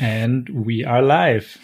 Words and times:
And 0.00 0.48
we 0.52 0.86
are 0.86 1.02
live. 1.02 1.58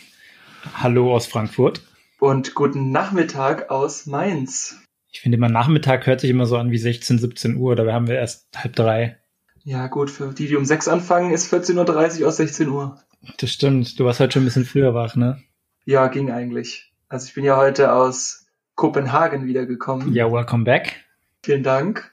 Hallo 0.74 1.14
aus 1.14 1.28
Frankfurt. 1.28 1.82
Und 2.18 2.54
guten 2.54 2.90
Nachmittag 2.90 3.70
aus 3.70 4.06
Mainz. 4.06 4.82
Ich 5.12 5.20
finde 5.20 5.36
immer 5.36 5.48
Nachmittag 5.48 6.08
hört 6.08 6.20
sich 6.20 6.30
immer 6.30 6.46
so 6.46 6.56
an 6.56 6.72
wie 6.72 6.78
16, 6.78 7.18
17 7.18 7.56
Uhr. 7.56 7.76
Dabei 7.76 7.92
haben 7.92 8.08
wir 8.08 8.16
erst 8.16 8.48
halb 8.56 8.74
drei. 8.74 9.18
Ja 9.62 9.86
gut, 9.86 10.10
für 10.10 10.32
die, 10.32 10.48
die 10.48 10.56
um 10.56 10.64
sechs 10.64 10.88
anfangen, 10.88 11.32
ist 11.32 11.52
14.30 11.52 12.22
Uhr 12.22 12.28
aus 12.28 12.38
16 12.38 12.68
Uhr. 12.70 13.00
Das 13.38 13.50
stimmt. 13.50 14.00
Du 14.00 14.04
warst 14.04 14.18
heute 14.18 14.32
schon 14.32 14.42
ein 14.42 14.46
bisschen 14.46 14.64
früher 14.64 14.94
wach, 14.94 15.14
ne? 15.14 15.40
Ja, 15.84 16.08
ging 16.08 16.32
eigentlich. 16.32 16.92
Also 17.08 17.28
ich 17.28 17.34
bin 17.34 17.44
ja 17.44 17.56
heute 17.56 17.92
aus 17.92 18.46
Kopenhagen 18.74 19.46
wiedergekommen. 19.46 20.12
Ja, 20.12 20.32
welcome 20.32 20.64
back. 20.64 21.04
Vielen 21.44 21.62
Dank. 21.62 22.10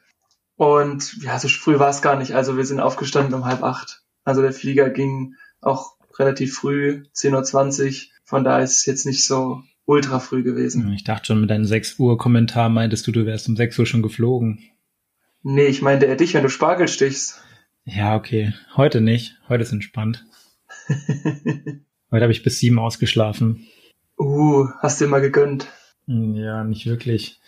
Und 0.55 1.17
ja, 1.23 1.39
so 1.39 1.47
früh 1.47 1.79
war 1.79 1.89
es 1.89 2.03
gar 2.03 2.15
nicht. 2.15 2.35
Also 2.35 2.57
wir 2.57 2.65
sind 2.65 2.79
aufgestanden 2.79 3.33
um 3.33 3.45
halb 3.45 3.63
acht. 3.63 4.03
Also 4.23 4.43
der 4.43 4.53
Flieger 4.53 4.91
ging 4.91 5.33
auch 5.61 5.95
relativ 6.21 6.55
früh, 6.55 7.03
10.20 7.15 7.85
Uhr. 7.85 7.93
Von 8.23 8.43
da 8.43 8.59
ist 8.59 8.77
es 8.77 8.85
jetzt 8.85 9.05
nicht 9.05 9.25
so 9.25 9.61
ultra 9.85 10.19
früh 10.19 10.43
gewesen. 10.43 10.93
Ich 10.93 11.03
dachte 11.03 11.27
schon, 11.27 11.41
mit 11.41 11.49
deinem 11.49 11.65
6 11.65 11.99
Uhr 11.99 12.17
Kommentar 12.17 12.69
meintest 12.69 13.05
du, 13.07 13.11
du 13.11 13.25
wärst 13.25 13.49
um 13.49 13.57
6 13.57 13.77
Uhr 13.79 13.85
schon 13.85 14.01
geflogen. 14.01 14.59
Nee, 15.43 15.65
ich 15.65 15.81
meinte 15.81 16.05
eher 16.05 16.15
dich, 16.15 16.33
wenn 16.33 16.43
du 16.43 16.49
Spargel 16.49 16.87
stichst. 16.87 17.41
Ja, 17.83 18.15
okay. 18.15 18.53
Heute 18.77 19.01
nicht. 19.01 19.37
Heute 19.49 19.63
ist 19.63 19.71
entspannt. 19.71 20.25
Heute 22.11 22.23
habe 22.23 22.31
ich 22.31 22.43
bis 22.43 22.59
sieben 22.59 22.77
ausgeschlafen. 22.77 23.67
Uh, 24.19 24.67
hast 24.79 25.01
du 25.01 25.07
mal 25.07 25.21
gegönnt? 25.21 25.67
Ja, 26.05 26.63
nicht 26.63 26.85
wirklich. 26.85 27.39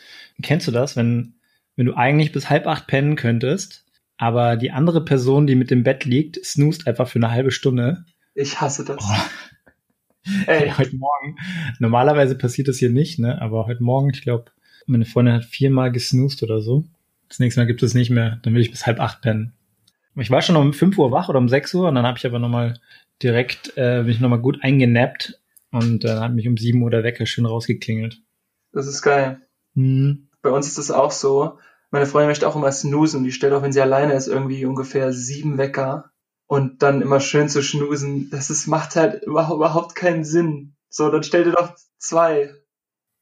Kennst 0.41 0.67
du 0.67 0.71
das, 0.71 0.95
wenn, 0.95 1.35
wenn 1.75 1.85
du 1.85 1.93
eigentlich 1.95 2.31
bis 2.31 2.49
halb 2.49 2.65
acht 2.65 2.87
pennen 2.87 3.15
könntest, 3.15 3.85
aber 4.17 4.55
die 4.55 4.71
andere 4.71 5.03
Person, 5.03 5.47
die 5.47 5.55
mit 5.55 5.69
dem 5.69 5.83
Bett 5.83 6.05
liegt, 6.05 6.43
snoost 6.43 6.87
einfach 6.87 7.07
für 7.07 7.19
eine 7.19 7.31
halbe 7.31 7.51
Stunde? 7.51 8.05
Ich 8.33 8.59
hasse 8.59 8.83
das. 8.83 8.97
Oh. 8.99 10.23
Ey. 10.47 10.71
heute 10.71 10.95
Morgen. 10.95 11.37
Normalerweise 11.79 12.35
passiert 12.35 12.67
das 12.67 12.77
hier 12.77 12.89
nicht, 12.89 13.19
ne? 13.19 13.41
Aber 13.41 13.67
heute 13.67 13.83
Morgen, 13.83 14.09
ich 14.09 14.21
glaube, 14.21 14.45
meine 14.85 15.05
Freundin 15.05 15.35
hat 15.35 15.45
viermal 15.45 15.91
gesnoost 15.91 16.43
oder 16.43 16.61
so. 16.61 16.85
Das 17.29 17.39
nächste 17.39 17.61
Mal 17.61 17.67
gibt 17.67 17.83
es 17.83 17.93
nicht 17.93 18.09
mehr. 18.09 18.39
Dann 18.43 18.53
will 18.53 18.61
ich 18.61 18.71
bis 18.71 18.85
halb 18.85 18.99
acht 18.99 19.21
pennen. 19.21 19.53
Ich 20.15 20.31
war 20.31 20.41
schon 20.41 20.55
um 20.55 20.73
fünf 20.73 20.97
Uhr 20.97 21.11
wach 21.11 21.29
oder 21.29 21.39
um 21.39 21.49
sechs 21.49 21.73
Uhr 21.73 21.87
und 21.87 21.95
dann 21.95 22.05
habe 22.05 22.17
ich 22.17 22.25
aber 22.25 22.39
nochmal 22.39 22.79
direkt, 23.21 23.75
äh, 23.77 24.03
bin 24.03 24.11
ich 24.11 24.19
nochmal 24.19 24.39
gut 24.39 24.59
eingenappt 24.61 25.39
und 25.71 26.03
dann 26.03 26.19
hat 26.19 26.33
mich 26.33 26.47
um 26.47 26.57
sieben 26.57 26.83
Uhr 26.83 26.91
der 26.91 27.03
Wecker 27.03 27.25
schön 27.25 27.45
rausgeklingelt. 27.45 28.21
Das 28.71 28.87
ist 28.87 29.01
geil. 29.01 29.41
Mhm. 29.73 30.29
Bei 30.41 30.51
uns 30.51 30.67
ist 30.67 30.77
das 30.77 30.91
auch 30.91 31.11
so. 31.11 31.57
Meine 31.89 32.05
Freundin 32.05 32.29
möchte 32.29 32.47
auch 32.47 32.55
immer 32.55 32.71
snoosen. 32.71 33.23
Die 33.23 33.31
stellt 33.31 33.53
auch, 33.53 33.63
wenn 33.63 33.73
sie 33.73 33.81
alleine 33.81 34.13
ist, 34.13 34.27
irgendwie 34.27 34.65
ungefähr 34.65 35.13
sieben 35.13 35.57
Wecker 35.57 36.11
und 36.47 36.83
dann 36.83 37.01
immer 37.01 37.19
schön 37.19 37.49
zu 37.49 37.61
schnusen. 37.61 38.29
Das 38.29 38.49
ist, 38.49 38.67
macht 38.67 38.95
halt 38.95 39.23
überhaupt 39.23 39.95
keinen 39.95 40.23
Sinn. 40.23 40.75
So, 40.89 41.09
dann 41.09 41.23
stell 41.23 41.43
dir 41.43 41.51
doch 41.51 41.75
zwei. 41.97 42.53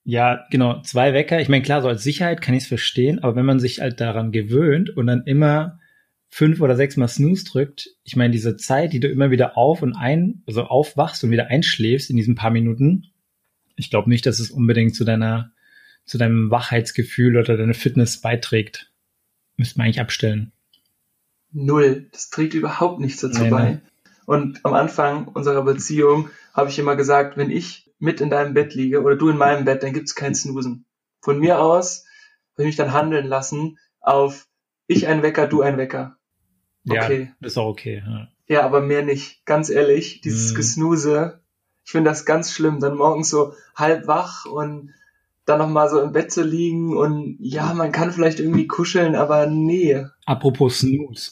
Ja, 0.04 0.46
genau, 0.50 0.82
zwei 0.82 1.14
Wecker. 1.14 1.40
Ich 1.40 1.50
meine, 1.50 1.64
klar, 1.64 1.82
so 1.82 1.88
als 1.88 2.04
Sicherheit 2.04 2.42
kann 2.42 2.56
ich 2.56 2.64
es 2.64 2.70
verstehen, 2.70 3.20
aber 3.20 3.36
wenn 3.36 3.46
man 3.46 3.60
sich 3.60 3.80
halt 3.80 4.02
daran 4.02 4.32
gewöhnt 4.32 4.90
und 4.90 5.08
dann 5.08 5.24
immer 5.26 5.80
fünf 6.30 6.62
oder 6.62 6.76
sechs 6.76 6.98
Mal 6.98 7.08
Snooze 7.08 7.46
drückt, 7.46 7.90
ich 8.04 8.16
meine, 8.16 8.32
diese 8.32 8.58
Zeit, 8.58 8.94
die 8.94 9.00
du 9.00 9.10
immer 9.10 9.32
wieder 9.32 9.58
auf 9.58 9.82
und 9.82 9.94
ein, 9.94 10.44
also 10.48 10.64
aufwachst 10.64 11.24
und 11.24 11.30
wieder 11.30 11.48
einschläfst 11.48 12.10
in 12.10 12.18
diesen 12.18 12.36
paar 12.36 12.52
Minuten, 12.52 13.12
ich 13.76 13.90
glaube 13.90 14.10
nicht, 14.10 14.26
dass 14.26 14.40
es 14.40 14.50
unbedingt 14.50 14.96
zu 14.96 15.04
deiner, 15.04 15.52
zu 16.06 16.18
deinem 16.18 16.50
Wachheitsgefühl 16.50 17.38
oder 17.38 17.58
deiner 17.58 17.74
Fitness 17.74 18.22
beiträgt. 18.22 18.92
Müsste 19.58 19.78
man 19.78 19.86
eigentlich 19.86 20.02
abstellen. 20.02 20.52
Null. 21.52 22.08
Das 22.12 22.30
trägt 22.30 22.54
überhaupt 22.54 23.00
nichts 23.00 23.22
dazu 23.22 23.42
Nee, 23.44 23.50
bei. 23.50 23.70
nee. 23.72 23.80
Und 24.26 24.64
am 24.64 24.74
Anfang 24.74 25.28
unserer 25.28 25.64
Beziehung 25.64 26.30
habe 26.54 26.70
ich 26.70 26.80
immer 26.80 26.96
gesagt, 26.96 27.38
wenn 27.38 27.50
ich 27.50 27.90
mit 28.00 28.22
in 28.22 28.30
deinem 28.30 28.54
Bett 28.54 28.74
liege 28.74 29.02
oder 29.02 29.16
du 29.16 29.30
in 29.30 29.38
meinem 29.38 29.66
Bett, 29.66 29.84
dann 29.84 29.94
gibt's 29.94 30.16
kein 30.16 30.34
Snoosen. 30.36 30.86
Von 31.22 31.40
mir 31.40 31.60
aus 31.60 32.06
habe 32.54 32.64
ich 32.64 32.68
mich 32.68 32.76
dann 32.76 32.94
handeln 32.94 33.28
lassen 33.28 33.78
auf 34.00 34.48
ich 34.88 35.08
ein 35.08 35.22
Wecker, 35.24 35.48
du 35.48 35.62
ein 35.62 35.78
Wecker. 35.78 36.18
Okay. 36.90 37.22
Ja, 37.24 37.36
das 37.42 37.54
ist 37.54 37.58
auch 37.58 37.68
okay. 37.68 38.04
Ja. 38.06 38.28
Ja, 38.48 38.64
aber 38.64 38.82
mehr 38.82 39.04
nicht. 39.04 39.46
Ganz 39.46 39.70
ehrlich, 39.70 40.22
dieses 40.22 40.52
Mhm. 40.52 40.56
Gesnuse, 40.58 41.42
ich 41.86 41.92
finde 41.92 42.10
das 42.10 42.26
ganz 42.26 42.52
schlimm, 42.52 42.80
dann 42.80 42.98
morgens 42.98 43.30
so 43.30 43.54
halb 43.76 44.08
wach 44.08 44.46
und 44.46 44.92
dann 45.46 45.60
nochmal 45.60 45.90
so 45.90 46.02
im 46.02 46.12
Bett 46.12 46.32
zu 46.32 46.44
liegen 46.44 46.96
und 46.98 47.38
ja, 47.40 47.74
man 47.74 47.92
kann 47.92 48.12
vielleicht 48.12 48.40
irgendwie 48.40 48.68
kuscheln, 48.68 49.16
aber 49.16 49.48
nee. 49.48 50.06
Apropos 50.26 50.80
Snooze. 50.80 51.32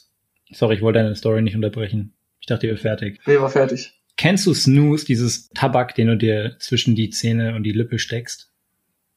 Sorry, 0.52 0.76
ich 0.76 0.82
wollte 0.82 1.00
deine 1.00 1.16
Story 1.16 1.42
nicht 1.42 1.56
unterbrechen. 1.56 2.14
Ich 2.40 2.48
dachte, 2.48 2.68
ihr 2.68 2.74
wärt 2.74 2.82
fertig. 2.82 3.20
Nee, 3.26 3.38
war 3.40 3.50
fertig. 3.50 3.94
Kennst 4.18 4.46
du 4.46 4.54
Snooze, 4.54 5.06
dieses 5.06 5.50
Tabak, 5.50 5.96
den 5.96 6.08
du 6.08 6.18
dir 6.18 6.56
zwischen 6.60 6.96
die 6.96 7.10
Zähne 7.10 7.56
und 7.56 7.64
die 7.64 7.72
Lippe 7.72 8.00
steckst? 8.00 8.52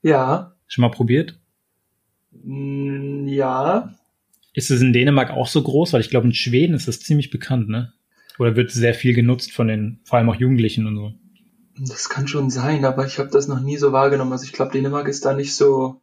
Ja. 0.03 0.55
Schon 0.67 0.83
mal 0.83 0.91
probiert? 0.91 1.39
Mm, 2.33 3.27
Ja. 3.29 3.95
Ist 4.55 4.71
es 4.71 4.83
in 4.83 4.93
Dänemark 4.93 5.31
auch 5.31 5.49
so 5.49 5.63
groß? 5.63 5.93
Weil 5.95 6.03
ich 6.03 6.11
glaube, 6.11 6.27
in 6.27 6.35
Schweden 6.35 6.75
ist 6.75 6.87
das 6.87 7.01
ziemlich 7.01 7.31
bekannt, 7.31 7.69
ne? 7.69 7.95
Oder 8.39 8.55
wird 8.55 8.71
sehr 8.71 8.95
viel 8.95 9.15
genutzt 9.15 9.51
von 9.53 9.69
den, 9.69 10.01
vor 10.05 10.19
allem 10.19 10.29
auch 10.29 10.37
Jugendlichen 10.37 10.87
und 10.87 10.97
so. 10.97 11.13
Das 11.79 12.11
kann 12.11 12.29
schon 12.29 12.51
sein, 12.51 12.85
aber 12.85 13.07
ich 13.07 13.19
habe 13.19 13.31
das 13.31 13.49
noch 13.49 13.61
nie 13.61 13.79
so 13.79 13.93
wahrgenommen. 13.93 14.33
Also 14.33 14.45
ich 14.45 14.53
glaube, 14.53 14.73
Dänemark 14.73 15.09
ist 15.09 15.25
da 15.25 15.33
nicht 15.33 15.55
so 15.55 16.03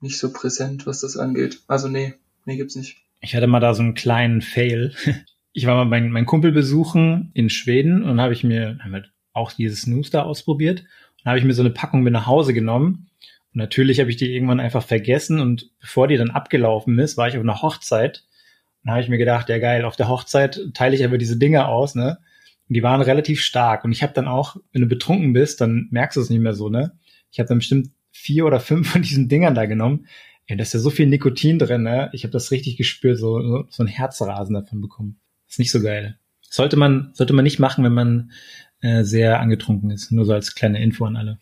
nicht 0.00 0.18
so 0.18 0.32
präsent, 0.32 0.86
was 0.86 1.00
das 1.00 1.16
angeht. 1.16 1.62
Also 1.66 1.88
nee, 1.88 2.14
nee 2.44 2.56
gibt's 2.56 2.76
nicht. 2.76 3.02
Ich 3.26 3.34
hatte 3.34 3.48
mal 3.48 3.58
da 3.58 3.74
so 3.74 3.82
einen 3.82 3.94
kleinen 3.94 4.40
Fail. 4.40 4.94
Ich 5.52 5.66
war 5.66 5.74
mal 5.74 5.84
meinen 5.84 6.12
mein 6.12 6.26
Kumpel 6.26 6.52
besuchen 6.52 7.32
in 7.34 7.50
Schweden 7.50 8.04
und 8.04 8.20
habe 8.20 8.32
ich 8.32 8.44
mir 8.44 8.78
haben 8.84 9.02
auch 9.32 9.50
dieses 9.50 9.82
Snooze 9.82 10.12
da 10.12 10.22
ausprobiert 10.22 10.84
und 11.18 11.28
habe 11.28 11.38
ich 11.38 11.44
mir 11.44 11.54
so 11.54 11.62
eine 11.62 11.70
Packung 11.70 12.02
mit 12.02 12.12
nach 12.12 12.26
Hause 12.26 12.54
genommen. 12.54 13.08
Und 13.52 13.58
natürlich 13.58 13.98
habe 13.98 14.10
ich 14.10 14.16
die 14.16 14.32
irgendwann 14.32 14.60
einfach 14.60 14.84
vergessen 14.84 15.40
und 15.40 15.70
bevor 15.80 16.06
die 16.06 16.18
dann 16.18 16.30
abgelaufen 16.30 16.96
ist, 17.00 17.16
war 17.16 17.26
ich 17.26 17.36
auf 17.36 17.42
einer 17.42 17.62
Hochzeit 17.62 18.22
und 18.84 18.92
habe 18.92 19.00
ich 19.00 19.08
mir 19.08 19.18
gedacht, 19.18 19.48
ja 19.48 19.58
geil, 19.58 19.84
auf 19.84 19.96
der 19.96 20.08
Hochzeit 20.08 20.60
teile 20.72 20.94
ich 20.94 21.04
aber 21.04 21.18
diese 21.18 21.36
Dinger 21.36 21.68
aus, 21.68 21.96
ne? 21.96 22.18
Und 22.68 22.74
die 22.74 22.82
waren 22.84 23.00
relativ 23.00 23.40
stark 23.40 23.84
und 23.84 23.90
ich 23.90 24.04
habe 24.04 24.12
dann 24.12 24.28
auch, 24.28 24.56
wenn 24.72 24.82
du 24.82 24.88
betrunken 24.88 25.32
bist, 25.32 25.60
dann 25.60 25.88
merkst 25.90 26.16
du 26.16 26.20
es 26.20 26.30
nicht 26.30 26.42
mehr 26.42 26.54
so, 26.54 26.68
ne? 26.68 26.92
Ich 27.32 27.40
habe 27.40 27.48
dann 27.48 27.58
bestimmt 27.58 27.88
vier 28.12 28.46
oder 28.46 28.60
fünf 28.60 28.92
von 28.92 29.02
diesen 29.02 29.28
Dingern 29.28 29.56
da 29.56 29.66
genommen. 29.66 30.06
Ja, 30.48 30.56
da 30.56 30.62
ist 30.62 30.74
ja 30.74 30.80
so 30.80 30.90
viel 30.90 31.06
Nikotin 31.06 31.58
drin, 31.58 31.82
ne? 31.82 32.08
Ich 32.12 32.22
habe 32.22 32.32
das 32.32 32.50
richtig 32.50 32.76
gespürt, 32.76 33.18
so, 33.18 33.64
so, 33.68 33.82
ein 33.82 33.88
Herzrasen 33.88 34.54
davon 34.54 34.80
bekommen. 34.80 35.18
Ist 35.48 35.58
nicht 35.58 35.72
so 35.72 35.80
geil. 35.80 36.18
Sollte 36.40 36.76
man, 36.76 37.10
sollte 37.14 37.32
man 37.32 37.42
nicht 37.42 37.58
machen, 37.58 37.84
wenn 37.84 37.94
man 37.94 38.30
äh, 38.80 39.02
sehr 39.02 39.40
angetrunken 39.40 39.90
ist. 39.90 40.12
Nur 40.12 40.24
so 40.24 40.32
als 40.32 40.54
kleine 40.54 40.82
Info 40.82 41.04
an 41.04 41.16
alle. 41.16 41.38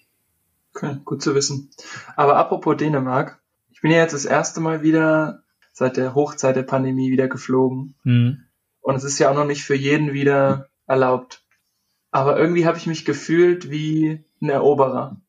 Okay, 0.75 0.97
gut 1.05 1.23
zu 1.23 1.35
wissen. 1.35 1.71
Aber 2.17 2.37
apropos 2.37 2.77
Dänemark, 2.77 3.41
ich 3.71 3.83
bin 3.83 3.91
ja 3.91 3.99
jetzt 3.99 4.15
das 4.15 4.25
erste 4.25 4.61
Mal 4.61 4.83
wieder 4.83 5.43
seit 5.73 5.97
der 5.97 6.15
Hochzeit 6.15 6.57
der 6.57 6.63
Pandemie 6.63 7.11
wieder 7.11 7.29
geflogen. 7.29 7.95
Hm. 8.03 8.45
Und 8.81 8.97
es 8.97 9.05
ist 9.05 9.19
ja 9.19 9.31
auch 9.31 9.35
noch 9.35 9.47
nicht 9.47 9.65
für 9.65 9.75
jeden 9.75 10.15
wieder 10.15 10.69
erlaubt. 10.87 11.43
Aber 12.11 12.39
irgendwie 12.39 12.67
habe 12.67 12.79
ich 12.79 12.87
mich 12.87 13.05
gefühlt 13.05 13.71
wie 13.71 14.25
ein 14.41 14.49
Eroberer. 14.49 15.21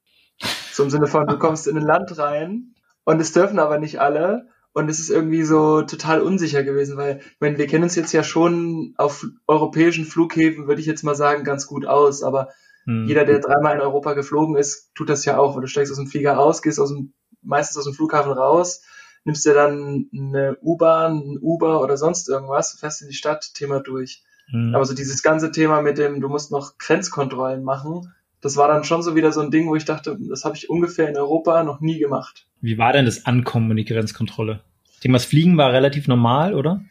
So 0.71 0.83
im 0.83 0.89
Sinne 0.89 1.07
von, 1.07 1.25
du 1.27 1.37
kommst 1.39 1.67
in 1.67 1.77
ein 1.77 1.83
Land 1.83 2.17
rein 2.17 2.74
und 3.05 3.21
es 3.21 3.31
dürfen 3.31 3.59
aber 3.59 3.79
nicht 3.79 3.99
alle. 4.01 4.49
Und 4.73 4.89
es 4.89 4.99
ist 4.99 5.09
irgendwie 5.09 5.43
so 5.43 5.83
total 5.83 6.21
unsicher 6.21 6.63
gewesen, 6.63 6.97
weil, 6.97 7.19
ich 7.19 7.39
meine, 7.39 7.57
wir 7.57 7.65
kennen 7.65 7.85
uns 7.85 7.95
jetzt 7.95 8.11
ja 8.11 8.23
schon 8.23 8.93
auf 8.97 9.25
europäischen 9.47 10.03
Flughäfen, 10.03 10.67
würde 10.67 10.81
ich 10.81 10.87
jetzt 10.87 11.03
mal 11.03 11.15
sagen, 11.15 11.45
ganz 11.45 11.65
gut 11.65 11.85
aus. 11.85 12.23
Aber 12.23 12.49
Hm. 12.85 13.07
jeder, 13.07 13.25
der 13.25 13.39
dreimal 13.39 13.75
in 13.75 13.81
Europa 13.81 14.13
geflogen 14.13 14.55
ist, 14.55 14.91
tut 14.95 15.09
das 15.09 15.25
ja 15.25 15.37
auch. 15.37 15.55
Weil 15.55 15.61
du 15.61 15.67
steigst 15.67 15.91
aus 15.91 15.97
dem 15.97 16.07
Flieger 16.07 16.39
aus, 16.39 16.61
gehst 16.61 16.79
aus 16.79 16.89
dem, 16.89 17.13
meistens 17.41 17.77
aus 17.77 17.85
dem 17.85 17.93
Flughafen 17.93 18.31
raus, 18.31 18.83
nimmst 19.23 19.45
dir 19.45 19.53
dann 19.53 20.09
eine 20.13 20.57
U-Bahn, 20.61 21.17
ein 21.19 21.37
Uber 21.41 21.81
oder 21.81 21.97
sonst 21.97 22.29
irgendwas, 22.29 22.77
fährst 22.79 23.01
in 23.01 23.07
die 23.07 23.15
Stadt, 23.15 23.53
Thema 23.53 23.79
durch. 23.79 24.23
Hm. 24.49 24.75
Aber 24.75 24.85
so 24.85 24.93
dieses 24.93 25.23
ganze 25.23 25.51
Thema 25.51 25.81
mit 25.81 25.97
dem, 25.97 26.21
du 26.21 26.29
musst 26.29 26.51
noch 26.51 26.77
Grenzkontrollen 26.77 27.63
machen, 27.63 28.13
das 28.41 28.57
war 28.57 28.67
dann 28.67 28.83
schon 28.83 29.01
so 29.01 29.15
wieder 29.15 29.31
so 29.31 29.41
ein 29.41 29.51
Ding, 29.51 29.67
wo 29.67 29.75
ich 29.75 29.85
dachte, 29.85 30.17
das 30.29 30.45
habe 30.45 30.55
ich 30.55 30.69
ungefähr 30.69 31.09
in 31.09 31.17
Europa 31.17 31.63
noch 31.63 31.81
nie 31.81 31.99
gemacht. 31.99 32.47
Wie 32.61 32.77
war 32.77 32.93
denn 32.93 33.05
das 33.05 33.25
Ankommen 33.25 33.69
und 33.71 33.77
die 33.77 33.85
Grenzkontrolle? 33.85 34.61
Das 35.03 35.25
Fliegen 35.25 35.57
war 35.57 35.71
relativ 35.71 36.07
normal, 36.07 36.55
oder? 36.55 36.81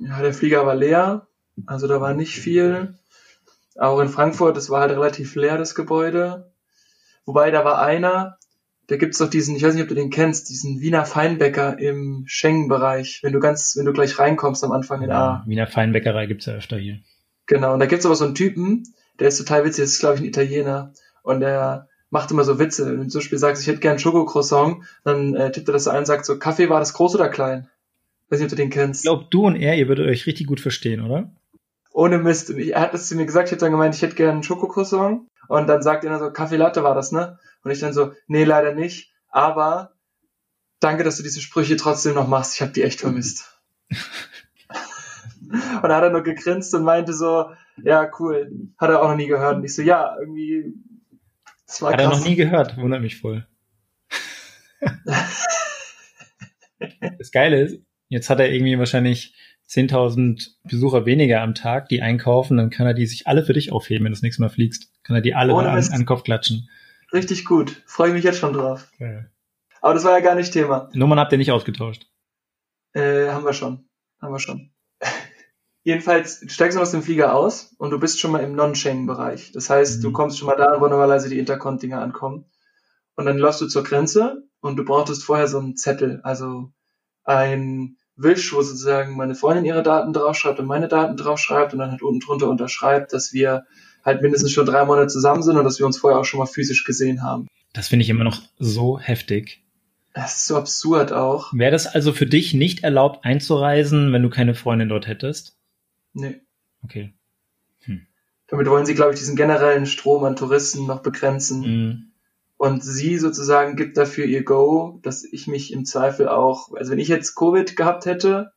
Ja, 0.00 0.20
der 0.20 0.34
Flieger 0.34 0.66
war 0.66 0.74
leer, 0.74 1.26
also 1.66 1.88
da 1.88 2.00
war 2.00 2.14
nicht 2.14 2.34
viel. 2.34 2.94
Auch 3.76 4.00
in 4.00 4.08
Frankfurt, 4.08 4.56
das 4.56 4.70
war 4.70 4.82
halt 4.82 4.92
relativ 4.92 5.34
leer, 5.34 5.56
das 5.56 5.74
Gebäude. 5.74 6.52
Wobei, 7.24 7.50
da 7.50 7.64
war 7.64 7.80
einer, 7.80 8.36
da 8.86 8.96
gibt's 8.96 9.18
doch 9.18 9.30
diesen, 9.30 9.56
ich 9.56 9.62
weiß 9.62 9.74
nicht, 9.74 9.82
ob 9.82 9.88
du 9.88 9.94
den 9.94 10.10
kennst, 10.10 10.50
diesen 10.50 10.80
Wiener 10.80 11.06
Feinbäcker 11.06 11.78
im 11.78 12.24
Schengen-Bereich, 12.26 13.20
wenn 13.22 13.32
du 13.32 13.40
ganz, 13.40 13.76
wenn 13.76 13.86
du 13.86 13.92
gleich 13.92 14.18
reinkommst 14.18 14.62
am 14.62 14.72
Anfang 14.72 15.02
in 15.02 15.10
A. 15.10 15.42
Wiener 15.46 15.66
Feinbäckerei 15.66 16.26
gibt's 16.26 16.46
ja 16.46 16.54
öfter 16.54 16.76
hier. 16.76 16.98
Genau, 17.46 17.72
und 17.72 17.80
da 17.80 17.86
gibt's 17.86 18.06
aber 18.06 18.14
so 18.14 18.24
einen 18.24 18.34
Typen, 18.34 18.94
der 19.18 19.28
ist 19.28 19.38
total 19.38 19.64
witzig, 19.64 19.84
das 19.84 19.92
ist 19.92 20.00
glaube 20.00 20.16
ich 20.16 20.20
ein 20.22 20.26
Italiener 20.26 20.92
und 21.22 21.40
der 21.40 21.88
macht 22.10 22.30
immer 22.30 22.44
so 22.44 22.58
Witze. 22.58 22.86
Wenn 22.86 23.04
du 23.04 23.08
zum 23.08 23.20
Beispiel 23.20 23.38
sagst, 23.38 23.62
ich 23.62 23.68
hätte 23.68 23.80
gern 23.80 23.98
Schokocroissant, 23.98 24.84
dann 25.02 25.34
äh, 25.34 25.50
tippt 25.50 25.68
er 25.68 25.72
das 25.72 25.84
so 25.84 25.90
ein 25.90 25.98
und 25.98 26.06
sagt 26.06 26.24
so, 26.24 26.38
Kaffee 26.38 26.68
war 26.70 26.78
das 26.78 26.92
groß 26.92 27.16
oder 27.16 27.28
klein? 27.28 27.68
Weiß 28.28 28.38
nicht, 28.38 28.46
ob 28.46 28.50
du 28.50 28.56
den 28.56 28.68
Ich 28.68 28.74
kennst. 28.74 29.02
glaube, 29.02 29.26
du 29.30 29.46
und 29.46 29.56
er, 29.56 29.76
ihr 29.76 29.88
würdet 29.88 30.06
euch 30.08 30.26
richtig 30.26 30.46
gut 30.46 30.60
verstehen, 30.60 31.02
oder? 31.02 31.32
Ohne 31.92 32.18
Mist. 32.18 32.50
Und 32.50 32.58
ich, 32.58 32.72
er 32.74 32.82
hat 32.82 32.94
das 32.94 33.08
zu 33.08 33.16
mir 33.16 33.26
gesagt, 33.26 33.48
ich 33.48 33.52
hätte 33.52 33.64
dann 33.64 33.72
gemeint, 33.72 33.94
ich 33.94 34.02
hätte 34.02 34.14
gerne 34.14 34.32
einen 34.32 34.42
Schokocroissant. 34.42 35.28
Und 35.48 35.66
dann 35.66 35.82
sagt 35.82 36.04
er 36.04 36.18
so, 36.18 36.30
Kaffee 36.30 36.56
Latte 36.56 36.82
war 36.82 36.94
das, 36.94 37.12
ne? 37.12 37.38
Und 37.64 37.70
ich 37.70 37.80
dann 37.80 37.92
so, 37.92 38.12
nee, 38.28 38.44
leider 38.44 38.74
nicht. 38.74 39.12
Aber 39.28 39.92
danke, 40.80 41.02
dass 41.04 41.16
du 41.16 41.22
diese 41.22 41.40
Sprüche 41.40 41.76
trotzdem 41.76 42.14
noch 42.14 42.28
machst. 42.28 42.54
Ich 42.54 42.62
habe 42.62 42.72
die 42.72 42.82
echt 42.82 43.00
vermisst. 43.00 43.60
und 43.90 45.88
da 45.88 45.96
hat 45.96 46.04
er 46.04 46.10
nur 46.10 46.22
gegrinst 46.22 46.74
und 46.74 46.84
meinte 46.84 47.12
so, 47.12 47.50
ja, 47.82 48.10
cool. 48.18 48.50
Hat 48.78 48.90
er 48.90 49.02
auch 49.02 49.08
noch 49.08 49.16
nie 49.16 49.26
gehört. 49.26 49.56
Und 49.56 49.64
ich 49.64 49.74
so, 49.74 49.82
ja, 49.82 50.16
irgendwie. 50.18 50.74
Das 51.66 51.82
war 51.82 51.92
hat 51.92 52.00
krass. 52.00 52.12
er 52.12 52.18
noch 52.18 52.24
nie 52.24 52.36
gehört, 52.36 52.76
wundert 52.76 53.00
mich 53.00 53.18
voll. 53.18 53.46
das 57.18 57.30
Geile 57.32 57.62
ist, 57.62 57.80
jetzt 58.08 58.28
hat 58.28 58.38
er 58.38 58.52
irgendwie 58.52 58.78
wahrscheinlich 58.78 59.34
10.000 59.68 60.56
Besucher 60.64 61.06
weniger 61.06 61.40
am 61.40 61.54
Tag, 61.54 61.88
die 61.88 62.02
einkaufen, 62.02 62.58
dann 62.58 62.70
kann 62.70 62.86
er 62.86 62.94
die 62.94 63.06
sich 63.06 63.26
alle 63.26 63.44
für 63.44 63.54
dich 63.54 63.72
aufheben, 63.72 64.04
wenn 64.04 64.12
du 64.12 64.16
das 64.16 64.22
nächste 64.22 64.42
Mal 64.42 64.50
fliegst. 64.50 64.92
Kann 65.02 65.16
er 65.16 65.22
die 65.22 65.34
alle 65.34 65.54
an, 65.54 65.66
an 65.66 65.82
den 65.82 66.06
Kopf 66.06 66.22
klatschen. 66.22 66.68
Richtig 67.12 67.44
gut. 67.44 67.82
Freue 67.86 68.08
ich 68.08 68.14
mich 68.14 68.24
jetzt 68.24 68.38
schon 68.38 68.52
drauf. 68.52 68.90
Geil. 68.98 69.30
Aber 69.80 69.94
das 69.94 70.04
war 70.04 70.12
ja 70.12 70.20
gar 70.20 70.34
nicht 70.34 70.52
Thema. 70.52 70.90
Nummern 70.92 71.18
habt 71.18 71.32
ihr 71.32 71.38
nicht 71.38 71.52
ausgetauscht? 71.52 72.06
Äh, 72.92 73.28
haben 73.28 73.44
wir 73.44 73.52
schon. 73.52 73.88
Haben 74.20 74.32
wir 74.32 74.38
schon. 74.38 74.73
Jedenfalls 75.84 76.42
steigst 76.48 76.78
du 76.78 76.82
aus 76.82 76.92
dem 76.92 77.02
Flieger 77.02 77.34
aus 77.34 77.74
und 77.76 77.90
du 77.90 78.00
bist 78.00 78.18
schon 78.18 78.32
mal 78.32 78.42
im 78.42 78.54
Non-Schengen-Bereich. 78.56 79.52
Das 79.52 79.68
heißt, 79.68 79.98
mhm. 79.98 80.02
du 80.02 80.12
kommst 80.12 80.38
schon 80.38 80.46
mal 80.46 80.56
da, 80.56 80.80
wo 80.80 80.88
normalerweise 80.88 81.28
die 81.28 81.38
Intercont-Dinger 81.38 82.00
ankommen. 82.00 82.46
Und 83.16 83.26
dann 83.26 83.38
läufst 83.38 83.60
du 83.60 83.66
zur 83.66 83.84
Grenze 83.84 84.44
und 84.60 84.76
du 84.76 84.84
brauchtest 84.84 85.22
vorher 85.22 85.46
so 85.46 85.58
einen 85.58 85.76
Zettel, 85.76 86.20
also 86.24 86.72
ein 87.22 87.96
Wisch, 88.16 88.52
wo 88.54 88.62
sozusagen 88.62 89.16
meine 89.16 89.34
Freundin 89.34 89.64
ihre 89.66 89.82
Daten 89.82 90.12
draufschreibt 90.12 90.58
und 90.58 90.66
meine 90.66 90.88
Daten 90.88 91.16
draufschreibt 91.16 91.74
und 91.74 91.80
dann 91.80 91.90
halt 91.90 92.02
unten 92.02 92.20
drunter 92.20 92.48
unterschreibt, 92.48 93.12
dass 93.12 93.32
wir 93.32 93.64
halt 94.04 94.22
mindestens 94.22 94.52
schon 94.52 94.66
drei 94.66 94.84
Monate 94.84 95.08
zusammen 95.08 95.42
sind 95.42 95.56
und 95.58 95.64
dass 95.64 95.78
wir 95.78 95.86
uns 95.86 95.98
vorher 95.98 96.18
auch 96.18 96.24
schon 96.24 96.38
mal 96.38 96.46
physisch 96.46 96.84
gesehen 96.84 97.22
haben. 97.22 97.46
Das 97.72 97.88
finde 97.88 98.04
ich 98.04 98.10
immer 98.10 98.24
noch 98.24 98.40
so 98.58 98.98
heftig. 98.98 99.64
Das 100.14 100.36
ist 100.36 100.46
so 100.46 100.56
absurd 100.56 101.12
auch. 101.12 101.52
Wäre 101.52 101.72
das 101.72 101.88
also 101.88 102.12
für 102.12 102.26
dich 102.26 102.54
nicht 102.54 102.84
erlaubt 102.84 103.24
einzureisen, 103.24 104.12
wenn 104.12 104.22
du 104.22 104.30
keine 104.30 104.54
Freundin 104.54 104.88
dort 104.88 105.08
hättest? 105.08 105.56
Nee. 106.14 106.40
Okay. 106.82 107.12
Hm. 107.80 108.06
Damit 108.46 108.68
wollen 108.68 108.86
sie, 108.86 108.94
glaube 108.94 109.12
ich, 109.12 109.18
diesen 109.18 109.36
generellen 109.36 109.86
Strom 109.86 110.24
an 110.24 110.36
Touristen 110.36 110.86
noch 110.86 111.02
begrenzen. 111.02 111.60
Mhm. 111.60 112.10
Und 112.56 112.82
sie 112.82 113.18
sozusagen 113.18 113.76
gibt 113.76 113.96
dafür 113.96 114.24
ihr 114.24 114.44
Go, 114.44 115.00
dass 115.02 115.24
ich 115.24 115.46
mich 115.48 115.72
im 115.72 115.84
Zweifel 115.84 116.28
auch, 116.28 116.72
also 116.72 116.92
wenn 116.92 116.98
ich 116.98 117.08
jetzt 117.08 117.34
Covid 117.34 117.76
gehabt 117.76 118.06
hätte 118.06 118.52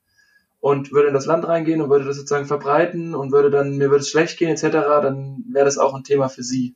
und 0.60 0.92
würde 0.92 1.10
in 1.10 1.14
das 1.14 1.26
Land 1.26 1.48
reingehen 1.48 1.82
und 1.82 1.90
würde 1.90 2.06
das 2.06 2.16
sozusagen 2.16 2.46
verbreiten 2.46 3.16
und 3.16 3.32
würde 3.32 3.50
dann, 3.50 3.78
mir 3.78 3.90
würde 3.90 4.02
es 4.02 4.10
schlecht 4.10 4.38
gehen 4.38 4.50
etc., 4.50 4.62
dann 4.72 5.44
wäre 5.52 5.66
das 5.66 5.78
auch 5.78 5.94
ein 5.94 6.04
Thema 6.04 6.30
für 6.30 6.44
sie. 6.44 6.76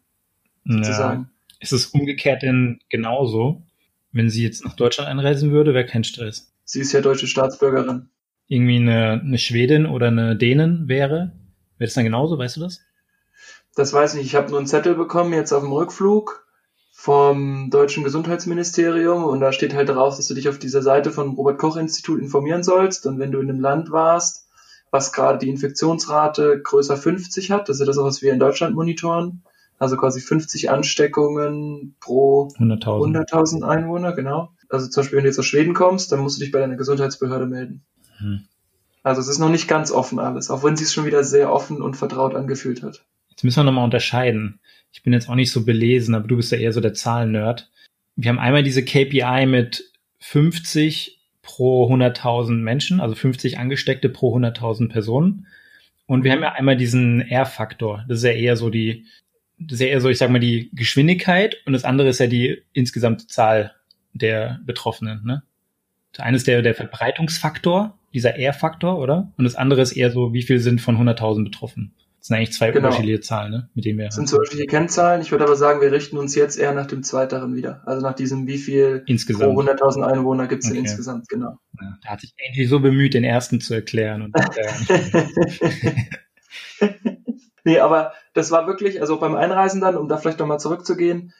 Sozusagen. 0.65 1.21
Ja. 1.21 1.57
Ist 1.59 1.73
es 1.73 1.85
umgekehrt 1.87 2.41
denn 2.41 2.79
genauso? 2.89 3.61
Wenn 4.11 4.29
sie 4.29 4.43
jetzt 4.43 4.65
nach 4.65 4.75
Deutschland 4.75 5.09
einreisen 5.09 5.51
würde, 5.51 5.73
wäre 5.73 5.85
kein 5.85 6.03
Stress. 6.03 6.51
Sie 6.65 6.81
ist 6.81 6.91
ja 6.91 7.01
deutsche 7.01 7.27
Staatsbürgerin. 7.27 8.09
Irgendwie 8.51 8.75
eine, 8.75 9.21
eine 9.23 9.37
Schwedin 9.37 9.85
oder 9.85 10.07
eine 10.07 10.35
Dänen 10.35 10.89
wäre, 10.89 11.31
wäre 11.77 11.87
das 11.87 11.93
dann 11.93 12.03
genauso, 12.03 12.37
weißt 12.37 12.57
du 12.57 12.59
das? 12.59 12.81
Das 13.75 13.93
weiß 13.93 14.13
ich 14.13 14.17
nicht. 14.17 14.27
Ich 14.27 14.35
habe 14.35 14.49
nur 14.49 14.57
einen 14.57 14.67
Zettel 14.67 14.93
bekommen 14.93 15.31
jetzt 15.31 15.53
auf 15.53 15.63
dem 15.63 15.71
Rückflug 15.71 16.45
vom 16.91 17.69
deutschen 17.69 18.03
Gesundheitsministerium 18.03 19.23
und 19.23 19.39
da 19.39 19.53
steht 19.53 19.73
halt 19.73 19.87
drauf, 19.87 20.17
dass 20.17 20.27
du 20.27 20.33
dich 20.33 20.49
auf 20.49 20.59
dieser 20.59 20.81
Seite 20.81 21.11
vom 21.11 21.35
Robert 21.35 21.59
Koch 21.59 21.77
Institut 21.77 22.19
informieren 22.19 22.61
sollst 22.61 23.05
und 23.05 23.19
wenn 23.19 23.31
du 23.31 23.39
in 23.39 23.49
einem 23.49 23.61
Land 23.61 23.89
warst, 23.89 24.49
was 24.91 25.13
gerade 25.13 25.37
die 25.37 25.49
Infektionsrate 25.49 26.61
größer 26.61 26.97
50 26.97 27.51
hat, 27.51 27.69
das 27.69 27.77
ist 27.77 27.79
ja 27.79 27.85
das, 27.85 27.95
was 27.95 28.21
wir 28.21 28.33
in 28.33 28.39
Deutschland 28.39 28.75
monitoren, 28.75 29.43
also 29.79 29.95
quasi 29.95 30.19
50 30.19 30.69
Ansteckungen 30.69 31.95
pro 32.01 32.49
100.000 32.59 33.23
100 33.23 33.63
Einwohner, 33.63 34.11
genau. 34.11 34.49
Also 34.67 34.89
zum 34.89 35.03
Beispiel, 35.03 35.15
wenn 35.15 35.23
du 35.23 35.29
jetzt 35.29 35.39
aus 35.39 35.45
Schweden 35.45 35.73
kommst, 35.73 36.11
dann 36.11 36.19
musst 36.19 36.35
du 36.35 36.43
dich 36.43 36.51
bei 36.51 36.59
deiner 36.59 36.75
Gesundheitsbehörde 36.75 37.45
melden. 37.45 37.85
Hm. 38.21 38.43
Also 39.03 39.19
es 39.19 39.27
ist 39.27 39.39
noch 39.39 39.49
nicht 39.49 39.67
ganz 39.67 39.91
offen 39.91 40.19
alles, 40.19 40.51
auch 40.51 40.63
wenn 40.63 40.75
es 40.75 40.79
sich 40.79 40.91
schon 40.91 41.05
wieder 41.05 41.23
sehr 41.23 41.51
offen 41.51 41.81
und 41.81 41.95
vertraut 41.95 42.35
angefühlt 42.35 42.83
hat. 42.83 43.03
Jetzt 43.29 43.43
müssen 43.43 43.59
wir 43.59 43.63
nochmal 43.63 43.85
unterscheiden 43.85 44.59
ich 44.91 45.03
bin 45.03 45.13
jetzt 45.13 45.29
auch 45.29 45.35
nicht 45.35 45.51
so 45.51 45.63
belesen, 45.63 46.15
aber 46.15 46.27
du 46.27 46.37
bist 46.37 46.51
ja 46.51 46.57
eher 46.57 46.73
so 46.73 46.81
der 46.81 46.93
Zahlen-Nerd. 46.93 47.69
Wir 48.15 48.29
haben 48.29 48.39
einmal 48.39 48.63
diese 48.63 48.83
KPI 48.83 49.45
mit 49.45 49.91
50 50.19 51.19
pro 51.41 51.91
100.000 51.91 52.53
Menschen, 52.53 52.99
also 52.99 53.15
50 53.15 53.57
Angesteckte 53.57 54.09
pro 54.09 54.35
100.000 54.37 54.89
Personen. 54.89 55.47
Und 56.05 56.23
wir 56.23 56.31
haben 56.31 56.41
ja 56.41 56.51
einmal 56.51 56.75
diesen 56.75 57.21
R-Faktor. 57.21 58.05
Das 58.07 58.19
ist 58.19 58.25
ja 58.25 58.31
eher 58.31 58.57
so 58.57 58.69
die, 58.69 59.05
das 59.57 59.75
ist 59.75 59.81
ja 59.81 59.87
eher 59.87 60.01
so, 60.01 60.09
ich 60.09 60.17
sag 60.17 60.29
mal, 60.29 60.39
die 60.39 60.69
Geschwindigkeit 60.73 61.55
und 61.65 61.73
das 61.73 61.85
andere 61.85 62.09
ist 62.09 62.19
ja 62.19 62.27
die 62.27 62.61
insgesamte 62.73 63.27
Zahl 63.27 63.73
der 64.13 64.59
Betroffenen, 64.65 65.23
ne? 65.23 65.43
Das 66.11 66.25
eine 66.25 66.35
ist 66.35 66.45
der, 66.45 66.61
der 66.61 66.75
Verbreitungsfaktor, 66.75 67.97
dieser 68.13 68.37
R-Faktor, 68.37 68.97
oder? 68.97 69.31
Und 69.37 69.45
das 69.45 69.55
andere 69.55 69.81
ist 69.81 69.93
eher 69.93 70.11
so, 70.11 70.33
wie 70.33 70.43
viel 70.43 70.59
sind 70.59 70.81
von 70.81 70.97
100.000 70.97 71.43
betroffen? 71.43 71.93
Das 72.21 72.27
sind 72.27 72.37
eigentlich 72.37 72.53
zwei 72.53 72.69
genau. 72.69 72.89
unterschiedliche 72.89 73.21
Zahlen, 73.21 73.51
ne? 73.51 73.69
mit 73.73 73.83
denen 73.83 73.97
wir. 73.97 74.05
Das 74.05 74.13
sind 74.13 74.29
zwei 74.29 74.37
unterschiedliche 74.37 74.67
Kennzahlen. 74.67 75.21
Ich 75.21 75.31
würde 75.31 75.43
aber 75.43 75.55
sagen, 75.55 75.81
wir 75.81 75.91
richten 75.91 76.19
uns 76.19 76.35
jetzt 76.35 76.55
eher 76.55 76.71
nach 76.71 76.85
dem 76.85 77.01
zweiteren 77.01 77.55
wieder. 77.55 77.81
Also 77.87 78.05
nach 78.05 78.13
diesem, 78.13 78.45
wie 78.45 78.59
viel 78.59 79.01
insgesamt. 79.07 79.55
pro 79.55 79.61
100.000 79.61 80.03
Einwohner 80.03 80.47
gibt 80.47 80.63
es 80.63 80.69
okay. 80.69 80.75
denn 80.75 80.85
insgesamt, 80.85 81.27
genau. 81.29 81.57
Ja, 81.81 81.97
da 82.03 82.09
hat 82.09 82.21
sich 82.21 82.35
endlich 82.37 82.69
so 82.69 82.79
bemüht, 82.79 83.15
den 83.15 83.23
ersten 83.23 83.59
zu 83.59 83.73
erklären. 83.73 84.21
Und, 84.21 84.35
nee, 87.63 87.79
aber 87.79 88.13
das 88.35 88.51
war 88.51 88.67
wirklich, 88.67 89.01
also 89.01 89.19
beim 89.19 89.33
Einreisen 89.33 89.81
dann, 89.81 89.97
um 89.97 90.07
da 90.07 90.17
vielleicht 90.17 90.37
nochmal 90.37 90.59
zurückzugehen, 90.59 91.33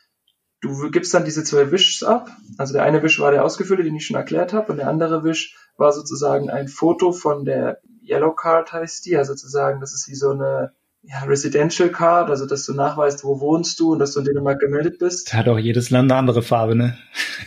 du 0.62 0.90
gibst 0.92 1.14
dann 1.14 1.26
diese 1.26 1.44
zwei 1.44 1.72
Wischs 1.72 2.04
ab. 2.04 2.30
Also 2.58 2.74
der 2.74 2.84
eine 2.84 3.04
Wisch 3.04 3.20
war 3.20 3.32
der 3.32 3.44
ausgefüllte, 3.44 3.84
den 3.84 3.96
ich 3.96 4.06
schon 4.06 4.16
erklärt 4.16 4.54
habe, 4.54 4.72
und 4.72 4.78
der 4.78 4.88
andere 4.88 5.24
Wisch 5.24 5.58
war 5.78 5.92
sozusagen 5.92 6.50
ein 6.50 6.68
Foto 6.68 7.12
von 7.12 7.44
der 7.46 7.80
Yellow 8.04 8.34
Card 8.34 8.74
heißt 8.74 9.06
die, 9.06 9.18
also 9.18 9.34
sozusagen, 9.34 9.80
das 9.80 9.94
ist 9.94 10.08
wie 10.08 10.16
so 10.16 10.32
eine 10.32 10.74
ja, 11.04 11.20
Residential 11.24 11.90
Card, 11.90 12.30
also 12.30 12.46
dass 12.46 12.66
du 12.66 12.74
nachweist, 12.74 13.24
wo 13.24 13.40
wohnst 13.40 13.80
du 13.80 13.94
und 13.94 14.00
dass 14.00 14.14
du 14.14 14.20
in 14.20 14.26
Dänemark 14.26 14.60
gemeldet 14.60 15.00
bist. 15.00 15.34
Hat 15.34 15.48
auch 15.48 15.58
jedes 15.58 15.90
Land 15.90 16.12
eine 16.12 16.20
andere 16.20 16.44
Farbe, 16.44 16.76
ne? 16.76 16.98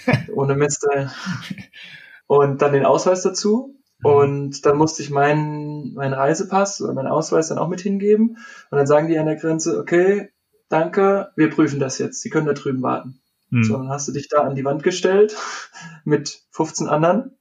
Ohne 0.34 0.56
Mist. 0.56 0.86
Und 2.26 2.62
dann 2.62 2.72
den 2.72 2.84
Ausweis 2.84 3.22
dazu. 3.22 3.76
Mhm. 4.00 4.10
Und 4.10 4.66
dann 4.66 4.76
musste 4.76 5.02
ich 5.02 5.10
meinen, 5.10 5.94
meinen 5.94 6.14
Reisepass 6.14 6.80
oder 6.80 6.94
meinen 6.94 7.06
Ausweis 7.06 7.48
dann 7.48 7.58
auch 7.58 7.68
mit 7.68 7.80
hingeben. 7.80 8.38
Und 8.70 8.78
dann 8.78 8.86
sagen 8.86 9.06
die 9.06 9.18
an 9.18 9.26
der 9.26 9.36
Grenze, 9.36 9.78
okay, 9.78 10.30
danke, 10.68 11.30
wir 11.36 11.50
prüfen 11.50 11.80
das 11.80 11.98
jetzt. 11.98 12.20
Sie 12.20 12.30
können 12.30 12.46
da 12.46 12.52
drüben 12.52 12.82
warten. 12.82 13.20
Mhm. 13.50 13.64
So, 13.64 13.76
dann 13.76 13.88
hast 13.88 14.08
du 14.08 14.12
dich 14.12 14.28
da 14.28 14.42
an 14.42 14.54
die 14.54 14.64
Wand 14.64 14.82
gestellt 14.82 15.36
mit 16.04 16.42
15 16.50 16.88
anderen. 16.88 17.32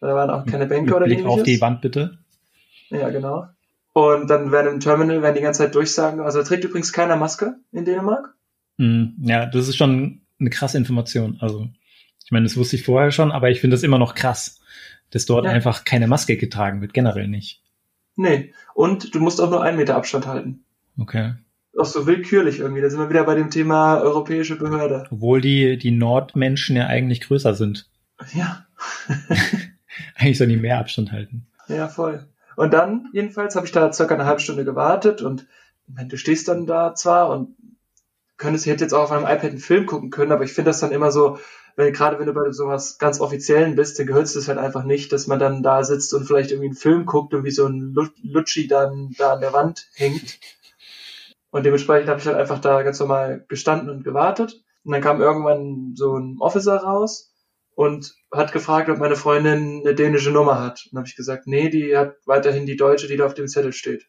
Da 0.00 0.14
waren 0.14 0.30
auch 0.30 0.46
keine 0.46 0.66
Bänke 0.66 0.94
oder 0.94 1.06
Blick 1.06 1.18
ähnliches. 1.18 1.40
auf 1.40 1.44
die 1.44 1.60
Wand 1.60 1.82
bitte. 1.82 2.18
Ja, 2.88 3.10
genau. 3.10 3.46
Und 3.92 4.28
dann 4.28 4.52
werden 4.52 4.74
im 4.74 4.80
Terminal 4.80 5.22
werden 5.22 5.34
die 5.34 5.42
ganze 5.42 5.58
Zeit 5.58 5.74
durchsagen, 5.74 6.20
also 6.20 6.42
trägt 6.42 6.64
übrigens 6.64 6.92
keiner 6.92 7.16
Maske 7.16 7.56
in 7.72 7.84
Dänemark. 7.84 8.34
Mm, 8.78 9.06
ja, 9.22 9.46
das 9.46 9.68
ist 9.68 9.76
schon 9.76 10.22
eine 10.38 10.50
krasse 10.50 10.78
Information. 10.78 11.38
Also, 11.40 11.68
ich 12.24 12.30
meine, 12.30 12.44
das 12.44 12.56
wusste 12.56 12.76
ich 12.76 12.84
vorher 12.84 13.10
schon, 13.10 13.32
aber 13.32 13.50
ich 13.50 13.60
finde 13.60 13.74
das 13.74 13.82
immer 13.82 13.98
noch 13.98 14.14
krass, 14.14 14.60
dass 15.10 15.26
dort 15.26 15.44
ja. 15.44 15.50
einfach 15.50 15.84
keine 15.84 16.06
Maske 16.06 16.36
getragen 16.36 16.80
wird, 16.80 16.94
generell 16.94 17.28
nicht. 17.28 17.62
Nee, 18.16 18.52
und 18.74 19.14
du 19.14 19.20
musst 19.20 19.40
auch 19.40 19.50
nur 19.50 19.62
einen 19.62 19.76
Meter 19.76 19.96
Abstand 19.96 20.26
halten. 20.26 20.64
Okay. 20.98 21.34
Auch 21.78 21.86
so 21.86 22.06
willkürlich 22.06 22.58
irgendwie. 22.58 22.80
Da 22.80 22.90
sind 22.90 22.98
wir 22.98 23.10
wieder 23.10 23.24
bei 23.24 23.34
dem 23.34 23.50
Thema 23.50 24.00
europäische 24.00 24.56
Behörde. 24.56 25.04
Obwohl 25.10 25.40
die, 25.40 25.78
die 25.78 25.92
Nordmenschen 25.92 26.76
ja 26.76 26.86
eigentlich 26.86 27.20
größer 27.20 27.54
sind. 27.54 27.88
Ja. 28.34 28.66
eigentlich 30.16 30.38
sollen 30.38 30.50
die 30.50 30.56
mehr 30.56 30.78
Abstand 30.78 31.12
halten. 31.12 31.46
Ja, 31.68 31.88
voll. 31.88 32.26
Und 32.56 32.72
dann, 32.72 33.08
jedenfalls, 33.12 33.56
habe 33.56 33.66
ich 33.66 33.72
da 33.72 33.92
circa 33.92 34.14
eine 34.14 34.26
halbe 34.26 34.40
Stunde 34.40 34.64
gewartet 34.64 35.22
und 35.22 35.46
du 35.86 36.16
stehst 36.16 36.48
dann 36.48 36.66
da 36.66 36.94
zwar 36.94 37.30
und 37.30 37.56
könntest, 38.36 38.66
ich 38.66 38.72
hätte 38.72 38.84
jetzt 38.84 38.92
auch 38.92 39.04
auf 39.04 39.12
einem 39.12 39.24
iPad 39.24 39.50
einen 39.50 39.58
Film 39.58 39.86
gucken 39.86 40.10
können, 40.10 40.32
aber 40.32 40.44
ich 40.44 40.52
finde 40.52 40.70
das 40.70 40.80
dann 40.80 40.92
immer 40.92 41.12
so, 41.12 41.38
wenn, 41.76 41.92
gerade 41.92 42.18
wenn 42.18 42.26
du 42.26 42.32
bei 42.32 42.50
sowas 42.50 42.98
ganz 42.98 43.20
Offiziellen 43.20 43.76
bist, 43.76 43.98
dann 43.98 44.06
gehört 44.06 44.26
es 44.26 44.48
halt 44.48 44.58
einfach 44.58 44.84
nicht, 44.84 45.12
dass 45.12 45.26
man 45.26 45.38
dann 45.38 45.62
da 45.62 45.84
sitzt 45.84 46.12
und 46.14 46.26
vielleicht 46.26 46.50
irgendwie 46.50 46.68
einen 46.68 46.76
Film 46.76 47.06
guckt 47.06 47.32
und 47.34 47.44
wie 47.44 47.50
so 47.50 47.66
ein 47.66 47.94
Lutschi 48.22 48.66
dann 48.66 49.14
da 49.16 49.34
an 49.34 49.40
der 49.40 49.52
Wand 49.52 49.88
hängt. 49.94 50.38
Und 51.50 51.64
dementsprechend 51.64 52.08
habe 52.08 52.20
ich 52.20 52.26
halt 52.26 52.36
einfach 52.36 52.60
da 52.60 52.82
ganz 52.82 53.00
normal 53.00 53.44
gestanden 53.48 53.90
und 53.90 54.04
gewartet. 54.04 54.62
Und 54.84 54.92
dann 54.92 55.02
kam 55.02 55.20
irgendwann 55.20 55.94
so 55.94 56.16
ein 56.16 56.36
Officer 56.40 56.76
raus 56.76 57.34
und 57.74 58.14
hat 58.32 58.52
gefragt, 58.52 58.88
ob 58.88 58.98
meine 58.98 59.16
Freundin 59.16 59.80
eine 59.80 59.94
dänische 59.94 60.30
Nummer 60.30 60.60
hat. 60.62 60.86
Und 60.90 60.98
habe 60.98 61.08
ich 61.08 61.16
gesagt, 61.16 61.46
nee, 61.46 61.68
die 61.68 61.96
hat 61.96 62.14
weiterhin 62.26 62.66
die 62.66 62.76
deutsche, 62.76 63.08
die 63.08 63.16
da 63.16 63.26
auf 63.26 63.34
dem 63.34 63.48
Zettel 63.48 63.72
steht. 63.72 64.06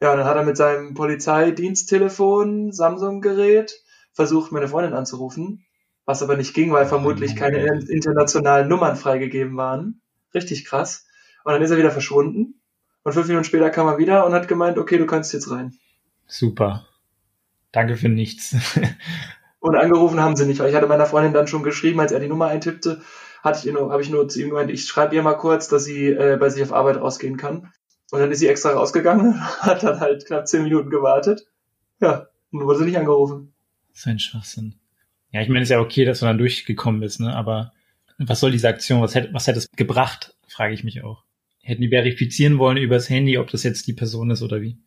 Ja, 0.00 0.12
und 0.12 0.18
dann 0.18 0.26
hat 0.26 0.36
er 0.36 0.44
mit 0.44 0.56
seinem 0.56 0.94
Polizeidiensttelefon, 0.94 2.72
Samsung-Gerät, 2.72 3.72
versucht, 4.12 4.52
meine 4.52 4.68
Freundin 4.68 4.94
anzurufen, 4.94 5.64
was 6.04 6.22
aber 6.22 6.36
nicht 6.36 6.54
ging, 6.54 6.72
weil 6.72 6.86
vermutlich 6.86 7.36
keine 7.36 7.58
internationalen 7.88 8.68
Nummern 8.68 8.96
freigegeben 8.96 9.56
waren. 9.56 10.02
Richtig 10.34 10.64
krass. 10.64 11.06
Und 11.44 11.52
dann 11.52 11.62
ist 11.62 11.70
er 11.70 11.78
wieder 11.78 11.90
verschwunden. 11.90 12.60
Und 13.04 13.12
fünf 13.12 13.28
Minuten 13.28 13.44
später 13.44 13.70
kam 13.70 13.86
er 13.86 13.98
wieder 13.98 14.26
und 14.26 14.32
hat 14.32 14.48
gemeint, 14.48 14.78
okay, 14.78 14.98
du 14.98 15.06
kannst 15.06 15.32
jetzt 15.32 15.50
rein. 15.50 15.78
Super. 16.26 16.86
Danke 17.72 17.96
für 17.96 18.08
nichts. 18.08 18.54
und 19.60 19.76
angerufen 19.76 20.20
haben 20.20 20.36
sie 20.36 20.46
nicht, 20.46 20.60
weil 20.60 20.70
ich 20.70 20.74
hatte 20.74 20.86
meiner 20.86 21.06
Freundin 21.06 21.32
dann 21.32 21.46
schon 21.46 21.62
geschrieben, 21.62 22.00
als 22.00 22.12
er 22.12 22.20
die 22.20 22.28
Nummer 22.28 22.46
eintippte, 22.46 23.02
hatte 23.42 23.66
ich 23.66 23.72
nur, 23.72 23.90
habe 23.90 24.02
ich 24.02 24.10
nur 24.10 24.28
zu 24.28 24.40
ihm 24.40 24.50
gemeint, 24.50 24.70
ich 24.70 24.84
schreibe 24.84 25.14
ihr 25.14 25.22
mal 25.22 25.34
kurz, 25.34 25.68
dass 25.68 25.84
sie 25.84 26.08
äh, 26.08 26.36
bei 26.38 26.48
sich 26.48 26.62
auf 26.62 26.72
Arbeit 26.72 26.96
rausgehen 26.96 27.36
kann. 27.36 27.72
Und 28.10 28.20
dann 28.20 28.30
ist 28.30 28.40
sie 28.40 28.48
extra 28.48 28.70
rausgegangen, 28.70 29.40
hat 29.60 29.82
dann 29.82 30.00
halt 30.00 30.26
knapp 30.26 30.46
zehn 30.46 30.62
Minuten 30.62 30.90
gewartet. 30.90 31.46
Ja, 32.00 32.28
und 32.50 32.60
dann 32.60 32.68
wurde 32.68 32.80
sie 32.80 32.84
nicht 32.84 32.98
angerufen. 32.98 33.52
Das 33.90 34.00
ist 34.00 34.06
ein 34.06 34.18
Schwachsinn. 34.18 34.74
Ja, 35.32 35.40
ich 35.40 35.48
meine, 35.48 35.60
es 35.60 35.70
ist 35.70 35.72
ja 35.72 35.80
okay, 35.80 36.04
dass 36.04 36.20
du 36.20 36.26
dann 36.26 36.38
durchgekommen 36.38 37.00
bist, 37.00 37.20
ne? 37.20 37.34
Aber 37.34 37.72
was 38.18 38.40
soll 38.40 38.50
diese 38.50 38.68
Aktion? 38.68 39.00
Was 39.00 39.14
hätte, 39.14 39.32
was 39.32 39.46
hätte 39.46 39.58
es 39.58 39.70
gebracht? 39.70 40.36
Frage 40.46 40.74
ich 40.74 40.84
mich 40.84 41.02
auch. 41.02 41.24
Hätten 41.62 41.80
die 41.80 41.88
verifizieren 41.88 42.58
wollen 42.58 42.76
übers 42.76 43.08
Handy, 43.08 43.38
ob 43.38 43.48
das 43.50 43.62
jetzt 43.62 43.86
die 43.86 43.92
Person 43.94 44.30
ist 44.30 44.42
oder 44.42 44.60
wie? 44.60 44.78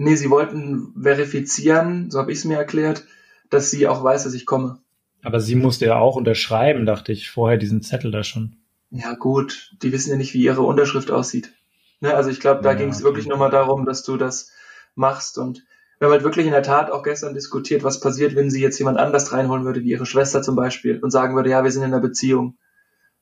Nee, 0.00 0.14
sie 0.14 0.30
wollten 0.30 0.94
verifizieren, 1.02 2.08
so 2.12 2.20
habe 2.20 2.30
ich 2.30 2.38
es 2.38 2.44
mir 2.44 2.56
erklärt, 2.56 3.04
dass 3.50 3.72
sie 3.72 3.88
auch 3.88 4.04
weiß, 4.04 4.22
dass 4.22 4.34
ich 4.34 4.46
komme. 4.46 4.78
Aber 5.24 5.40
sie 5.40 5.56
musste 5.56 5.86
ja 5.86 5.96
auch 5.96 6.14
unterschreiben, 6.14 6.86
dachte 6.86 7.10
ich, 7.10 7.28
vorher 7.28 7.58
diesen 7.58 7.82
Zettel 7.82 8.12
da 8.12 8.22
schon. 8.22 8.54
Ja, 8.90 9.14
gut, 9.14 9.74
die 9.82 9.90
wissen 9.90 10.10
ja 10.10 10.16
nicht, 10.16 10.34
wie 10.34 10.42
ihre 10.44 10.62
Unterschrift 10.62 11.10
aussieht. 11.10 11.52
Ne, 11.98 12.14
also 12.14 12.30
ich 12.30 12.38
glaube, 12.38 12.62
da 12.62 12.70
ja, 12.70 12.78
ging 12.78 12.90
es 12.90 12.98
okay. 12.98 13.06
wirklich 13.06 13.26
nochmal 13.26 13.50
darum, 13.50 13.86
dass 13.86 14.04
du 14.04 14.16
das 14.16 14.52
machst. 14.94 15.36
Und 15.36 15.64
wir 15.98 16.06
haben 16.06 16.12
halt 16.12 16.22
wirklich 16.22 16.46
in 16.46 16.52
der 16.52 16.62
Tat 16.62 16.92
auch 16.92 17.02
gestern 17.02 17.34
diskutiert, 17.34 17.82
was 17.82 17.98
passiert, 17.98 18.36
wenn 18.36 18.50
sie 18.50 18.62
jetzt 18.62 18.78
jemand 18.78 18.98
anders 18.98 19.32
reinholen 19.32 19.64
würde, 19.64 19.82
wie 19.82 19.90
ihre 19.90 20.06
Schwester 20.06 20.42
zum 20.42 20.54
Beispiel, 20.54 21.00
und 21.02 21.10
sagen 21.10 21.34
würde, 21.34 21.50
ja, 21.50 21.64
wir 21.64 21.72
sind 21.72 21.82
in 21.82 21.92
einer 21.92 22.00
Beziehung. 22.00 22.56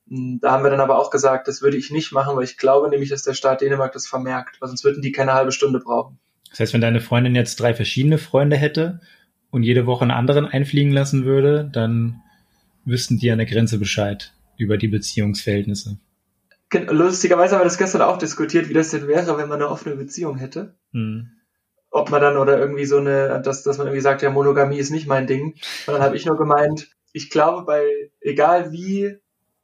Hm, 0.07 0.37
da 0.43 0.51
haben 0.51 0.63
wir 0.63 0.69
dann 0.69 0.79
aber 0.79 0.99
auch 0.99 1.09
gesagt, 1.09 1.47
das 1.47 1.63
würde 1.63 1.77
ich 1.77 1.89
nicht 1.89 2.11
machen, 2.11 2.35
weil 2.35 2.43
ich 2.43 2.57
glaube 2.57 2.87
nämlich, 2.87 3.09
dass 3.09 3.23
der 3.23 3.33
Staat 3.33 3.61
Dänemark 3.61 3.93
das 3.93 4.05
vermerkt, 4.05 4.61
weil 4.61 4.67
sonst 4.67 4.83
würden 4.83 5.01
die 5.01 5.11
keine 5.11 5.33
halbe 5.33 5.51
Stunde 5.51 5.79
brauchen. 5.79 6.19
Das 6.49 6.59
heißt, 6.59 6.73
wenn 6.73 6.81
deine 6.81 7.01
Freundin 7.01 7.35
jetzt 7.35 7.57
drei 7.57 7.73
verschiedene 7.73 8.17
Freunde 8.17 8.57
hätte 8.57 9.01
und 9.49 9.63
jede 9.63 9.85
Woche 9.85 10.03
einen 10.03 10.11
anderen 10.11 10.45
einfliegen 10.45 10.91
lassen 10.91 11.25
würde, 11.25 11.69
dann 11.71 12.21
wüssten 12.85 13.17
die 13.17 13.31
an 13.31 13.37
der 13.37 13.47
Grenze 13.47 13.77
Bescheid 13.77 14.33
über 14.57 14.77
die 14.77 14.87
Beziehungsverhältnisse. 14.87 15.97
Lustigerweise 16.89 17.55
haben 17.55 17.61
wir 17.61 17.65
das 17.65 17.77
gestern 17.77 18.01
auch 18.01 18.17
diskutiert, 18.17 18.67
wie 18.69 18.73
das 18.73 18.91
denn 18.91 19.07
wäre, 19.07 19.37
wenn 19.37 19.47
man 19.47 19.61
eine 19.61 19.69
offene 19.69 19.95
Beziehung 19.95 20.37
hätte. 20.37 20.75
Hm. 20.91 21.29
Ob 21.89 22.11
man 22.11 22.21
dann 22.21 22.37
oder 22.37 22.59
irgendwie 22.59 22.85
so 22.85 22.97
eine, 22.97 23.41
dass, 23.41 23.63
dass 23.63 23.77
man 23.77 23.87
irgendwie 23.87 24.01
sagt, 24.01 24.21
ja, 24.21 24.29
Monogamie 24.29 24.77
ist 24.77 24.89
nicht 24.89 25.07
mein 25.07 25.27
Ding. 25.27 25.53
Und 25.85 25.93
dann 25.93 26.01
habe 26.01 26.17
ich 26.17 26.25
nur 26.25 26.37
gemeint, 26.37 26.89
ich 27.13 27.29
glaube, 27.29 27.65
bei, 27.65 28.11
egal 28.19 28.71
wie 28.71 29.17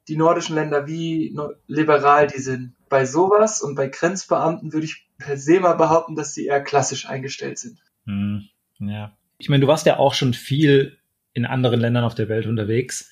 die 0.08 0.16
nordischen 0.16 0.56
Länder, 0.56 0.88
wie 0.88 1.36
liberal 1.68 2.28
die 2.28 2.40
sind, 2.40 2.74
bei 2.94 3.08
sowas 3.08 3.60
und 3.60 3.74
bei 3.74 3.88
Grenzbeamten 3.88 4.72
würde 4.72 4.86
ich 4.86 5.08
per 5.18 5.36
se 5.36 5.60
mal 5.60 5.74
behaupten, 5.74 6.16
dass 6.16 6.36
sie 6.36 6.46
eher 6.46 6.62
klassisch 6.62 7.10
eingestellt 7.10 7.58
sind. 7.58 7.80
Hm. 8.06 8.48
Ja. 8.78 9.18
Ich 9.40 9.50
meine, 9.50 9.62
du 9.62 9.68
warst 9.68 9.88
ja 9.88 9.98
auch 9.98 10.14
schon 10.14 10.36
viel 10.36 11.00
in 11.34 11.48
anderen 11.48 11.80
Ländern 11.80 12.04
auf 12.04 12.14
der 12.14 12.30
Welt 12.30 12.46
unterwegs. 12.46 13.10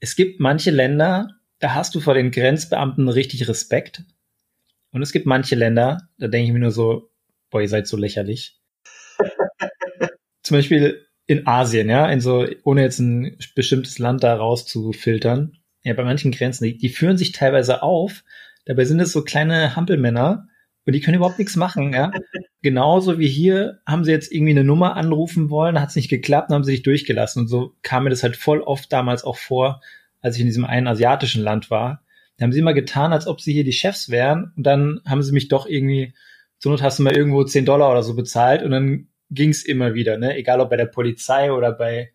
Es 0.00 0.16
gibt 0.16 0.40
manche 0.40 0.72
Länder, 0.72 1.28
da 1.60 1.74
hast 1.74 1.94
du 1.94 2.00
vor 2.00 2.14
den 2.14 2.32
Grenzbeamten 2.32 3.08
richtig 3.08 3.46
Respekt. 3.46 4.02
Und 4.90 5.00
es 5.00 5.12
gibt 5.12 5.26
manche 5.26 5.54
Länder, 5.54 6.08
da 6.18 6.26
denke 6.26 6.48
ich 6.48 6.52
mir 6.52 6.58
nur 6.58 6.72
so, 6.72 7.12
boah, 7.50 7.62
ihr 7.62 7.68
seid 7.68 7.86
so 7.86 7.96
lächerlich. 7.96 8.58
Zum 10.42 10.56
Beispiel 10.56 11.06
in 11.26 11.46
Asien, 11.46 11.88
ja, 11.88 12.08
in 12.08 12.20
so, 12.20 12.48
ohne 12.64 12.82
jetzt 12.82 12.98
ein 12.98 13.38
bestimmtes 13.54 14.00
Land 14.00 14.24
da 14.24 14.34
rauszufiltern. 14.34 15.58
Ja, 15.84 15.94
bei 15.94 16.02
manchen 16.02 16.32
Grenzen, 16.32 16.64
die, 16.64 16.76
die 16.76 16.88
führen 16.88 17.16
sich 17.16 17.30
teilweise 17.30 17.80
auf. 17.84 18.24
Dabei 18.64 18.84
sind 18.84 19.00
es 19.00 19.12
so 19.12 19.22
kleine 19.22 19.76
Hampelmänner 19.76 20.48
und 20.86 20.92
die 20.92 21.00
können 21.00 21.16
überhaupt 21.16 21.38
nichts 21.38 21.56
machen, 21.56 21.92
ja. 21.92 22.12
Genauso 22.62 23.18
wie 23.18 23.28
hier 23.28 23.80
haben 23.86 24.04
sie 24.04 24.10
jetzt 24.10 24.32
irgendwie 24.32 24.52
eine 24.52 24.64
Nummer 24.64 24.96
anrufen 24.96 25.50
wollen, 25.50 25.80
hat 25.80 25.90
es 25.90 25.96
nicht 25.96 26.08
geklappt, 26.08 26.50
dann 26.50 26.56
haben 26.56 26.64
sie 26.64 26.72
sich 26.72 26.82
durchgelassen. 26.82 27.42
Und 27.42 27.48
so 27.48 27.74
kam 27.82 28.04
mir 28.04 28.10
das 28.10 28.22
halt 28.22 28.36
voll 28.36 28.60
oft 28.60 28.92
damals 28.92 29.24
auch 29.24 29.36
vor, 29.36 29.80
als 30.20 30.36
ich 30.36 30.40
in 30.40 30.46
diesem 30.46 30.64
einen 30.64 30.86
asiatischen 30.86 31.42
Land 31.42 31.70
war. 31.70 32.02
Da 32.36 32.44
haben 32.44 32.52
sie 32.52 32.58
immer 32.58 32.74
getan, 32.74 33.12
als 33.12 33.26
ob 33.26 33.40
sie 33.40 33.52
hier 33.52 33.64
die 33.64 33.72
Chefs 33.72 34.10
wären. 34.10 34.52
Und 34.56 34.64
dann 34.64 35.00
haben 35.06 35.22
sie 35.22 35.32
mich 35.32 35.48
doch 35.48 35.66
irgendwie, 35.66 36.14
zur 36.58 36.72
Not 36.72 36.82
hast 36.82 36.98
du 36.98 37.02
mal 37.02 37.16
irgendwo 37.16 37.44
10 37.44 37.64
Dollar 37.64 37.90
oder 37.90 38.02
so 38.02 38.14
bezahlt 38.14 38.62
und 38.62 38.70
dann 38.70 39.08
ging 39.30 39.50
es 39.50 39.64
immer 39.64 39.94
wieder, 39.94 40.18
ne? 40.18 40.36
Egal 40.36 40.60
ob 40.60 40.70
bei 40.70 40.76
der 40.76 40.86
Polizei 40.86 41.52
oder 41.52 41.72
bei, 41.72 42.12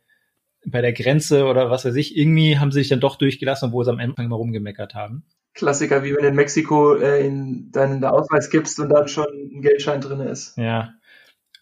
bei 0.65 0.81
der 0.81 0.93
Grenze 0.93 1.45
oder 1.45 1.69
was 1.69 1.85
weiß 1.85 1.95
ich. 1.95 2.17
Irgendwie 2.17 2.59
haben 2.59 2.71
sie 2.71 2.79
sich 2.79 2.89
dann 2.89 2.99
doch 2.99 3.15
durchgelassen, 3.15 3.69
obwohl 3.69 3.85
sie 3.85 3.91
am 3.91 3.99
Anfang 3.99 4.25
immer 4.25 4.35
rumgemeckert 4.35 4.93
haben. 4.93 5.25
Klassiker, 5.59 6.03
wie 6.03 6.15
wenn 6.15 6.25
in 6.25 6.35
Mexiko 6.35 6.95
äh, 6.95 7.25
in 7.25 7.71
deinen 7.71 8.03
Ausweis 8.03 8.49
gibst 8.49 8.79
und 8.79 8.89
dann 8.89 9.07
schon 9.07 9.27
ein 9.27 9.61
Geldschein 9.61 10.01
drin 10.01 10.21
ist. 10.21 10.57
Ja. 10.57 10.93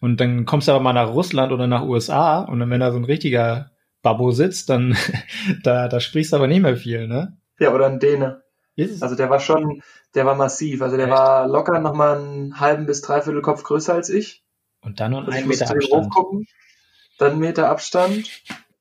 Und 0.00 0.20
dann 0.20 0.44
kommst 0.44 0.68
du 0.68 0.72
aber 0.72 0.82
mal 0.82 0.92
nach 0.92 1.10
Russland 1.10 1.52
oder 1.52 1.66
nach 1.66 1.82
USA 1.82 2.40
und 2.40 2.60
dann, 2.60 2.70
wenn 2.70 2.80
da 2.80 2.92
so 2.92 2.98
ein 2.98 3.04
richtiger 3.04 3.72
Babbo 4.02 4.30
sitzt, 4.30 4.70
dann 4.70 4.96
da, 5.62 5.88
da 5.88 6.00
sprichst 6.00 6.32
du 6.32 6.36
aber 6.36 6.46
nicht 6.46 6.62
mehr 6.62 6.76
viel, 6.76 7.08
ne? 7.08 7.36
Ja, 7.58 7.74
oder 7.74 7.86
ein 7.86 7.98
Däne. 7.98 8.42
Also 9.00 9.16
der 9.16 9.28
war 9.28 9.40
schon, 9.40 9.82
der 10.14 10.24
war 10.24 10.36
massiv. 10.36 10.82
Also 10.82 10.96
der 10.96 11.08
Echt? 11.08 11.16
war 11.16 11.48
locker 11.48 11.80
nochmal 11.80 12.18
einen 12.18 12.60
halben 12.60 12.86
bis 12.86 13.02
dreiviertel 13.02 13.42
Kopf 13.42 13.64
größer 13.64 13.92
als 13.94 14.08
ich. 14.08 14.44
Und 14.80 15.00
dann 15.00 15.10
noch 15.10 15.26
also 15.26 15.32
einen 15.32 15.48
Meter 15.48 15.68
Abstand. 15.68 16.14
Gucken, 16.14 16.46
dann 17.18 17.32
einen 17.32 17.40
Meter 17.40 17.68
Abstand. 17.68 18.30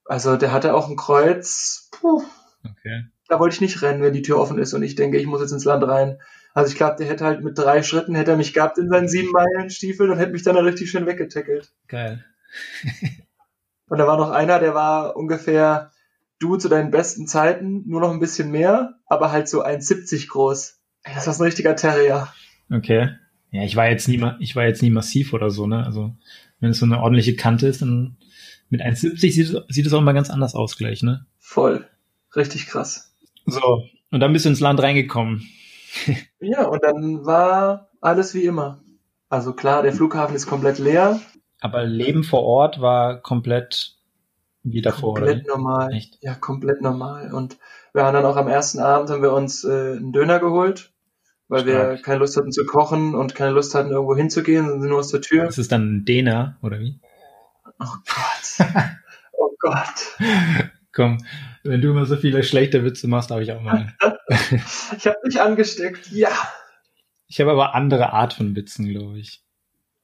Also 0.05 0.38
der 0.38 0.51
hatte 0.51 0.75
auch 0.75 0.88
ein 0.88 0.95
Kreuz. 0.95 1.89
Puh. 1.91 2.21
Okay. 2.63 3.05
Da 3.29 3.39
wollte 3.39 3.55
ich 3.55 3.62
nicht 3.62 3.81
rennen, 3.81 4.01
wenn 4.01 4.13
die 4.13 4.22
Tür 4.22 4.39
offen 4.39 4.57
ist 4.57 4.74
und 4.74 4.84
ich 4.84 4.96
denke, 4.96 5.17
ich 5.17 5.25
muss 5.25 5.41
jetzt 5.41 5.51
ins 5.51 5.65
Land 5.65 5.86
rein. 5.86 6.19
Also 6.53 6.72
ich 6.72 6.77
glaube, 6.77 6.96
der 6.98 7.07
hätte 7.07 7.25
halt 7.25 7.43
mit 7.43 7.57
drei 7.57 7.84
Schritten 7.84 8.15
hätte 8.15 8.31
er 8.31 8.38
mich 8.38 8.53
gehabt 8.53 8.77
in 8.77 8.89
seinen 8.89 9.07
sieben 9.07 9.31
Meilen 9.31 9.69
Stiefel 9.69 10.10
und 10.10 10.17
hätte 10.17 10.31
mich 10.31 10.43
dann 10.43 10.55
da 10.55 10.62
richtig 10.62 10.89
schön 10.89 11.05
weggetackelt. 11.05 11.72
Geil. 11.88 12.24
Und 13.89 14.00
da 14.00 14.07
war 14.07 14.17
noch 14.17 14.31
einer, 14.31 14.60
der 14.60 14.74
war 14.74 15.15
ungefähr 15.15 15.91
du 16.39 16.57
zu 16.57 16.69
deinen 16.69 16.91
besten 16.91 17.27
Zeiten, 17.27 17.84
nur 17.88 18.01
noch 18.01 18.12
ein 18.12 18.19
bisschen 18.19 18.51
mehr, 18.51 18.96
aber 19.07 19.31
halt 19.31 19.48
so 19.48 19.63
1,70 19.63 20.27
groß. 20.27 20.79
Ey, 21.03 21.13
das 21.15 21.27
war 21.27 21.34
so 21.34 21.43
ein 21.43 21.46
richtiger 21.46 21.75
Terrier. 21.75 22.27
Okay. 22.69 23.10
Ja, 23.51 23.63
ich 23.63 23.75
war 23.75 23.89
jetzt 23.89 24.07
nie, 24.07 24.22
ich 24.39 24.55
war 24.55 24.65
jetzt 24.65 24.81
nie 24.81 24.89
massiv 24.89 25.34
oder 25.34 25.50
so, 25.50 25.67
ne? 25.67 25.86
Also, 25.86 26.15
wenn 26.60 26.72
es 26.72 26.79
so 26.79 26.86
eine 26.86 27.00
ordentliche 27.00 27.36
Kante 27.36 27.67
ist, 27.67 27.81
dann 27.81 28.17
mit 28.69 28.81
1,70 28.81 29.31
sieht, 29.31 29.63
sieht 29.69 29.86
es 29.86 29.93
auch 29.93 30.01
mal 30.01 30.13
ganz 30.13 30.29
anders 30.29 30.53
aus 30.53 30.77
gleich, 30.77 31.01
ne? 31.01 31.25
Voll. 31.39 31.88
Richtig 32.36 32.67
krass. 32.67 33.15
So. 33.48 33.84
Und 34.12 34.20
dann 34.20 34.34
bist 34.34 34.46
du 34.46 34.50
ins 34.50 34.60
Land 34.60 34.82
reingekommen. 34.82 35.48
ja, 36.39 36.68
und 36.68 36.84
dann 36.84 37.25
war 37.25 37.89
alles 38.01 38.34
wie 38.34 38.46
immer. 38.46 38.84
Also 39.30 39.54
klar, 39.54 39.84
der 39.84 39.94
Flughafen 39.94 40.36
ist 40.36 40.48
komplett 40.48 40.80
leer. 40.80 41.20
Aber 41.60 41.84
Leben 41.84 42.24
vor 42.24 42.44
Ort 42.44 42.80
war 42.82 43.22
komplett 43.22 43.96
wie 44.63 44.82
davor, 44.82 45.16
Komplett 45.16 45.46
oder? 45.46 45.58
normal. 45.58 45.94
Echt? 45.94 46.18
Ja, 46.22 46.36
komplett 46.36 46.82
normal. 46.82 47.34
Und 47.34 47.58
wir 47.94 48.04
haben 48.04 48.13
dann 48.13 48.25
auch 48.25 48.36
am 48.36 48.48
ersten 48.48 48.80
Abend 48.80 49.10
haben 49.10 49.22
wir 49.22 49.34
uns 49.34 49.63
äh, 49.63 49.98
einen 49.98 50.12
Döner 50.12 50.39
geholt, 50.39 50.92
weil 51.48 51.62
Stark. 51.62 51.89
wir 51.89 52.01
keine 52.01 52.20
Lust 52.20 52.38
hatten 52.38 52.51
zu 52.51 52.66
kochen 52.66 53.16
und 53.16 53.34
keine 53.34 53.51
Lust 53.51 53.74
hatten, 53.75 53.92
irgendwo 53.92 54.16
hinzugehen, 54.16 54.68
sondern 54.68 54.89
nur 54.89 55.00
aus 55.00 55.10
der 55.10 55.22
Tür. 55.22 55.46
Das 55.46 55.58
ist 55.58 55.72
dann 55.72 55.98
ein 55.98 56.06
Döner, 56.06 56.58
oder 56.62 56.80
wie? 56.80 57.00
Oh 57.80 57.96
Gott. 58.06 58.68
oh 59.34 59.56
Gott. 59.60 60.18
Komm, 60.94 61.20
wenn 61.67 61.81
du 61.81 61.89
immer 61.89 62.05
so 62.05 62.15
viele 62.15 62.43
schlechte 62.43 62.83
Witze 62.83 63.07
machst, 63.07 63.31
habe 63.31 63.43
ich 63.43 63.51
auch 63.51 63.62
mal. 63.62 63.93
ich 64.97 65.07
habe 65.07 65.17
dich 65.25 65.41
angesteckt, 65.41 66.12
ja. 66.12 66.29
Ich 67.27 67.41
habe 67.41 67.51
aber 67.51 67.75
andere 67.75 68.13
Art 68.13 68.33
von 68.33 68.55
Witzen, 68.55 68.89
glaube 68.89 69.19
ich. 69.19 69.43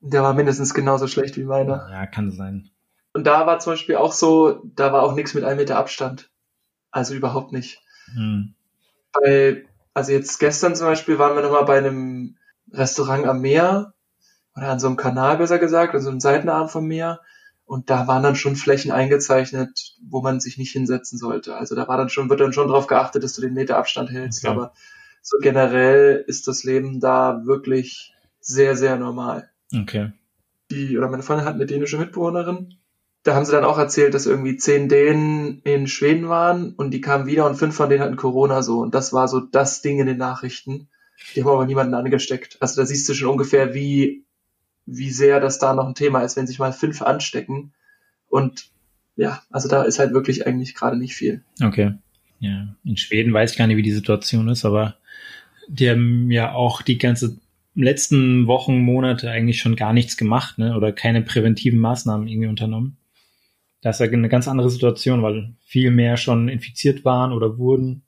Der 0.02 0.24
war 0.24 0.34
mindestens 0.34 0.74
genauso 0.74 1.08
schlecht 1.08 1.38
wie 1.38 1.44
meiner. 1.44 1.90
Ja, 1.90 2.06
kann 2.06 2.32
sein. 2.32 2.70
Und 3.14 3.26
da 3.26 3.46
war 3.48 3.60
zum 3.60 3.74
Beispiel 3.74 3.96
auch 3.96 4.12
so, 4.12 4.62
da 4.76 4.92
war 4.92 5.04
auch 5.04 5.16
nichts 5.16 5.34
mit 5.34 5.44
einem 5.44 5.58
Meter 5.58 5.78
Abstand. 5.78 6.30
Also 6.92 7.14
überhaupt 7.14 7.52
nicht. 7.52 7.82
Hm. 8.14 8.56
Bei, 9.14 9.66
also 9.94 10.12
jetzt 10.12 10.40
gestern 10.40 10.76
zum 10.76 10.88
Beispiel 10.88 11.20
waren 11.20 11.36
wir 11.36 11.44
nochmal 11.44 11.66
bei 11.66 11.78
einem 11.78 12.38
Restaurant 12.72 13.26
am 13.26 13.42
Meer 13.42 13.94
oder 14.56 14.70
an 14.70 14.80
so 14.80 14.88
einem 14.88 14.98
Kanal 14.98 15.38
besser 15.38 15.60
gesagt, 15.60 15.94
also 15.94 16.10
einem 16.10 16.20
Seitenarm 16.20 16.70
vom 16.70 16.88
Meer. 16.88 17.22
Und 17.74 17.90
da 17.90 18.06
waren 18.06 18.22
dann 18.22 18.36
schon 18.36 18.56
Flächen 18.56 18.92
eingezeichnet, 18.92 19.96
wo 20.08 20.22
man 20.22 20.40
sich 20.40 20.60
nicht 20.60 20.72
hinsetzen 20.72 21.18
sollte. 21.18 21.56
Also 21.56 21.74
da 21.74 21.88
war 21.88 21.98
dann 21.98 22.10
schon, 22.10 22.30
wird 22.30 22.40
dann 22.40 22.54
schon 22.54 22.68
darauf 22.68 22.86
geachtet, 22.86 23.24
dass 23.24 23.34
du 23.34 23.42
den 23.42 23.56
Meter 23.56 23.78
Abstand 23.78 24.12
hältst. 24.12 24.46
Okay. 24.46 24.54
Aber 24.54 24.74
so 25.24 25.40
generell 25.42 26.24
ist 26.28 26.48
das 26.48 26.64
Leben 26.64 27.00
da 27.00 27.42
wirklich 27.46 28.14
sehr, 28.40 28.76
sehr 28.78 28.96
normal. 28.98 29.50
Okay. 29.76 30.12
Die, 30.70 30.96
oder 30.96 31.10
meine 31.10 31.24
Freundin 31.24 31.48
hat 31.48 31.56
eine 31.56 31.66
dänische 31.66 31.98
Mitbewohnerin. 31.98 32.76
Da 33.24 33.34
haben 33.34 33.46
sie 33.46 33.54
dann 33.54 33.66
auch 33.66 33.80
erzählt, 33.80 34.14
dass 34.14 34.28
irgendwie 34.28 34.56
zehn 34.56 34.88
Dänen 34.88 35.60
in 35.64 35.88
Schweden 35.88 36.30
waren 36.30 36.76
und 36.76 36.92
die 36.92 37.02
kamen 37.02 37.26
wieder 37.26 37.48
und 37.48 37.56
fünf 37.56 37.76
von 37.76 37.90
denen 37.90 38.04
hatten 38.04 38.18
Corona 38.18 38.62
so. 38.62 38.82
Und 38.82 38.94
das 38.94 39.14
war 39.14 39.28
so 39.28 39.40
das 39.40 39.82
Ding 39.82 39.98
in 39.98 40.06
den 40.06 40.18
Nachrichten. 40.20 40.90
Die 41.36 41.44
haben 41.44 41.50
aber 41.50 41.66
niemanden 41.66 41.96
angesteckt. 41.96 42.58
Also 42.60 42.80
da 42.80 42.86
siehst 42.86 43.10
du 43.10 43.16
schon 43.16 43.30
ungefähr, 43.30 43.74
wie, 43.74 44.23
wie 44.86 45.12
sehr 45.12 45.40
das 45.40 45.60
da 45.60 45.74
noch 45.74 45.88
ein 45.88 45.96
Thema 45.96 46.22
ist, 46.22 46.36
wenn 46.36 46.48
sich 46.48 46.60
mal 46.60 46.74
fünf 46.74 47.02
anstecken. 47.02 47.74
Und 48.28 48.70
ja, 49.16 49.42
also 49.50 49.70
da 49.70 49.84
ist 49.84 50.00
halt 50.00 50.14
wirklich 50.14 50.48
eigentlich 50.48 50.76
gerade 50.76 50.98
nicht 50.98 51.16
viel. 51.16 51.44
Okay. 51.62 51.94
Ja, 52.40 52.76
in 52.84 52.98
Schweden 52.98 53.34
weiß 53.34 53.52
ich 53.52 53.58
gar 53.58 53.68
nicht, 53.68 53.78
wie 53.78 53.84
die 53.84 53.92
Situation 53.92 54.50
ist, 54.50 54.66
aber 54.66 54.98
die 55.68 55.90
haben 55.90 56.30
ja 56.30 56.54
auch 56.54 56.82
die 56.82 56.98
ganze 56.98 57.38
letzten 57.76 58.48
Wochen, 58.48 58.80
Monate 58.80 59.30
eigentlich 59.30 59.60
schon 59.60 59.76
gar 59.76 59.94
nichts 59.94 60.18
gemacht, 60.18 60.58
ne? 60.58 60.76
Oder 60.76 60.92
keine 60.92 61.22
präventiven 61.22 61.80
Maßnahmen 61.80 62.28
irgendwie 62.28 62.50
unternommen. 62.50 62.98
Das 63.82 64.00
ist 64.00 64.06
ja 64.06 64.12
eine 64.12 64.30
ganz 64.30 64.48
andere 64.48 64.70
Situation, 64.70 65.24
weil 65.24 65.56
viel 65.66 65.92
mehr 65.92 66.18
schon 66.18 66.50
infiziert 66.50 67.04
waren 67.06 67.32
oder 67.32 67.58
wurden, 67.58 68.04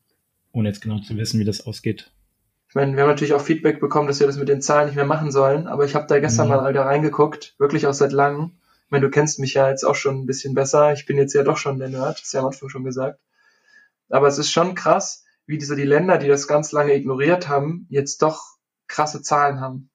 ohne 0.51 0.69
jetzt 0.69 0.81
genau 0.81 0.99
zu 0.99 1.17
wissen, 1.17 1.39
wie 1.39 1.45
das 1.45 1.65
ausgeht. 1.65 2.11
Ich 2.75 2.77
meine, 2.77 2.97
wir 2.97 3.03
haben 3.03 3.09
natürlich 3.09 3.33
auch 3.33 3.41
Feedback 3.41 3.79
bekommen, 3.79 4.09
dass 4.09 4.19
wir 4.19 4.27
das 4.27 4.35
mit 4.35 4.49
den 4.49 4.61
Zahlen 4.61 4.87
nicht 4.87 4.97
mehr 4.97 5.05
machen 5.05 5.31
sollen, 5.31 5.65
aber 5.65 5.85
ich 5.85 5.95
habe 5.95 6.07
da 6.07 6.19
gestern 6.19 6.49
mhm. 6.49 6.55
mal 6.55 6.73
da 6.73 6.83
reingeguckt, 6.83 7.55
wirklich 7.57 7.87
auch 7.87 7.93
seit 7.93 8.11
langem. 8.11 8.57
Ich 8.83 8.91
meine, 8.91 9.05
du 9.05 9.09
kennst 9.09 9.39
mich 9.39 9.53
ja 9.53 9.69
jetzt 9.69 9.85
auch 9.85 9.95
schon 9.95 10.19
ein 10.19 10.25
bisschen 10.25 10.53
besser. 10.53 10.91
Ich 10.91 11.05
bin 11.05 11.15
jetzt 11.15 11.33
ja 11.33 11.43
doch 11.43 11.55
schon 11.55 11.79
der 11.79 11.87
Nerd, 11.87 12.17
das 12.17 12.25
ist 12.25 12.33
ja 12.33 12.41
am 12.41 12.47
Anfang 12.47 12.67
schon 12.67 12.83
gesagt. 12.83 13.21
Aber 14.09 14.27
es 14.27 14.37
ist 14.37 14.51
schon 14.51 14.75
krass, 14.75 15.23
wie 15.45 15.57
diese 15.57 15.77
die 15.77 15.85
Länder, 15.85 16.17
die 16.17 16.27
das 16.27 16.49
ganz 16.49 16.73
lange 16.73 16.93
ignoriert 16.93 17.47
haben, 17.47 17.87
jetzt 17.89 18.21
doch 18.21 18.43
krasse 18.87 19.21
Zahlen 19.21 19.61
haben. 19.61 19.89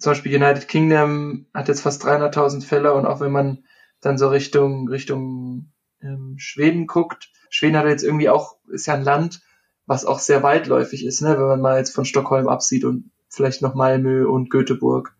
Zum 0.00 0.10
Beispiel 0.10 0.34
United 0.34 0.66
Kingdom 0.66 1.46
hat 1.54 1.68
jetzt 1.68 1.82
fast 1.82 2.04
300.000 2.04 2.64
Fälle 2.64 2.92
und 2.94 3.06
auch 3.06 3.20
wenn 3.20 3.30
man 3.30 3.62
dann 4.00 4.18
so 4.18 4.26
Richtung 4.26 4.88
Richtung 4.88 5.70
ähm, 6.02 6.34
Schweden 6.38 6.88
guckt, 6.88 7.30
Schweden 7.50 7.76
hat 7.76 7.86
jetzt 7.86 8.02
irgendwie 8.02 8.30
auch 8.30 8.56
ist 8.72 8.86
ja 8.86 8.94
ein 8.94 9.04
Land, 9.04 9.42
was 9.86 10.04
auch 10.04 10.18
sehr 10.18 10.42
weitläufig 10.42 11.04
ist, 11.04 11.22
ne, 11.22 11.38
wenn 11.38 11.46
man 11.46 11.60
mal 11.60 11.78
jetzt 11.78 11.94
von 11.94 12.04
Stockholm 12.04 12.48
absieht 12.48 12.84
und 12.84 13.10
vielleicht 13.28 13.62
noch 13.62 13.74
Malmö 13.74 14.26
und 14.26 14.50
Göteborg. 14.50 15.14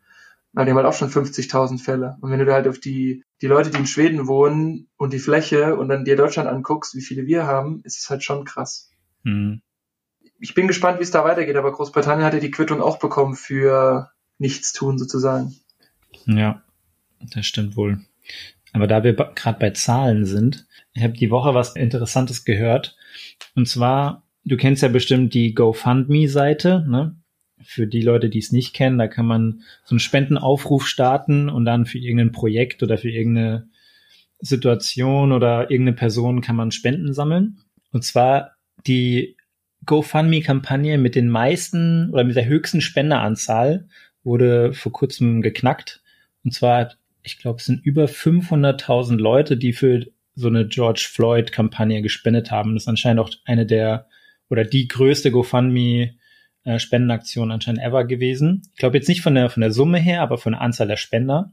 Weil 0.53 0.65
die 0.65 0.71
haben 0.71 0.79
halt 0.79 0.87
auch 0.87 0.95
schon 0.95 1.11
50.000 1.11 1.83
Fälle. 1.83 2.17
Und 2.21 2.31
wenn 2.31 2.39
du 2.39 2.47
da 2.47 2.55
halt 2.55 2.67
auf 2.67 2.79
die, 2.79 3.23
die 3.43 3.47
Leute, 3.47 3.71
die 3.71 3.79
in 3.79 3.87
Schweden 3.87 4.27
wohnen 4.27 4.89
und 4.97 5.13
die 5.13 5.19
Fläche 5.19 5.77
und 5.77 5.89
dann 5.89 6.05
dir 6.05 6.17
Deutschland 6.17 6.49
anguckst, 6.49 6.95
wie 6.95 7.03
viele 7.03 7.27
wir 7.27 7.47
haben, 7.47 7.83
ist 7.85 7.99
es 7.99 8.09
halt 8.09 8.25
schon 8.25 8.45
krass. 8.45 8.91
Mhm 9.23 9.61
ich 10.39 10.55
bin 10.55 10.69
gespannt, 10.69 10.99
wie 10.99 11.05
es 11.05 11.11
da 11.11 11.25
weitergeht, 11.25 11.57
aber 11.57 11.73
Großbritannien 11.73 12.25
hat 12.25 12.35
ja 12.35 12.41
die 12.41 12.51
Quittung 12.51 12.81
auch 12.81 12.99
bekommen 12.99 13.35
für 13.35 14.11
Nichtstun 14.39 14.99
sozusagen. 14.99 15.55
Ja, 16.27 16.63
das 17.21 17.47
stimmt 17.47 17.77
wohl. 17.77 18.01
Aber 18.73 18.87
da 18.87 19.05
wir 19.05 19.15
gerade 19.15 19.59
bei 19.59 19.71
Zahlen 19.71 20.27
sind, 20.27 20.67
ich 20.93 21.03
habe 21.03 21.15
die 21.15 21.31
Woche 21.31 21.55
was 21.55 21.77
Interessantes 21.77 22.45
gehört. 22.45 22.97
Und 23.55 23.69
zwar, 23.69 24.25
du 24.47 24.57
kennst 24.57 24.83
ja 24.83 24.89
bestimmt 24.89 25.35
die 25.35 25.55
GoFundMe-Seite, 25.55 26.87
ne? 26.89 27.17
Für 27.63 27.87
die 27.87 28.03
Leute, 28.03 28.29
die 28.29 28.39
es 28.39 28.53
nicht 28.53 28.75
kennen, 28.75 28.99
da 28.99 29.09
kann 29.09 29.27
man 29.27 29.63
so 29.85 29.95
einen 29.95 30.01
Spendenaufruf 30.01 30.87
starten 30.87 31.49
und 31.49 31.65
dann 31.65 31.87
für 31.87 31.99
irgendein 31.99 32.33
Projekt 32.33 32.83
oder 32.83 32.99
für 32.99 33.11
irgendeine 33.11 33.69
Situation 34.41 35.33
oder 35.33 35.71
irgendeine 35.71 35.97
Person 35.97 36.43
kann 36.43 36.57
man 36.57 36.71
Spenden 36.71 37.15
sammeln. 37.15 37.59
Und 37.93 38.05
zwar 38.05 38.53
die 38.87 39.37
GoFundMe-Kampagne 39.87 40.99
mit 40.99 41.15
den 41.15 41.31
meisten 41.31 42.11
oder 42.11 42.25
mit 42.25 42.37
der 42.37 42.47
höchsten 42.47 42.83
Spenderanzahl 42.83 43.89
wurde 44.23 44.75
vor 44.75 44.93
kurzem 44.93 45.41
geknackt. 45.41 46.03
Und 46.45 46.53
zwar, 46.53 46.93
ich 47.23 47.39
glaube, 47.39 47.61
es 47.61 47.65
sind 47.65 47.85
über 47.87 48.05
500.000 48.05 49.17
Leute, 49.17 49.57
die 49.57 49.73
für 49.73 50.05
so 50.35 50.49
eine 50.49 50.67
George 50.67 51.09
Floyd-Kampagne 51.11 52.03
gespendet 52.03 52.51
haben. 52.51 52.75
Das 52.75 52.83
ist 52.83 52.89
anscheinend 52.89 53.21
auch 53.21 53.31
eine 53.47 53.65
der 53.65 54.09
oder 54.49 54.65
die 54.65 54.89
größte 54.89 55.31
GoFundMe-Spendenaktion 55.31 57.51
anscheinend 57.51 57.83
ever 57.83 58.05
gewesen. 58.05 58.63
Ich 58.73 58.79
glaube 58.79 58.97
jetzt 58.97 59.09
nicht 59.09 59.21
von 59.23 59.35
der, 59.35 59.51
von 59.51 59.61
der 59.61 59.73
Summe 59.73 59.99
her, 59.99 60.23
aber 60.23 60.39
von 60.39 60.53
der 60.53 60.61
Anzahl 60.61 60.89
der 60.89 60.97
Spender. 60.97 61.53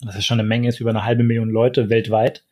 Das 0.00 0.16
ist 0.16 0.26
schon 0.26 0.40
eine 0.40 0.48
Menge, 0.48 0.68
ist 0.68 0.80
über 0.80 0.90
eine 0.90 1.04
halbe 1.04 1.22
Million 1.22 1.50
Leute 1.50 1.90
weltweit. 1.90 2.44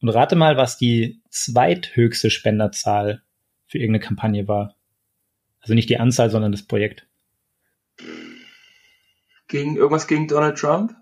Und 0.00 0.08
rate 0.10 0.36
mal, 0.36 0.56
was 0.56 0.78
die 0.78 1.20
zweithöchste 1.30 2.30
Spenderzahl 2.30 3.22
für 3.66 3.78
irgendeine 3.78 4.04
Kampagne 4.04 4.48
war. 4.48 4.76
Also 5.60 5.74
nicht 5.74 5.90
die 5.90 5.98
Anzahl, 5.98 6.30
sondern 6.30 6.52
das 6.52 6.62
Projekt. 6.62 7.06
Gegen 9.48 9.76
irgendwas 9.76 10.06
gegen 10.06 10.28
Donald 10.28 10.56
Trump? 10.56 10.94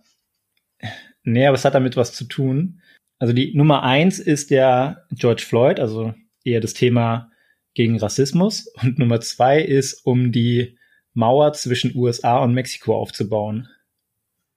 Nee, 1.24 1.46
aber 1.46 1.56
es 1.56 1.64
hat 1.64 1.74
damit 1.74 1.96
was 1.96 2.12
zu 2.12 2.24
tun. 2.24 2.80
Also 3.18 3.32
die 3.32 3.56
Nummer 3.56 3.82
eins 3.82 4.18
ist 4.18 4.50
der 4.50 5.06
George 5.10 5.42
Floyd, 5.46 5.80
also 5.80 6.14
eher 6.44 6.60
das 6.60 6.74
Thema 6.74 7.30
gegen 7.76 7.98
Rassismus. 8.00 8.66
Und 8.82 8.98
Nummer 8.98 9.20
zwei 9.20 9.60
ist, 9.60 10.04
um 10.04 10.32
die 10.32 10.78
Mauer 11.12 11.52
zwischen 11.52 11.94
USA 11.94 12.38
und 12.38 12.54
Mexiko 12.54 12.96
aufzubauen. 12.96 13.68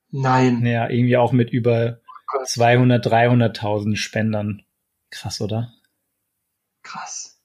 Nein. 0.10 0.66
Ja, 0.66 0.90
irgendwie 0.90 1.18
auch 1.18 1.32
mit 1.32 1.52
über 1.52 2.00
oh 2.34 2.44
200, 2.46 3.06
300.000 3.06 3.96
Spendern. 3.98 4.64
Krass, 5.12 5.42
oder? 5.42 5.74
Krass. 6.82 7.40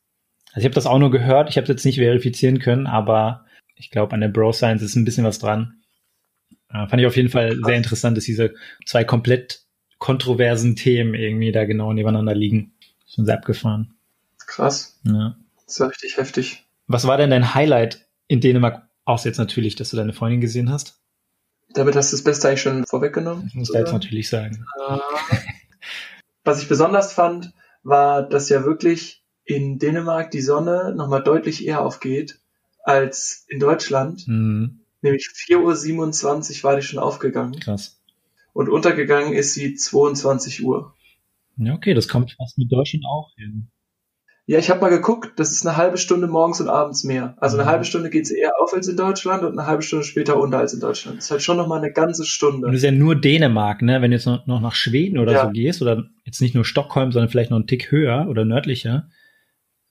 Also 0.52 0.60
ich 0.60 0.64
habe 0.64 0.74
das 0.74 0.86
auch 0.86 0.98
nur 0.98 1.10
gehört, 1.10 1.50
ich 1.50 1.56
habe 1.56 1.64
es 1.64 1.68
jetzt 1.68 1.84
nicht 1.84 1.98
verifizieren 1.98 2.60
können, 2.60 2.86
aber 2.86 3.44
ich 3.74 3.90
glaube, 3.90 4.12
an 4.12 4.20
der 4.20 4.28
Bro 4.28 4.52
Science 4.52 4.82
ist 4.82 4.94
ein 4.94 5.04
bisschen 5.04 5.24
was 5.24 5.40
dran. 5.40 5.82
Äh, 6.70 6.86
fand 6.86 7.00
ich 7.00 7.06
auf 7.06 7.16
jeden 7.16 7.30
Fall 7.30 7.58
sehr 7.64 7.76
interessant, 7.76 8.16
dass 8.16 8.24
diese 8.24 8.54
zwei 8.86 9.02
komplett 9.02 9.64
kontroversen 9.98 10.76
Themen 10.76 11.14
irgendwie 11.14 11.50
da 11.50 11.64
genau 11.64 11.92
nebeneinander 11.92 12.34
liegen. 12.34 12.74
Schon 13.12 13.26
sehr 13.26 13.34
abgefahren. 13.34 13.94
Krass. 14.38 15.00
Ja. 15.04 15.36
Das 15.66 15.78
ja 15.78 15.86
richtig 15.86 16.16
heftig. 16.16 16.66
Was 16.86 17.06
war 17.06 17.16
denn 17.16 17.30
dein 17.30 17.54
Highlight 17.54 18.06
in 18.28 18.40
Dänemark? 18.40 18.88
Außer 19.06 19.28
jetzt 19.28 19.38
natürlich, 19.38 19.76
dass 19.76 19.90
du 19.90 19.96
deine 19.96 20.12
Freundin 20.12 20.40
gesehen 20.40 20.70
hast. 20.70 21.00
Damit 21.74 21.96
hast 21.96 22.12
du 22.12 22.16
das 22.16 22.24
Beste 22.24 22.48
eigentlich 22.48 22.62
schon 22.62 22.86
vorweggenommen. 22.86 23.46
Ich 23.48 23.54
muss 23.54 23.70
da 23.70 23.80
jetzt 23.80 23.92
natürlich 23.92 24.28
sagen. 24.28 24.64
Ah. 24.80 25.00
Was 26.44 26.62
ich 26.62 26.68
besonders 26.68 27.12
fand, 27.12 27.52
war, 27.82 28.22
dass 28.22 28.48
ja 28.48 28.64
wirklich 28.64 29.22
in 29.44 29.78
Dänemark 29.78 30.30
die 30.30 30.40
Sonne 30.40 30.94
nochmal 30.96 31.22
deutlich 31.22 31.66
eher 31.66 31.82
aufgeht 31.82 32.40
als 32.82 33.44
in 33.48 33.60
Deutschland. 33.60 34.26
Mhm. 34.26 34.80
Nämlich 35.02 35.26
4.27 35.26 36.58
Uhr 36.58 36.64
war 36.64 36.76
die 36.76 36.82
schon 36.82 36.98
aufgegangen. 36.98 37.58
Krass. 37.60 38.00
Und 38.52 38.68
untergegangen 38.68 39.34
ist 39.34 39.54
sie 39.54 39.74
22 39.74 40.64
Uhr. 40.64 40.94
Ja, 41.56 41.74
okay, 41.74 41.92
das 41.92 42.08
kommt 42.08 42.32
fast 42.32 42.56
mit 42.56 42.72
Deutschland 42.72 43.04
auch 43.06 43.32
hin. 43.36 43.68
Ja, 44.46 44.58
ich 44.58 44.68
habe 44.68 44.80
mal 44.80 44.90
geguckt, 44.90 45.38
das 45.38 45.52
ist 45.52 45.66
eine 45.66 45.78
halbe 45.78 45.96
Stunde 45.96 46.26
morgens 46.26 46.60
und 46.60 46.68
abends 46.68 47.02
mehr. 47.02 47.34
Also 47.38 47.56
eine 47.56 47.64
mhm. 47.64 47.70
halbe 47.70 47.84
Stunde 47.84 48.10
geht 48.10 48.26
sie 48.26 48.38
eher 48.38 48.52
auf 48.60 48.74
als 48.74 48.88
in 48.88 48.96
Deutschland 48.96 49.42
und 49.42 49.58
eine 49.58 49.66
halbe 49.66 49.82
Stunde 49.82 50.04
später 50.04 50.38
unter 50.38 50.58
als 50.58 50.74
in 50.74 50.80
Deutschland. 50.80 51.16
Das 51.16 51.26
ist 51.26 51.30
halt 51.30 51.42
schon 51.42 51.56
nochmal 51.56 51.78
eine 51.78 51.92
ganze 51.92 52.26
Stunde. 52.26 52.66
Und 52.66 52.72
das 52.72 52.82
ist 52.82 52.84
ja 52.84 52.92
nur 52.92 53.18
Dänemark, 53.18 53.80
ne? 53.80 54.02
Wenn 54.02 54.10
du 54.10 54.16
jetzt 54.16 54.26
noch, 54.26 54.46
noch 54.46 54.60
nach 54.60 54.74
Schweden 54.74 55.18
oder 55.18 55.32
ja. 55.32 55.46
so 55.46 55.52
gehst, 55.52 55.80
oder 55.80 56.04
jetzt 56.24 56.42
nicht 56.42 56.54
nur 56.54 56.66
Stockholm, 56.66 57.10
sondern 57.10 57.30
vielleicht 57.30 57.50
noch 57.50 57.56
einen 57.56 57.66
Tick 57.66 57.90
höher 57.90 58.26
oder 58.28 58.44
nördlicher, 58.44 59.08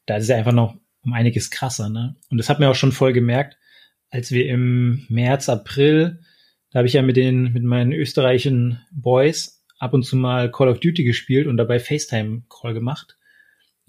da 0.05 0.17
ist 0.17 0.29
er 0.29 0.37
einfach 0.37 0.51
noch 0.51 0.75
um 1.03 1.13
einiges 1.13 1.49
krasser, 1.49 1.89
ne? 1.89 2.15
Und 2.29 2.37
das 2.37 2.49
hat 2.49 2.59
mir 2.59 2.69
auch 2.69 2.75
schon 2.75 2.91
voll 2.91 3.11
gemerkt, 3.11 3.57
als 4.11 4.31
wir 4.31 4.45
im 4.45 5.07
März, 5.09 5.49
April, 5.49 6.19
da 6.69 6.77
habe 6.77 6.87
ich 6.87 6.93
ja 6.93 7.01
mit 7.01 7.17
den, 7.17 7.53
mit 7.53 7.63
meinen 7.63 7.91
österreichischen 7.91 8.79
Boys 8.91 9.63
ab 9.79 9.93
und 9.95 10.03
zu 10.03 10.15
mal 10.15 10.51
Call 10.51 10.69
of 10.69 10.79
Duty 10.79 11.03
gespielt 11.03 11.47
und 11.47 11.57
dabei 11.57 11.79
FaceTime-Call 11.79 12.75
gemacht. 12.75 13.17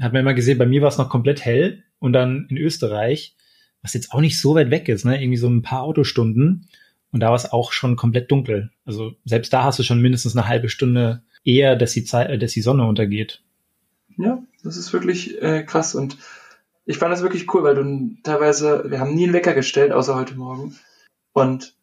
Hat 0.01 0.13
man 0.13 0.23
immer 0.23 0.35
gesehen, 0.35 0.59
bei 0.59 0.67
mir 0.67 0.83
war 0.83 0.89
es 0.89 0.99
noch 0.99 1.09
komplett 1.09 1.45
hell 1.45 1.85
und 1.99 2.13
dann 2.13 2.47
in 2.51 2.57
Österreich, 2.57 3.37
was 3.83 3.95
jetzt 3.95 4.13
auch 4.13 4.21
nicht 4.21 4.41
so 4.41 4.55
weit 4.55 4.71
weg 4.71 4.89
ist, 4.89 5.05
ne? 5.05 5.21
Irgendwie 5.23 5.37
so 5.39 5.49
ein 5.49 5.63
paar 5.63 5.83
Autostunden. 5.83 6.69
Und 7.13 7.21
da 7.21 7.29
war 7.29 7.37
es 7.37 7.53
auch 7.53 7.71
schon 7.71 7.95
komplett 7.95 8.31
dunkel. 8.33 8.73
Also 8.85 9.13
selbst 9.25 9.53
da 9.53 9.63
hast 9.63 9.79
du 9.79 9.85
schon 9.85 10.03
mindestens 10.03 10.37
eine 10.37 10.49
halbe 10.49 10.69
Stunde 10.69 11.23
eher, 11.45 11.77
dass 11.77 11.93
die 11.93 12.05
Zeit, 12.05 12.31
äh, 12.31 12.39
dass 12.39 12.53
die 12.53 12.61
Sonne 12.61 12.87
untergeht. 12.87 13.43
Ja, 14.17 14.43
das 14.63 14.77
ist 14.77 14.93
wirklich 14.93 15.41
äh, 15.41 15.63
krass 15.63 15.95
und 15.95 16.17
ich 16.87 16.99
fand 16.99 17.13
das 17.13 17.23
wirklich 17.23 17.53
cool, 17.55 17.63
weil 17.63 17.75
du 17.75 18.17
teilweise, 18.23 18.85
wir 18.89 19.01
haben 19.01 19.15
nie 19.15 19.25
einen 19.25 19.33
Wecker 19.33 19.55
gestellt, 19.55 19.93
außer 19.93 20.15
heute 20.15 20.35
Morgen. 20.35 20.77
Und 21.33 21.75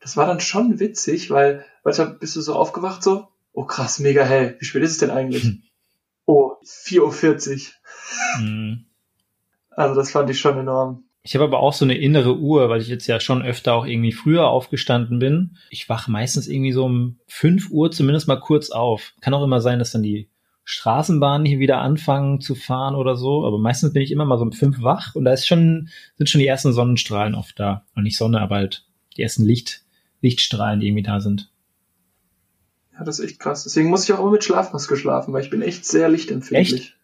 das 0.00 0.16
war 0.16 0.26
dann 0.26 0.40
schon 0.40 0.78
witzig, 0.78 1.30
weil 1.30 1.64
manchmal 1.84 2.10
bist 2.10 2.36
du 2.36 2.40
so 2.40 2.54
aufgewacht, 2.54 3.02
so, 3.02 3.28
oh 3.52 3.64
krass, 3.64 3.98
mega 3.98 4.24
hell. 4.24 4.56
Wie 4.60 4.64
spät 4.64 4.82
ist 4.82 4.92
es 4.92 4.98
denn 4.98 5.10
eigentlich? 5.10 5.44
Hm. 5.44 5.62
Oh, 6.66 7.08
4.40 7.10 7.68
Uhr. 8.38 8.42
Mhm. 8.42 8.86
Also 9.70 9.94
das 9.94 10.10
fand 10.10 10.30
ich 10.30 10.40
schon 10.40 10.58
enorm. 10.58 11.04
Ich 11.22 11.34
habe 11.34 11.44
aber 11.44 11.58
auch 11.58 11.72
so 11.72 11.84
eine 11.84 11.98
innere 11.98 12.38
Uhr, 12.38 12.68
weil 12.68 12.80
ich 12.80 12.88
jetzt 12.88 13.08
ja 13.08 13.18
schon 13.18 13.42
öfter 13.42 13.74
auch 13.74 13.84
irgendwie 13.84 14.12
früher 14.12 14.46
aufgestanden 14.46 15.18
bin. 15.18 15.56
Ich 15.70 15.88
wache 15.88 16.10
meistens 16.10 16.46
irgendwie 16.46 16.70
so 16.70 16.84
um 16.84 17.18
5 17.26 17.70
Uhr 17.70 17.90
zumindest 17.90 18.28
mal 18.28 18.38
kurz 18.38 18.70
auf. 18.70 19.12
Kann 19.20 19.34
auch 19.34 19.42
immer 19.42 19.60
sein, 19.60 19.80
dass 19.80 19.90
dann 19.90 20.04
die 20.04 20.28
Straßenbahnen 20.62 21.44
hier 21.44 21.58
wieder 21.58 21.78
anfangen 21.78 22.40
zu 22.40 22.54
fahren 22.54 22.94
oder 22.94 23.16
so. 23.16 23.44
Aber 23.44 23.58
meistens 23.58 23.92
bin 23.92 24.02
ich 24.02 24.12
immer 24.12 24.24
mal 24.24 24.38
so 24.38 24.44
um 24.44 24.52
fünf 24.52 24.82
wach 24.82 25.16
und 25.16 25.24
da 25.24 25.32
ist 25.32 25.48
schon, 25.48 25.88
sind 26.16 26.30
schon 26.30 26.40
die 26.40 26.46
ersten 26.46 26.72
Sonnenstrahlen 26.72 27.34
oft 27.34 27.58
da. 27.58 27.84
Und 27.96 28.04
nicht 28.04 28.16
Sonne, 28.16 28.40
aber 28.40 28.56
halt 28.56 28.84
die 29.16 29.22
ersten 29.22 29.44
Licht, 29.44 29.82
Lichtstrahlen, 30.20 30.78
die 30.78 30.86
irgendwie 30.86 31.02
da 31.02 31.20
sind. 31.20 31.50
Ja, 32.96 33.04
das 33.04 33.18
ist 33.18 33.26
echt 33.26 33.40
krass. 33.40 33.64
Deswegen 33.64 33.90
muss 33.90 34.04
ich 34.04 34.12
auch 34.12 34.20
immer 34.20 34.30
mit 34.30 34.44
Schlafmaske 34.44 34.96
schlafen, 34.96 35.32
weil 35.32 35.42
ich 35.42 35.50
bin 35.50 35.62
echt 35.62 35.84
sehr 35.84 36.08
lichtempfindlich. 36.08 36.72
Echt? 36.72 36.96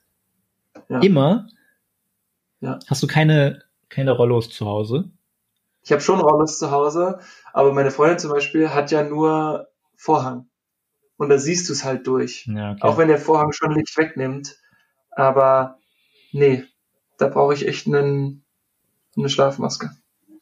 Ja. 0.89 1.01
Immer? 1.01 1.49
Ja. 2.61 2.79
Hast 2.87 3.03
du 3.03 3.07
keine, 3.07 3.63
keine 3.89 4.13
Rollos 4.13 4.51
zu 4.51 4.67
Hause? 4.67 5.11
Ich 5.85 5.93
habe 5.93 6.01
schon 6.01 6.21
Rollos 6.21 6.59
zu 6.59 6.71
Hause, 6.71 7.19
aber 7.53 7.73
meine 7.73 7.91
Freundin 7.91 8.19
zum 8.19 8.31
Beispiel 8.31 8.71
hat 8.71 8.91
ja 8.91 9.03
nur 9.03 9.69
Vorhang 9.97 10.47
und 11.17 11.29
da 11.29 11.39
siehst 11.39 11.69
du 11.69 11.73
es 11.73 11.85
halt 11.85 12.07
durch. 12.07 12.47
Ja, 12.47 12.73
okay. 12.73 12.83
Auch 12.83 12.99
wenn 12.99 13.09
der 13.09 13.19
Vorhang 13.19 13.53
schon 13.53 13.75
Licht 13.75 13.97
wegnimmt. 13.97 14.57
Aber 15.11 15.79
nee, 16.33 16.65
da 17.19 17.29
brauche 17.29 17.55
ich 17.55 17.67
echt 17.67 17.87
einen, 17.87 18.45
eine 19.17 19.29
Schlafmaske. 19.29 19.91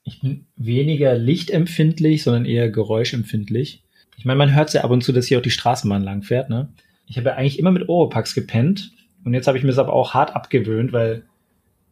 Ich 0.05 0.21
bin 0.21 0.47
weniger 0.57 1.15
lichtempfindlich, 1.15 2.23
sondern 2.23 2.45
eher 2.45 2.71
geräuschempfindlich. 2.71 3.85
Ich 4.21 4.27
meine, 4.27 4.37
man 4.37 4.55
hört 4.55 4.71
ja 4.75 4.85
ab 4.85 4.91
und 4.91 5.03
zu, 5.03 5.13
dass 5.13 5.29
hier 5.29 5.39
auch 5.39 5.43
die 5.43 5.51
Straßenbahn 5.51 6.03
lang 6.03 6.23
fährt, 6.23 6.51
ne? 6.51 6.69
Ich 7.07 7.17
habe 7.17 7.31
ja 7.31 7.37
eigentlich 7.37 7.59
immer 7.59 7.71
mit 7.71 7.89
Oropax 7.89 8.35
gepennt 8.35 8.93
und 9.25 9.33
jetzt 9.33 9.47
habe 9.47 9.57
ich 9.57 9.65
mir 9.65 9.71
das 9.71 9.79
aber 9.79 9.95
auch 9.95 10.13
hart 10.13 10.37
abgewöhnt, 10.37 10.93
weil 10.93 11.25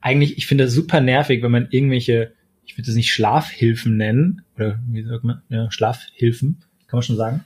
eigentlich, 0.02 0.36
ich 0.36 0.46
finde 0.46 0.64
das 0.64 0.74
super 0.74 1.00
nervig, 1.00 1.42
wenn 1.42 1.50
man 1.50 1.68
irgendwelche, 1.70 2.34
ich 2.66 2.76
würde 2.76 2.90
es 2.90 2.96
nicht 2.96 3.14
Schlafhilfen 3.14 3.96
nennen, 3.96 4.42
oder 4.56 4.78
wie 4.88 5.02
sagt 5.04 5.24
man, 5.24 5.40
ja, 5.48 5.70
Schlafhilfen, 5.70 6.58
kann 6.86 6.98
man 6.98 7.02
schon 7.02 7.16
sagen. 7.16 7.44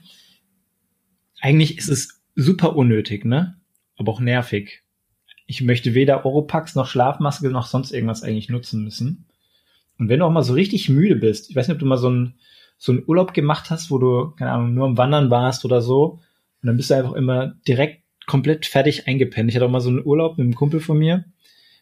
Eigentlich 1.39 1.77
ist 1.77 1.87
es 1.87 2.21
super 2.35 2.75
unnötig, 2.75 3.23
ne? 3.23 3.55
Aber 3.95 4.11
auch 4.11 4.19
nervig. 4.19 4.83
Ich 5.47 5.61
möchte 5.61 5.93
weder 5.93 6.25
Oropax 6.25 6.75
noch 6.75 6.87
Schlafmaske 6.87 7.49
noch 7.49 7.67
sonst 7.67 7.93
irgendwas 7.93 8.21
eigentlich 8.21 8.49
nutzen 8.49 8.83
müssen. 8.83 9.27
Und 9.97 10.09
wenn 10.09 10.19
du 10.19 10.25
auch 10.25 10.31
mal 10.31 10.43
so 10.43 10.51
richtig 10.51 10.89
müde 10.89 11.15
bist, 11.15 11.49
ich 11.49 11.55
weiß 11.55 11.69
nicht, 11.69 11.75
ob 11.75 11.79
du 11.79 11.85
mal 11.85 11.97
so 11.97 12.09
einen 12.09 12.33
so 12.83 12.91
einen 12.91 13.03
Urlaub 13.07 13.33
gemacht 13.33 13.69
hast, 13.69 13.91
wo 13.91 13.97
du, 13.97 14.31
keine 14.31 14.51
Ahnung, 14.51 14.73
nur 14.73 14.85
am 14.85 14.97
Wandern 14.97 15.29
warst 15.29 15.63
oder 15.63 15.81
so, 15.81 16.19
und 16.61 16.67
dann 16.67 16.75
bist 16.75 16.89
du 16.89 16.95
einfach 16.95 17.13
immer 17.13 17.55
direkt 17.65 18.03
komplett 18.25 18.65
fertig 18.65 19.07
eingepennt. 19.07 19.49
Ich 19.49 19.55
hatte 19.55 19.65
auch 19.65 19.71
mal 19.71 19.79
so 19.79 19.89
einen 19.89 20.05
Urlaub 20.05 20.37
mit 20.37 20.43
einem 20.43 20.55
Kumpel 20.55 20.81
von 20.81 20.97
mir, 20.97 21.23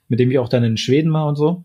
mit 0.10 0.20
dem 0.20 0.30
ich 0.30 0.38
auch 0.38 0.48
dann 0.48 0.64
in 0.64 0.78
Schweden 0.78 1.12
war 1.12 1.26
und 1.26 1.38
so. 1.38 1.64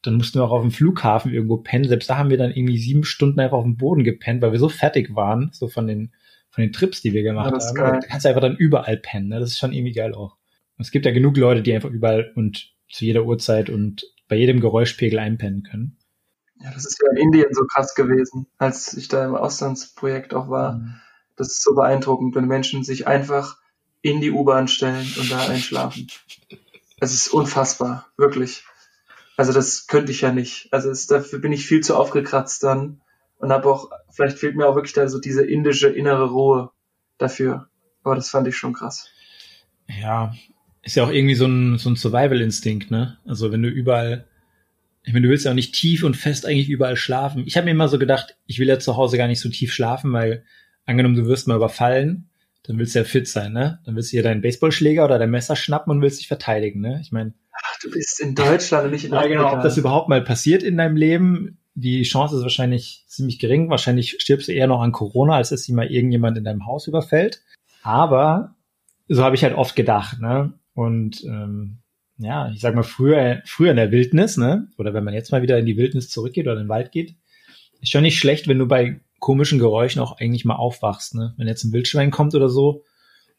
Dann 0.00 0.14
mussten 0.14 0.38
wir 0.38 0.44
auch 0.44 0.52
auf 0.52 0.62
dem 0.62 0.70
Flughafen 0.70 1.34
irgendwo 1.34 1.58
pennen. 1.58 1.86
Selbst 1.86 2.08
da 2.08 2.16
haben 2.16 2.30
wir 2.30 2.38
dann 2.38 2.50
irgendwie 2.50 2.78
sieben 2.78 3.04
Stunden 3.04 3.40
einfach 3.40 3.58
auf 3.58 3.64
dem 3.64 3.76
Boden 3.76 4.04
gepennt, 4.04 4.40
weil 4.40 4.52
wir 4.52 4.58
so 4.58 4.70
fertig 4.70 5.14
waren, 5.14 5.50
so 5.52 5.68
von 5.68 5.86
den, 5.86 6.14
von 6.48 6.62
den 6.62 6.72
Trips, 6.72 7.02
die 7.02 7.12
wir 7.12 7.22
gemacht 7.22 7.52
haben. 7.52 7.74
Da 7.76 8.00
kannst 8.00 8.24
du 8.24 8.30
einfach 8.30 8.40
dann 8.40 8.56
überall 8.56 8.96
pennen. 8.96 9.28
Ne? 9.28 9.38
Das 9.38 9.50
ist 9.50 9.58
schon 9.58 9.74
irgendwie 9.74 9.92
geil 9.92 10.14
auch. 10.14 10.38
Und 10.78 10.86
es 10.86 10.90
gibt 10.90 11.04
ja 11.04 11.12
genug 11.12 11.36
Leute, 11.36 11.60
die 11.60 11.74
einfach 11.74 11.90
überall 11.90 12.32
und 12.36 12.72
zu 12.88 13.04
jeder 13.04 13.26
Uhrzeit 13.26 13.68
und 13.68 14.06
bei 14.28 14.36
jedem 14.36 14.60
Geräuschpegel 14.60 15.18
einpennen 15.18 15.62
können. 15.62 15.98
Ja, 16.62 16.70
das 16.72 16.84
ist 16.84 17.00
ja 17.02 17.10
in 17.10 17.16
Indien 17.16 17.52
so 17.52 17.64
krass 17.64 17.94
gewesen, 17.94 18.46
als 18.58 18.94
ich 18.94 19.08
da 19.08 19.24
im 19.24 19.34
Auslandsprojekt 19.34 20.34
auch 20.34 20.48
war. 20.48 20.74
Mhm. 20.74 20.94
Das 21.36 21.48
ist 21.48 21.62
so 21.62 21.74
beeindruckend, 21.74 22.34
wenn 22.34 22.46
Menschen 22.46 22.84
sich 22.84 23.06
einfach 23.06 23.58
in 24.00 24.20
die 24.20 24.30
U-Bahn 24.30 24.68
stellen 24.68 25.06
und 25.18 25.30
da 25.30 25.46
einschlafen. 25.46 26.08
Es 27.00 27.14
ist 27.14 27.28
unfassbar, 27.28 28.06
wirklich. 28.16 28.64
Also 29.36 29.52
das 29.52 29.86
könnte 29.86 30.12
ich 30.12 30.20
ja 30.20 30.32
nicht. 30.32 30.72
Also 30.72 30.90
es, 30.90 31.06
dafür 31.06 31.38
bin 31.38 31.52
ich 31.52 31.66
viel 31.66 31.80
zu 31.80 31.96
aufgekratzt 31.96 32.62
dann 32.62 33.00
und 33.38 33.52
habe 33.52 33.68
auch, 33.68 33.90
vielleicht 34.10 34.38
fehlt 34.38 34.56
mir 34.56 34.68
auch 34.68 34.76
wirklich 34.76 34.92
da 34.92 35.08
so 35.08 35.18
diese 35.18 35.44
indische 35.44 35.88
innere 35.88 36.30
Ruhe 36.30 36.70
dafür. 37.18 37.68
Aber 38.04 38.14
das 38.14 38.28
fand 38.28 38.46
ich 38.46 38.56
schon 38.56 38.72
krass. 38.72 39.08
Ja, 39.88 40.32
ist 40.82 40.96
ja 40.96 41.04
auch 41.04 41.10
irgendwie 41.10 41.34
so 41.34 41.46
ein, 41.46 41.78
so 41.78 41.90
ein 41.90 41.96
Survival-Instinkt, 41.96 42.90
ne? 42.90 43.18
Also 43.24 43.50
wenn 43.52 43.62
du 43.62 43.68
überall 43.68 44.26
ich 45.04 45.12
meine, 45.12 45.24
du 45.24 45.30
willst 45.30 45.44
ja 45.44 45.50
auch 45.50 45.56
nicht 45.56 45.74
tief 45.74 46.04
und 46.04 46.16
fest 46.16 46.46
eigentlich 46.46 46.68
überall 46.68 46.96
schlafen. 46.96 47.44
Ich 47.46 47.56
habe 47.56 47.64
mir 47.64 47.72
immer 47.72 47.88
so 47.88 47.98
gedacht, 47.98 48.36
ich 48.46 48.58
will 48.58 48.68
ja 48.68 48.78
zu 48.78 48.96
Hause 48.96 49.16
gar 49.16 49.26
nicht 49.26 49.40
so 49.40 49.48
tief 49.48 49.72
schlafen, 49.72 50.12
weil 50.12 50.44
angenommen, 50.86 51.16
du 51.16 51.26
wirst 51.26 51.48
mal 51.48 51.56
überfallen, 51.56 52.28
dann 52.62 52.78
willst 52.78 52.94
du 52.94 53.00
ja 53.00 53.04
fit 53.04 53.26
sein, 53.26 53.52
ne? 53.52 53.80
Dann 53.84 53.96
willst 53.96 54.12
du 54.12 54.16
hier 54.16 54.22
deinen 54.22 54.42
Baseballschläger 54.42 55.04
oder 55.04 55.18
dein 55.18 55.30
Messer 55.30 55.56
schnappen 55.56 55.90
und 55.90 56.02
willst 56.02 56.20
dich 56.20 56.28
verteidigen, 56.28 56.80
ne? 56.80 57.00
Ich 57.02 57.10
meine. 57.10 57.34
Du 57.82 57.90
bist 57.90 58.20
in 58.20 58.34
Deutschland 58.34 58.84
und 58.84 58.92
nicht 58.92 59.04
in 59.04 59.12
ja, 59.12 59.18
Afrika. 59.18 59.34
Genau, 59.34 59.52
ob 59.52 59.62
das 59.62 59.76
überhaupt 59.76 60.08
mal 60.08 60.22
passiert 60.22 60.62
in 60.62 60.76
deinem 60.76 60.96
Leben, 60.96 61.58
die 61.74 62.02
Chance 62.02 62.36
ist 62.36 62.42
wahrscheinlich 62.42 63.04
ziemlich 63.08 63.38
gering. 63.38 63.70
Wahrscheinlich 63.70 64.16
stirbst 64.20 64.48
du 64.48 64.52
eher 64.52 64.66
noch 64.66 64.80
an 64.80 64.92
Corona, 64.92 65.36
als 65.36 65.48
dass 65.48 65.64
sie 65.64 65.72
mal 65.72 65.90
irgendjemand 65.90 66.38
in 66.38 66.44
deinem 66.44 66.66
Haus 66.66 66.86
überfällt. 66.86 67.42
Aber 67.82 68.54
so 69.08 69.24
habe 69.24 69.34
ich 69.34 69.42
halt 69.42 69.54
oft 69.54 69.74
gedacht, 69.74 70.20
ne? 70.20 70.52
Und 70.74 71.24
ähm, 71.24 71.78
ja, 72.22 72.50
ich 72.50 72.60
sag 72.60 72.74
mal, 72.74 72.82
früher, 72.82 73.42
früher 73.44 73.70
in 73.70 73.76
der 73.76 73.90
Wildnis, 73.90 74.36
ne? 74.36 74.68
Oder 74.78 74.94
wenn 74.94 75.04
man 75.04 75.14
jetzt 75.14 75.32
mal 75.32 75.42
wieder 75.42 75.58
in 75.58 75.66
die 75.66 75.76
Wildnis 75.76 76.08
zurückgeht 76.08 76.46
oder 76.46 76.54
in 76.54 76.64
den 76.64 76.68
Wald 76.68 76.92
geht, 76.92 77.16
ist 77.80 77.90
schon 77.90 78.02
nicht 78.02 78.18
schlecht, 78.18 78.48
wenn 78.48 78.58
du 78.58 78.66
bei 78.66 79.00
komischen 79.18 79.58
Geräuschen 79.58 80.00
auch 80.00 80.18
eigentlich 80.18 80.44
mal 80.44 80.56
aufwachst, 80.56 81.14
ne? 81.14 81.34
Wenn 81.36 81.48
jetzt 81.48 81.64
ein 81.64 81.72
Wildschwein 81.72 82.10
kommt 82.10 82.34
oder 82.34 82.48
so, 82.48 82.84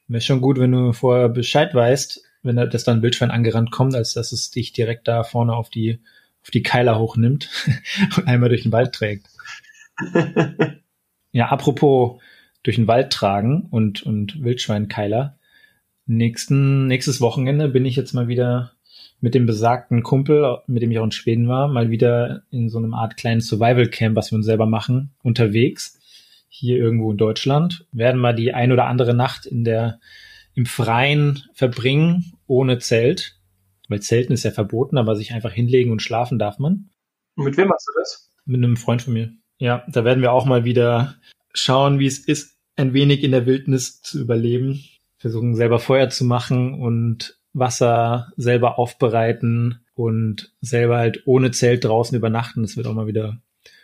wäre 0.07 0.21
schon 0.21 0.41
gut, 0.41 0.59
wenn 0.59 0.71
du 0.71 0.93
vorher 0.93 1.29
Bescheid 1.29 1.73
weißt, 1.73 2.23
wenn 2.43 2.55
das 2.55 2.83
dann 2.83 2.97
ein 2.99 3.01
Wildschwein 3.01 3.31
angerannt 3.31 3.71
kommt, 3.71 3.95
als 3.95 4.13
dass 4.13 4.31
es 4.31 4.51
dich 4.51 4.73
direkt 4.73 5.07
da 5.07 5.23
vorne 5.23 5.53
auf 5.55 5.69
die, 5.69 5.99
auf 6.41 6.51
die 6.51 6.63
Keiler 6.63 6.99
hochnimmt 6.99 7.49
und 8.17 8.27
einmal 8.27 8.49
durch 8.49 8.63
den 8.63 8.71
Wald 8.71 8.93
trägt. 8.93 9.27
ja, 11.31 11.47
apropos 11.47 12.21
durch 12.63 12.75
den 12.77 12.87
Wald 12.87 13.11
tragen 13.11 13.67
und, 13.69 14.03
und 14.03 14.43
Wildschweinkeiler 14.43 15.37
nächsten, 16.05 16.87
nächstes 16.87 17.21
Wochenende 17.21 17.69
bin 17.69 17.85
ich 17.85 17.95
jetzt 17.95 18.13
mal 18.13 18.27
wieder 18.27 18.73
mit 19.19 19.35
dem 19.35 19.45
besagten 19.45 20.03
Kumpel, 20.03 20.57
mit 20.67 20.83
dem 20.83 20.91
ich 20.91 20.99
auch 20.99 21.05
in 21.05 21.11
Schweden 21.11 21.47
war, 21.47 21.69
mal 21.69 21.89
wieder 21.89 22.43
in 22.51 22.69
so 22.69 22.77
einem 22.77 22.93
Art 22.93 23.15
kleinen 23.15 23.39
Survival 23.39 23.87
Camp, 23.87 24.17
was 24.17 24.31
wir 24.31 24.35
uns 24.35 24.45
selber 24.45 24.65
machen, 24.65 25.13
unterwegs. 25.23 25.99
Hier 26.49 26.77
irgendwo 26.77 27.11
in 27.11 27.17
Deutschland. 27.17 27.87
Werden 27.91 28.19
mal 28.19 28.35
die 28.35 28.53
ein 28.53 28.71
oder 28.71 28.85
andere 28.85 29.13
Nacht 29.13 29.45
in 29.45 29.63
der, 29.63 29.99
im 30.53 30.65
Freien 30.65 31.41
verbringen, 31.53 32.33
ohne 32.47 32.79
Zelt. 32.79 33.39
Weil 33.87 34.01
Zelten 34.01 34.33
ist 34.33 34.43
ja 34.43 34.51
verboten, 34.51 34.97
aber 34.97 35.15
sich 35.15 35.33
einfach 35.33 35.53
hinlegen 35.53 35.91
und 35.91 36.01
schlafen 36.01 36.37
darf 36.37 36.59
man. 36.59 36.89
Und 37.35 37.45
mit 37.45 37.57
wem 37.57 37.69
machst 37.69 37.87
du 37.87 37.99
das? 37.99 38.29
Mit 38.45 38.57
einem 38.57 38.77
Freund 38.77 39.01
von 39.01 39.13
mir. 39.13 39.31
Ja, 39.57 39.83
da 39.87 40.03
werden 40.03 40.21
wir 40.21 40.33
auch 40.33 40.45
mal 40.45 40.65
wieder 40.65 41.15
schauen, 41.53 41.97
wie 41.97 42.07
es 42.07 42.19
ist, 42.19 42.57
ein 42.75 42.93
wenig 42.93 43.23
in 43.23 43.31
der 43.31 43.45
Wildnis 43.45 44.01
zu 44.01 44.19
überleben 44.19 44.83
versuchen 45.23 45.55
selber 45.55 45.79
Feuer 45.79 46.09
zu 46.09 46.25
machen 46.25 46.73
und 46.73 47.37
Wasser 47.53 48.33
selber 48.35 48.77
aufbereiten 48.77 49.79
und 49.95 50.51
selber 50.59 50.97
halt 50.97 51.23
ohne 51.25 51.51
Zelt 51.51 51.85
draußen 51.85 52.17
übernachten. 52.17 52.61
Das 52.61 52.75
wird 52.75 52.87
auch 52.87 52.93
mal 52.93 53.07
wieder 53.07 53.37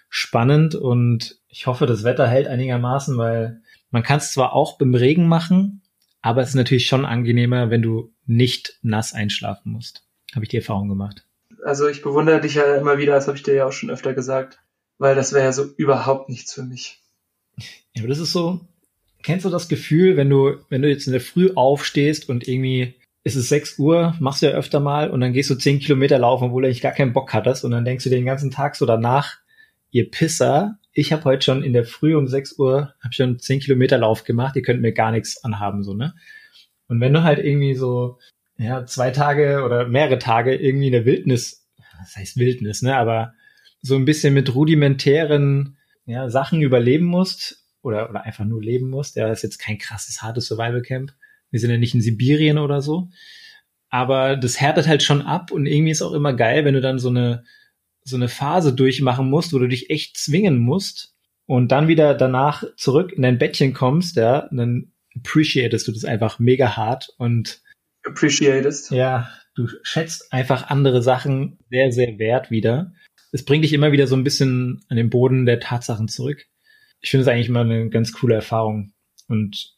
spannend 0.10 0.76
und 0.76 1.40
ich 1.48 1.66
hoffe, 1.66 1.86
das 1.86 2.04
Wetter 2.04 2.28
hält 2.28 2.48
einigermaßen, 2.48 3.18
weil 3.18 3.62
man 3.90 4.04
kann 4.04 4.18
es 4.18 4.34
zwar 4.34 4.52
auch 4.52 4.78
beim 4.78 4.94
Regen 4.94 5.30
machen, 5.30 5.82
aber 6.22 6.42
es 6.42 6.50
ist 6.50 6.56
natürlich 6.56 6.88
schon 6.88 7.06
angenehmer, 7.06 7.70
wenn 7.70 7.82
du 7.82 8.12
nicht 8.26 8.78
nass 8.82 9.14
einschlafen 9.14 9.72
musst. 9.72 10.04
Habe 10.36 10.44
ich 10.44 10.50
die 10.50 10.58
Erfahrung 10.58 10.90
gemacht. 10.90 11.26
Also 11.64 11.88
ich 11.88 12.02
bewundere 12.02 12.42
dich 12.42 12.56
ja 12.56 12.76
immer 12.76 12.98
wieder, 12.98 13.14
das 13.14 13.28
habe 13.28 13.38
ich 13.38 13.44
dir 13.44 13.54
ja 13.54 13.66
auch 13.66 13.72
schon 13.72 13.90
öfter 13.90 14.14
gesagt, 14.14 14.60
weil 14.98 15.16
das 15.16 15.32
wäre 15.32 15.46
ja 15.46 15.54
so 15.54 15.64
überhaupt 15.78 16.28
nichts 16.28 16.54
für 16.54 16.64
mich. 16.64 17.02
Ja, 17.96 18.02
aber 18.02 18.10
das 18.10 18.20
ist 18.20 18.34
so, 18.34 18.60
Kennst 19.24 19.46
du 19.46 19.50
das 19.50 19.68
Gefühl, 19.68 20.18
wenn 20.18 20.30
du, 20.30 20.58
wenn 20.70 20.82
du 20.82 20.90
jetzt 20.90 21.08
in 21.08 21.14
der 21.14 21.22
Früh 21.22 21.52
aufstehst 21.56 22.30
und 22.30 22.48
irgendwie 22.48 22.96
ist 23.24 23.36
es 23.36 23.50
6 23.50 23.78
Uhr, 23.80 24.16
machst 24.20 24.42
du 24.42 24.48
ja 24.48 24.54
öfter 24.54 24.80
mal 24.80 25.10
und 25.10 25.20
dann 25.20 25.34
gehst 25.34 25.50
du 25.50 25.56
10 25.56 25.80
Kilometer 25.80 26.18
laufen, 26.18 26.46
obwohl 26.46 26.62
du 26.62 26.68
eigentlich 26.68 26.82
gar 26.82 26.94
keinen 26.94 27.14
Bock 27.14 27.34
hattest 27.34 27.66
und 27.66 27.72
dann 27.72 27.86
denkst 27.86 28.06
du 28.06 28.10
den 28.10 28.26
ganzen 28.26 28.50
Tag 28.50 28.76
so 28.76 28.86
danach, 28.86 29.38
ihr 29.92 30.10
Pisser, 30.10 30.78
ich 30.94 31.12
habe 31.12 31.26
heute 31.26 31.44
schon 31.44 31.64
in 31.64 31.74
der 31.74 31.86
Früh 31.86 32.16
um 32.16 32.28
6 32.28 32.58
Uhr, 32.58 32.94
habe 33.02 33.14
schon 33.14 33.40
10 33.40 33.60
Kilometer 33.60 33.98
Lauf 33.98 34.24
gemacht, 34.24 34.56
ihr 34.56 34.62
könnt 34.62 34.82
mir 34.82 34.94
gar 34.94 35.12
nichts 35.12 35.44
anhaben, 35.44 35.84
so, 35.84 35.94
ne? 35.94 36.14
Und 36.88 37.02
wenn 37.02 37.14
du 37.14 37.24
halt 37.24 37.40
irgendwie 37.40 37.76
so, 37.76 38.18
ja, 38.58 38.86
zwei 38.86 39.12
Tage 39.12 39.64
oder 39.64 39.88
mehrere 39.88 40.18
Tage 40.18 40.56
irgendwie 40.56 40.88
in 40.88 40.94
der 40.94 41.06
Wildnis, 41.06 41.68
das 42.00 42.16
heißt 42.16 42.38
Wildnis, 42.38 42.82
ne, 42.82 42.98
aber 42.98 43.34
so 43.82 43.96
ein 43.96 44.06
bisschen 44.06 44.34
mit 44.34 44.56
rudimentären 44.56 45.78
ja, 46.06 46.30
Sachen 46.30 46.62
überleben 46.62 47.06
musst, 47.06 47.64
oder, 47.82 48.10
oder 48.10 48.24
einfach 48.24 48.46
nur 48.46 48.62
leben 48.62 48.90
muss. 48.90 49.14
Der 49.14 49.32
ist 49.32 49.44
jetzt 49.44 49.58
kein 49.58 49.78
krasses, 49.78 50.22
hartes 50.22 50.48
Survival 50.48 50.82
Camp. 50.82 51.14
Wir 51.52 51.60
sind 51.60 51.72
ja 51.72 51.78
nicht 51.78 51.96
in 51.96 52.02
Sibirien 52.02 52.58
oder 52.58 52.82
so. 52.82 53.10
Aber 53.90 54.36
das 54.36 54.62
härtet 54.62 54.88
halt 54.88 55.02
schon 55.02 55.22
ab 55.22 55.52
und 55.52 55.66
irgendwie 55.66 55.92
ist 55.92 56.02
auch 56.02 56.14
immer 56.14 56.34
geil, 56.34 56.64
wenn 56.64 56.76
du 56.76 56.82
dann 56.82 57.00
so 57.00 57.10
eine, 57.10 57.44
so 58.04 58.16
eine 58.16 58.28
Phase 58.28 58.74
durchmachen 58.74 59.30
musst, 59.30 59.52
wo 59.52 59.60
du 59.60 59.68
dich 59.68 59.90
echt 59.90 60.18
zwingen 60.18 60.60
musst 60.60 61.16
und 61.48 61.72
dann 61.72 61.88
wieder 61.88 62.14
danach 62.14 62.64
zurück 62.76 63.12
in 63.12 63.24
dein 63.24 63.40
Bettchen 63.40 63.74
kommst, 63.74 64.16
ja, 64.16 64.48
dann 64.52 64.92
appreciatest 65.16 65.88
du 65.88 65.92
das 65.92 66.06
einfach 66.06 66.38
mega 66.38 66.78
hart 66.78 67.10
und 67.18 67.62
appreciatest. 68.06 68.92
Ja, 68.92 69.30
du 69.56 69.68
schätzt 69.82 70.32
einfach 70.32 70.70
andere 70.70 71.02
Sachen 71.02 71.58
sehr, 71.72 71.92
sehr 71.92 72.20
wert 72.20 72.52
wieder. 72.52 72.94
Es 73.32 73.44
bringt 73.44 73.64
dich 73.64 73.74
immer 73.74 73.92
wieder 73.92 74.06
so 74.06 74.16
ein 74.16 74.24
bisschen 74.24 74.86
an 74.88 74.98
den 74.98 75.10
Boden 75.10 75.48
der 75.48 75.60
Tatsachen 75.60 76.08
zurück 76.08 76.46
ich 77.02 77.10
finde 77.10 77.22
es 77.24 77.28
eigentlich 77.28 77.50
immer 77.50 77.62
eine 77.62 77.90
ganz 77.90 78.12
coole 78.14 78.36
Erfahrung. 78.36 78.94
Und 79.28 79.76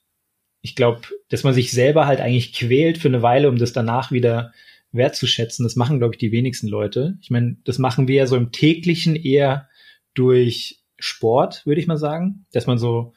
ich 0.61 0.75
glaube, 0.75 1.01
dass 1.29 1.43
man 1.43 1.53
sich 1.53 1.71
selber 1.71 2.07
halt 2.07 2.21
eigentlich 2.21 2.53
quält 2.53 2.97
für 2.97 3.07
eine 3.07 3.21
Weile, 3.21 3.49
um 3.49 3.57
das 3.57 3.73
danach 3.73 4.11
wieder 4.11 4.53
wertzuschätzen, 4.91 5.63
das 5.63 5.75
machen, 5.75 5.99
glaube 5.99 6.15
ich, 6.15 6.19
die 6.19 6.31
wenigsten 6.31 6.67
Leute. 6.67 7.17
Ich 7.21 7.29
meine, 7.29 7.57
das 7.63 7.79
machen 7.79 8.07
wir 8.07 8.15
ja 8.15 8.27
so 8.27 8.35
im 8.35 8.51
täglichen 8.51 9.15
eher 9.15 9.69
durch 10.13 10.81
Sport, 10.99 11.65
würde 11.65 11.81
ich 11.81 11.87
mal 11.87 11.97
sagen, 11.97 12.45
dass 12.51 12.67
man 12.67 12.77
so 12.77 13.13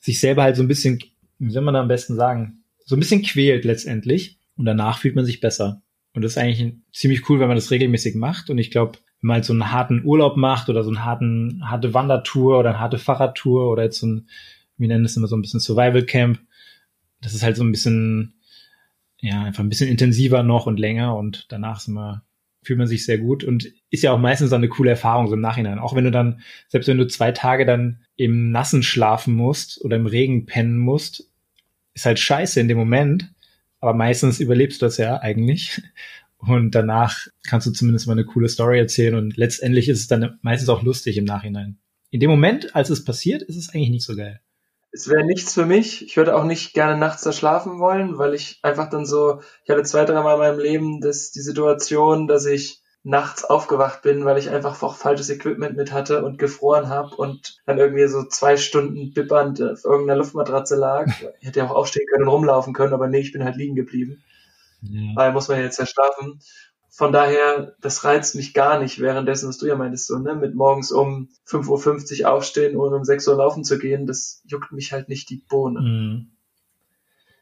sich 0.00 0.20
selber 0.20 0.42
halt 0.42 0.56
so 0.56 0.62
ein 0.62 0.68
bisschen, 0.68 1.00
wie 1.38 1.50
soll 1.50 1.62
man 1.62 1.74
da 1.74 1.80
am 1.80 1.88
besten 1.88 2.14
sagen, 2.14 2.62
so 2.84 2.96
ein 2.96 3.00
bisschen 3.00 3.22
quält 3.22 3.64
letztendlich 3.64 4.38
und 4.56 4.64
danach 4.64 4.98
fühlt 4.98 5.16
man 5.16 5.24
sich 5.24 5.40
besser. 5.40 5.82
Und 6.14 6.22
das 6.22 6.32
ist 6.32 6.38
eigentlich 6.38 6.74
ziemlich 6.92 7.28
cool, 7.28 7.40
wenn 7.40 7.48
man 7.48 7.56
das 7.56 7.70
regelmäßig 7.70 8.14
macht. 8.14 8.48
Und 8.48 8.56
ich 8.58 8.70
glaube, 8.70 8.98
wenn 9.20 9.28
man 9.28 9.34
halt 9.36 9.44
so 9.44 9.52
einen 9.52 9.72
harten 9.72 10.04
Urlaub 10.04 10.36
macht 10.36 10.68
oder 10.68 10.84
so 10.84 10.90
einen 10.90 11.04
harten, 11.04 11.62
harte 11.64 11.94
Wandertour 11.94 12.58
oder 12.58 12.70
eine 12.70 12.80
harte 12.80 12.98
Fahrradtour 12.98 13.70
oder 13.70 13.84
jetzt 13.84 14.00
so 14.00 14.06
ein, 14.06 14.28
wir 14.76 14.88
nennen 14.88 15.04
es 15.04 15.16
immer 15.16 15.26
so 15.26 15.36
ein 15.36 15.42
bisschen 15.42 15.60
Survival 15.60 16.04
Camp, 16.04 16.40
das 17.20 17.34
ist 17.34 17.42
halt 17.42 17.56
so 17.56 17.64
ein 17.64 17.72
bisschen, 17.72 18.34
ja, 19.20 19.42
einfach 19.42 19.62
ein 19.64 19.68
bisschen 19.68 19.88
intensiver 19.88 20.42
noch 20.42 20.66
und 20.66 20.78
länger 20.78 21.16
und 21.16 21.46
danach 21.50 21.78
ist 21.78 21.88
immer 21.88 22.22
fühlt 22.66 22.78
man 22.78 22.88
sich 22.88 23.04
sehr 23.04 23.18
gut 23.18 23.44
und 23.44 23.72
ist 23.90 24.02
ja 24.02 24.12
auch 24.12 24.18
meistens 24.18 24.50
dann 24.50 24.60
eine 24.60 24.68
coole 24.68 24.90
Erfahrung 24.90 25.28
so 25.28 25.34
im 25.34 25.40
Nachhinein. 25.40 25.78
Auch 25.78 25.94
wenn 25.94 26.04
du 26.04 26.10
dann, 26.10 26.40
selbst 26.68 26.88
wenn 26.88 26.98
du 26.98 27.06
zwei 27.06 27.30
Tage 27.30 27.64
dann 27.64 28.00
im 28.16 28.50
Nassen 28.50 28.82
schlafen 28.82 29.34
musst 29.34 29.82
oder 29.84 29.96
im 29.96 30.06
Regen 30.06 30.46
pennen 30.46 30.76
musst, 30.76 31.30
ist 31.94 32.06
halt 32.06 32.18
scheiße 32.18 32.60
in 32.60 32.66
dem 32.66 32.76
Moment, 32.76 33.32
aber 33.80 33.94
meistens 33.94 34.40
überlebst 34.40 34.82
du 34.82 34.86
das 34.86 34.98
ja 34.98 35.20
eigentlich. 35.20 35.80
Und 36.38 36.74
danach 36.74 37.26
kannst 37.48 37.66
du 37.66 37.72
zumindest 37.72 38.06
mal 38.06 38.12
eine 38.12 38.24
coole 38.24 38.48
Story 38.48 38.78
erzählen 38.78 39.14
und 39.14 39.36
letztendlich 39.36 39.88
ist 39.88 40.00
es 40.00 40.06
dann 40.06 40.38
meistens 40.42 40.68
auch 40.68 40.82
lustig 40.82 41.16
im 41.16 41.24
Nachhinein. 41.24 41.78
In 42.10 42.20
dem 42.20 42.30
Moment, 42.30 42.74
als 42.76 42.90
es 42.90 43.04
passiert, 43.04 43.42
ist 43.42 43.56
es 43.56 43.70
eigentlich 43.70 43.90
nicht 43.90 44.04
so 44.04 44.14
geil. 44.14 44.40
Es 44.92 45.08
wäre 45.08 45.24
nichts 45.24 45.52
für 45.52 45.66
mich. 45.66 46.04
Ich 46.04 46.16
würde 46.16 46.34
auch 46.36 46.44
nicht 46.44 46.72
gerne 46.72 46.96
nachts 46.98 47.22
da 47.22 47.32
schlafen 47.32 47.78
wollen, 47.80 48.16
weil 48.18 48.34
ich 48.34 48.60
einfach 48.62 48.88
dann 48.88 49.04
so, 49.04 49.40
ich 49.64 49.70
hatte 49.70 49.82
zwei, 49.82 50.04
drei 50.04 50.22
Mal 50.22 50.34
in 50.34 50.38
meinem 50.38 50.58
Leben 50.58 51.00
das, 51.00 51.32
die 51.32 51.40
Situation, 51.40 52.26
dass 52.26 52.46
ich 52.46 52.80
nachts 53.02 53.44
aufgewacht 53.44 54.02
bin, 54.02 54.24
weil 54.24 54.36
ich 54.36 54.50
einfach 54.50 54.82
auch 54.82 54.96
falsches 54.96 55.30
Equipment 55.30 55.76
mit 55.76 55.92
hatte 55.92 56.24
und 56.24 56.38
gefroren 56.38 56.88
habe 56.88 57.14
und 57.14 57.58
dann 57.64 57.78
irgendwie 57.78 58.08
so 58.08 58.24
zwei 58.24 58.56
Stunden 58.56 59.12
bippernd 59.12 59.62
auf 59.62 59.84
irgendeiner 59.84 60.18
Luftmatratze 60.18 60.74
lag. 60.74 61.06
Ich 61.40 61.46
hätte 61.46 61.60
ja 61.60 61.66
auch 61.66 61.74
aufstehen 61.74 62.06
können 62.10 62.24
und 62.24 62.30
rumlaufen 62.30 62.72
können, 62.72 62.94
aber 62.94 63.06
nee, 63.06 63.20
ich 63.20 63.32
bin 63.32 63.44
halt 63.44 63.56
liegen 63.56 63.76
geblieben. 63.76 64.24
Ja. 64.90 65.12
Weil 65.14 65.32
muss 65.32 65.48
man 65.48 65.60
jetzt 65.60 65.78
ja 65.78 65.86
schlafen. 65.86 66.40
Von 66.96 67.12
daher, 67.12 67.74
das 67.82 68.04
reizt 68.04 68.34
mich 68.36 68.54
gar 68.54 68.80
nicht, 68.80 69.00
währenddessen, 69.00 69.50
was 69.50 69.58
du 69.58 69.66
ja 69.66 69.76
meintest, 69.76 70.06
so, 70.06 70.18
ne, 70.18 70.34
mit 70.34 70.54
morgens 70.54 70.92
um 70.92 71.28
5.50 71.46 72.22
Uhr 72.22 72.32
aufstehen 72.32 72.74
und 72.74 72.94
um 72.94 73.04
6 73.04 73.28
Uhr 73.28 73.36
laufen 73.36 73.64
zu 73.64 73.78
gehen, 73.78 74.06
das 74.06 74.42
juckt 74.46 74.72
mich 74.72 74.92
halt 74.92 75.10
nicht 75.10 75.28
die 75.28 75.42
Bohne. 75.46 75.80
Mhm. 75.80 76.30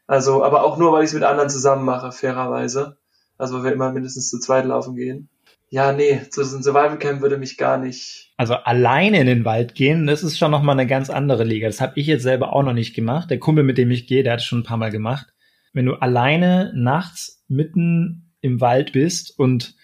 Also, 0.07 0.43
aber 0.43 0.65
auch 0.65 0.77
nur, 0.77 0.91
weil 0.91 1.03
ich 1.03 1.09
es 1.09 1.13
mit 1.13 1.23
anderen 1.23 1.49
zusammen 1.49 1.85
mache, 1.85 2.11
fairerweise. 2.11 2.97
Also, 3.37 3.55
weil 3.55 3.63
wir 3.63 3.71
immer 3.71 3.93
mindestens 3.93 4.29
zu 4.29 4.39
zweit 4.39 4.65
laufen 4.65 4.97
gehen. 4.97 5.29
Ja, 5.69 5.93
nee, 5.93 6.21
so 6.29 6.41
ein 6.41 6.61
Survival 6.61 6.99
Camp 6.99 7.21
würde 7.21 7.37
mich 7.37 7.57
gar 7.57 7.77
nicht. 7.77 8.33
Also 8.35 8.55
alleine 8.55 9.21
in 9.21 9.27
den 9.27 9.45
Wald 9.45 9.73
gehen, 9.73 10.05
das 10.05 10.21
ist 10.21 10.37
schon 10.37 10.51
nochmal 10.51 10.77
eine 10.77 10.87
ganz 10.87 11.09
andere 11.09 11.43
Liga. 11.43 11.67
Das 11.67 11.81
habe 11.81 11.93
ich 11.95 12.07
jetzt 12.07 12.23
selber 12.23 12.53
auch 12.53 12.63
noch 12.63 12.73
nicht 12.73 12.93
gemacht. 12.93 13.29
Der 13.29 13.39
Kumpel, 13.39 13.63
mit 13.63 13.77
dem 13.77 13.89
ich 13.89 14.05
gehe, 14.05 14.21
der 14.21 14.33
hat 14.33 14.41
es 14.41 14.45
schon 14.45 14.59
ein 14.59 14.63
paar 14.63 14.77
Mal 14.77 14.91
gemacht 14.91 15.34
wenn 15.75 15.85
du 15.85 15.95
alleine 15.95 16.71
nachts 16.73 17.43
mitten 17.49 18.31
im 18.39 18.61
Wald 18.61 18.93
bist 18.93 19.37
und 19.37 19.75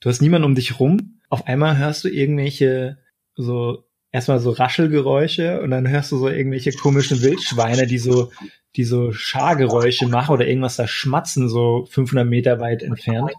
du 0.00 0.08
hast 0.08 0.22
niemanden 0.22 0.46
um 0.46 0.54
dich 0.54 0.80
rum, 0.80 1.20
auf 1.28 1.46
einmal 1.46 1.76
hörst 1.76 2.02
du 2.02 2.08
irgendwelche 2.08 2.98
so 3.36 3.84
erstmal 4.10 4.40
so 4.40 4.52
Raschelgeräusche 4.52 5.60
und 5.60 5.70
dann 5.70 5.86
hörst 5.86 6.12
du 6.12 6.16
so 6.16 6.28
irgendwelche 6.28 6.72
komischen 6.72 7.20
Wildschweine, 7.20 7.86
die 7.86 7.98
so 7.98 8.32
die 8.76 8.84
so 8.84 9.12
Schargeräusche 9.12 10.08
machen 10.08 10.32
oder 10.32 10.46
irgendwas 10.46 10.76
da 10.76 10.88
schmatzen 10.88 11.48
so 11.48 11.86
500 11.90 12.26
Meter 12.26 12.58
weit 12.58 12.82
entfernt. 12.82 13.30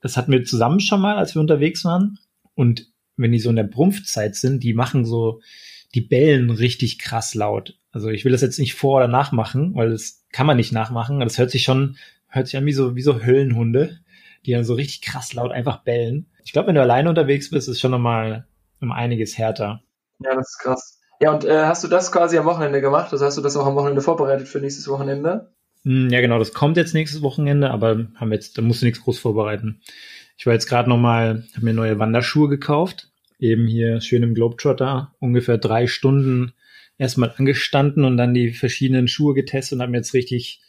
Das 0.00 0.16
hatten 0.16 0.32
wir 0.32 0.44
zusammen 0.44 0.80
schon 0.80 1.00
mal, 1.00 1.16
als 1.16 1.34
wir 1.34 1.40
unterwegs 1.40 1.84
waren. 1.84 2.18
Und 2.54 2.88
wenn 3.16 3.32
die 3.32 3.38
so 3.38 3.50
in 3.50 3.56
der 3.56 3.64
Brumpfzeit 3.64 4.34
sind, 4.34 4.64
die 4.64 4.74
machen 4.74 5.04
so, 5.04 5.40
die 5.94 6.00
bellen 6.00 6.50
richtig 6.50 6.98
krass 6.98 7.34
laut. 7.34 7.78
Also 7.92 8.08
ich 8.08 8.24
will 8.24 8.32
das 8.32 8.42
jetzt 8.42 8.58
nicht 8.58 8.74
vor 8.74 8.98
oder 8.98 9.08
nachmachen, 9.08 9.74
weil 9.74 9.90
das 9.90 10.24
kann 10.32 10.46
man 10.46 10.56
nicht 10.56 10.72
nachmachen. 10.72 11.20
Das 11.20 11.38
hört 11.38 11.50
sich 11.50 11.62
schon, 11.62 11.96
hört 12.28 12.46
sich 12.46 12.56
an 12.56 12.66
wie 12.66 12.72
so, 12.72 12.94
wie 12.94 13.02
so 13.02 13.24
Höllenhunde, 13.24 13.98
die 14.46 14.52
dann 14.52 14.64
so 14.64 14.74
richtig 14.74 15.02
krass 15.02 15.32
laut 15.34 15.50
einfach 15.50 15.82
bellen. 15.82 16.26
Ich 16.44 16.52
glaube, 16.52 16.68
wenn 16.68 16.76
du 16.76 16.82
alleine 16.82 17.08
unterwegs 17.08 17.50
bist, 17.50 17.68
ist 17.68 17.80
schon 17.80 17.90
nochmal 17.90 18.46
um 18.80 18.92
einiges 18.92 19.36
härter. 19.36 19.82
Ja, 20.20 20.34
das 20.34 20.50
ist 20.50 20.58
krass. 20.58 21.00
Ja, 21.20 21.32
und 21.32 21.44
äh, 21.44 21.64
hast 21.64 21.84
du 21.84 21.88
das 21.88 22.12
quasi 22.12 22.38
am 22.38 22.46
Wochenende 22.46 22.80
gemacht? 22.80 23.12
Also 23.12 23.26
hast 23.26 23.36
du 23.36 23.42
das 23.42 23.56
auch 23.56 23.66
am 23.66 23.74
Wochenende 23.74 24.00
vorbereitet 24.00 24.48
für 24.48 24.60
nächstes 24.60 24.88
Wochenende? 24.88 25.52
Hm, 25.84 26.08
ja, 26.10 26.20
genau, 26.20 26.38
das 26.38 26.54
kommt 26.54 26.76
jetzt 26.76 26.94
nächstes 26.94 27.22
Wochenende, 27.22 27.70
aber 27.70 28.06
haben 28.14 28.32
jetzt, 28.32 28.56
da 28.56 28.62
musst 28.62 28.82
du 28.82 28.86
nichts 28.86 29.02
groß 29.02 29.18
vorbereiten. 29.18 29.80
Ich 30.38 30.46
war 30.46 30.54
jetzt 30.54 30.66
gerade 30.66 30.88
nochmal, 30.88 31.44
habe 31.54 31.64
mir 31.64 31.74
neue 31.74 31.98
Wanderschuhe 31.98 32.48
gekauft. 32.48 33.10
Eben 33.38 33.66
hier 33.66 34.00
schön 34.00 34.22
im 34.22 34.34
Globetrotter, 34.34 35.14
ungefähr 35.18 35.58
drei 35.58 35.86
Stunden 35.86 36.54
erstmal 37.00 37.32
angestanden 37.36 38.04
und 38.04 38.18
dann 38.18 38.34
die 38.34 38.50
verschiedenen 38.50 39.08
Schuhe 39.08 39.32
getestet 39.32 39.76
und 39.76 39.82
habe 39.82 39.90
mir 39.90 39.98
jetzt 39.98 40.12
richtig 40.12 40.60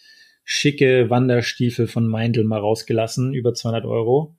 schicke 0.46 1.10
Wanderstiefel 1.10 1.88
von 1.88 2.08
Meindl 2.08 2.46
mal 2.46 2.60
rausgelassen, 2.60 3.34
über 3.34 3.54
200 3.54 3.86
Euro. 3.86 4.38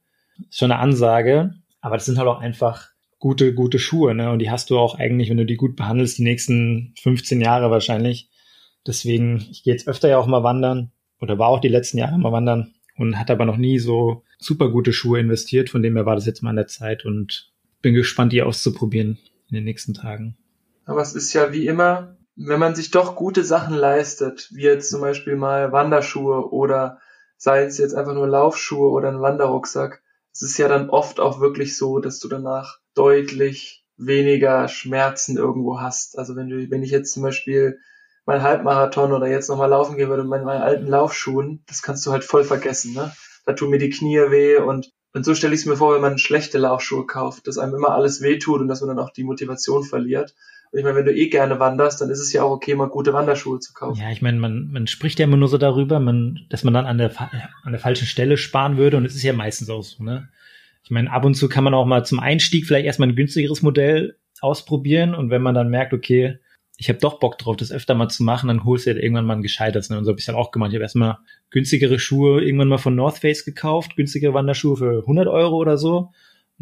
Ist 0.48 0.58
schon 0.58 0.72
eine 0.72 0.80
Ansage, 0.80 1.52
aber 1.82 1.96
das 1.96 2.06
sind 2.06 2.16
halt 2.16 2.28
auch 2.28 2.40
einfach 2.40 2.88
gute, 3.18 3.52
gute 3.54 3.78
Schuhe, 3.78 4.14
ne? 4.14 4.30
Und 4.30 4.38
die 4.38 4.50
hast 4.50 4.70
du 4.70 4.78
auch 4.78 4.98
eigentlich, 4.98 5.28
wenn 5.28 5.36
du 5.36 5.44
die 5.44 5.56
gut 5.56 5.76
behandelst, 5.76 6.16
die 6.16 6.22
nächsten 6.22 6.94
15 7.02 7.42
Jahre 7.42 7.70
wahrscheinlich. 7.70 8.30
Deswegen, 8.86 9.46
ich 9.50 9.62
gehe 9.62 9.74
jetzt 9.74 9.86
öfter 9.86 10.08
ja 10.08 10.18
auch 10.18 10.26
mal 10.26 10.42
wandern 10.42 10.92
oder 11.20 11.38
war 11.38 11.48
auch 11.48 11.60
die 11.60 11.68
letzten 11.68 11.98
Jahre 11.98 12.18
mal 12.18 12.32
wandern 12.32 12.72
und 12.96 13.18
hatte 13.18 13.34
aber 13.34 13.44
noch 13.44 13.58
nie 13.58 13.78
so 13.78 14.24
super 14.38 14.70
gute 14.70 14.94
Schuhe 14.94 15.20
investiert. 15.20 15.68
Von 15.68 15.82
dem 15.82 15.94
her 15.94 16.06
war 16.06 16.14
das 16.14 16.26
jetzt 16.26 16.42
mal 16.42 16.50
an 16.50 16.56
der 16.56 16.68
Zeit 16.68 17.04
und 17.04 17.52
bin 17.82 17.92
gespannt, 17.92 18.32
die 18.32 18.42
auszuprobieren 18.42 19.18
in 19.50 19.56
den 19.56 19.64
nächsten 19.64 19.92
Tagen. 19.92 20.38
Aber 20.84 21.00
es 21.00 21.14
ist 21.14 21.32
ja 21.32 21.52
wie 21.52 21.66
immer, 21.66 22.16
wenn 22.36 22.60
man 22.60 22.74
sich 22.74 22.90
doch 22.90 23.14
gute 23.14 23.44
Sachen 23.44 23.74
leistet, 23.74 24.48
wie 24.52 24.62
jetzt 24.62 24.90
zum 24.90 25.00
Beispiel 25.00 25.36
mal 25.36 25.72
Wanderschuhe 25.72 26.50
oder 26.50 27.00
sei 27.36 27.64
es 27.64 27.78
jetzt 27.78 27.94
einfach 27.94 28.14
nur 28.14 28.26
Laufschuhe 28.26 28.90
oder 28.90 29.08
ein 29.08 29.20
Wanderrucksack, 29.20 30.02
es 30.32 30.42
ist 30.42 30.58
ja 30.58 30.68
dann 30.68 30.90
oft 30.90 31.20
auch 31.20 31.40
wirklich 31.40 31.76
so, 31.76 31.98
dass 31.98 32.18
du 32.18 32.28
danach 32.28 32.78
deutlich 32.94 33.84
weniger 33.96 34.68
Schmerzen 34.68 35.36
irgendwo 35.36 35.80
hast. 35.80 36.18
Also 36.18 36.36
wenn 36.36 36.48
du, 36.48 36.70
wenn 36.70 36.82
ich 36.82 36.90
jetzt 36.90 37.12
zum 37.12 37.22
Beispiel 37.22 37.78
mein 38.24 38.42
Halbmarathon 38.42 39.12
oder 39.12 39.26
jetzt 39.26 39.48
nochmal 39.48 39.68
laufen 39.68 39.96
gehen 39.96 40.08
würde 40.08 40.24
mit 40.24 40.44
meinen 40.44 40.62
alten 40.62 40.86
Laufschuhen, 40.86 41.62
das 41.66 41.82
kannst 41.82 42.06
du 42.06 42.12
halt 42.12 42.24
voll 42.24 42.44
vergessen, 42.44 42.94
ne? 42.94 43.12
Da 43.44 43.52
tun 43.54 43.70
mir 43.70 43.78
die 43.78 43.90
Knie 43.90 44.30
weh 44.30 44.58
und, 44.58 44.92
und 45.12 45.24
so 45.24 45.34
stelle 45.34 45.54
ich 45.54 45.62
es 45.62 45.66
mir 45.66 45.76
vor, 45.76 45.94
wenn 45.94 46.00
man 46.00 46.18
schlechte 46.18 46.58
Laufschuhe 46.58 47.06
kauft, 47.06 47.48
dass 47.48 47.58
einem 47.58 47.74
immer 47.74 47.90
alles 47.90 48.22
weh 48.22 48.38
tut 48.38 48.60
und 48.60 48.68
dass 48.68 48.80
man 48.80 48.96
dann 48.96 49.04
auch 49.04 49.12
die 49.12 49.24
Motivation 49.24 49.82
verliert. 49.82 50.34
Ich 50.74 50.82
meine, 50.82 50.96
wenn 50.96 51.04
du 51.04 51.14
eh 51.14 51.28
gerne 51.28 51.60
wanderst, 51.60 52.00
dann 52.00 52.08
ist 52.08 52.20
es 52.20 52.32
ja 52.32 52.42
auch 52.42 52.50
okay, 52.50 52.74
mal 52.74 52.88
gute 52.88 53.12
Wanderschuhe 53.12 53.60
zu 53.60 53.74
kaufen. 53.74 54.00
Ja, 54.00 54.10
ich 54.10 54.22
meine, 54.22 54.38
man, 54.38 54.70
man 54.72 54.86
spricht 54.86 55.18
ja 55.18 55.24
immer 55.24 55.36
nur 55.36 55.48
so 55.48 55.58
darüber, 55.58 56.00
man, 56.00 56.40
dass 56.48 56.64
man 56.64 56.72
dann 56.72 56.86
an 56.86 56.96
der, 56.96 57.12
an 57.62 57.72
der 57.72 57.80
falschen 57.80 58.06
Stelle 58.06 58.38
sparen 58.38 58.78
würde 58.78 58.96
und 58.96 59.04
es 59.04 59.14
ist 59.14 59.22
ja 59.22 59.34
meistens 59.34 59.68
auch 59.68 59.82
so, 59.82 60.02
ne? 60.02 60.28
Ich 60.84 60.90
meine, 60.90 61.12
ab 61.12 61.24
und 61.24 61.34
zu 61.34 61.48
kann 61.48 61.62
man 61.62 61.74
auch 61.74 61.86
mal 61.86 62.04
zum 62.04 62.18
Einstieg 62.18 62.66
vielleicht 62.66 62.86
erstmal 62.86 63.08
ein 63.08 63.16
günstigeres 63.16 63.62
Modell 63.62 64.16
ausprobieren 64.40 65.14
und 65.14 65.30
wenn 65.30 65.42
man 65.42 65.54
dann 65.54 65.68
merkt, 65.68 65.92
okay, 65.92 66.38
ich 66.76 66.88
habe 66.88 66.98
doch 66.98 67.20
Bock 67.20 67.38
drauf, 67.38 67.56
das 67.56 67.70
öfter 67.70 67.94
mal 67.94 68.08
zu 68.08 68.24
machen, 68.24 68.48
dann 68.48 68.64
holst 68.64 68.86
du 68.86 68.90
ja 68.90 68.96
irgendwann 68.96 69.26
mal 69.26 69.36
ein 69.36 69.42
gescheites. 69.42 69.90
Ne? 69.90 69.98
Und 69.98 70.04
so 70.04 70.10
habe 70.10 70.18
ich 70.18 70.26
dann 70.26 70.34
auch 70.34 70.50
gemacht. 70.50 70.70
Ich 70.70 70.74
habe 70.74 70.82
erstmal 70.82 71.18
günstigere 71.50 71.98
Schuhe 71.98 72.42
irgendwann 72.42 72.66
mal 72.66 72.78
von 72.78 72.96
North 72.96 73.18
Face 73.18 73.44
gekauft, 73.44 73.94
günstigere 73.94 74.34
Wanderschuhe 74.34 74.76
für 74.76 74.98
100 75.00 75.28
Euro 75.28 75.56
oder 75.56 75.78
so. 75.78 76.10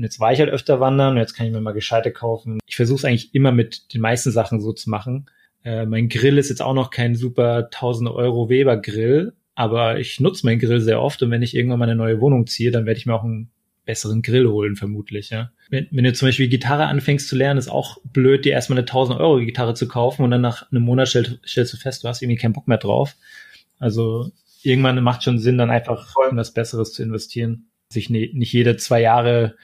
Und 0.01 0.05
jetzt 0.05 0.19
war 0.19 0.33
ich 0.33 0.41
halt 0.41 0.49
öfter 0.49 0.81
wandern 0.81 1.13
und 1.13 1.19
jetzt 1.19 1.35
kann 1.35 1.45
ich 1.45 1.53
mir 1.53 1.61
mal 1.61 1.73
gescheite 1.73 2.11
kaufen. 2.11 2.59
Ich 2.67 2.77
versuche 2.77 3.01
es 3.01 3.05
eigentlich 3.05 3.35
immer 3.35 3.53
mit 3.53 3.93
den 3.93 4.01
meisten 4.01 4.31
Sachen 4.31 4.59
so 4.59 4.73
zu 4.73 4.89
machen. 4.89 5.27
Äh, 5.63 5.85
mein 5.85 6.09
Grill 6.09 6.39
ist 6.39 6.49
jetzt 6.49 6.63
auch 6.63 6.73
noch 6.73 6.91
kein 6.91 7.15
super 7.15 7.65
1000 7.65 8.09
Euro 8.09 8.49
Weber 8.49 8.79
Grill, 8.79 9.35
aber 9.55 9.99
ich 9.99 10.19
nutze 10.19 10.47
meinen 10.47 10.59
Grill 10.59 10.81
sehr 10.81 11.03
oft 11.03 11.23
und 11.23 11.31
wenn 11.31 11.43
ich 11.43 11.55
irgendwann 11.55 11.81
mal 11.81 11.85
eine 11.85 11.97
neue 11.97 12.19
Wohnung 12.19 12.47
ziehe, 12.47 12.71
dann 12.71 12.87
werde 12.87 12.97
ich 12.97 13.05
mir 13.05 13.15
auch 13.15 13.25
einen 13.25 13.51
besseren 13.85 14.23
Grill 14.23 14.49
holen, 14.49 14.75
vermutlich, 14.75 15.29
ja. 15.29 15.51
Wenn, 15.69 15.87
wenn 15.91 16.05
du 16.05 16.15
zum 16.15 16.29
Beispiel 16.29 16.49
Gitarre 16.49 16.87
anfängst 16.87 17.29
zu 17.29 17.37
lernen, 17.37 17.59
ist 17.59 17.69
auch 17.69 17.99
blöd, 18.03 18.47
dir 18.47 18.53
erstmal 18.53 18.79
eine 18.79 18.87
1000 18.87 19.21
Euro 19.21 19.39
Gitarre 19.39 19.75
zu 19.75 19.87
kaufen 19.87 20.25
und 20.25 20.31
dann 20.31 20.41
nach 20.41 20.73
einem 20.73 20.83
Monat 20.83 21.09
stellst, 21.09 21.41
stellst 21.47 21.75
du 21.75 21.77
fest, 21.77 22.05
du 22.05 22.09
hast 22.09 22.23
irgendwie 22.23 22.41
keinen 22.41 22.55
Bock 22.55 22.69
mehr 22.69 22.79
drauf. 22.79 23.17
Also 23.79 24.33
irgendwann 24.63 25.03
macht 25.03 25.25
schon 25.25 25.39
Sinn, 25.39 25.59
dann 25.59 25.71
einfach 25.71 26.15
in 26.31 26.39
was 26.39 26.55
Besseres 26.55 26.95
zu 26.95 27.03
investieren. 27.03 27.67
Sich 27.91 28.09
ne, 28.09 28.31
nicht 28.33 28.55
jede 28.55 28.79
zwei 28.79 29.03
Jahre 29.03 29.57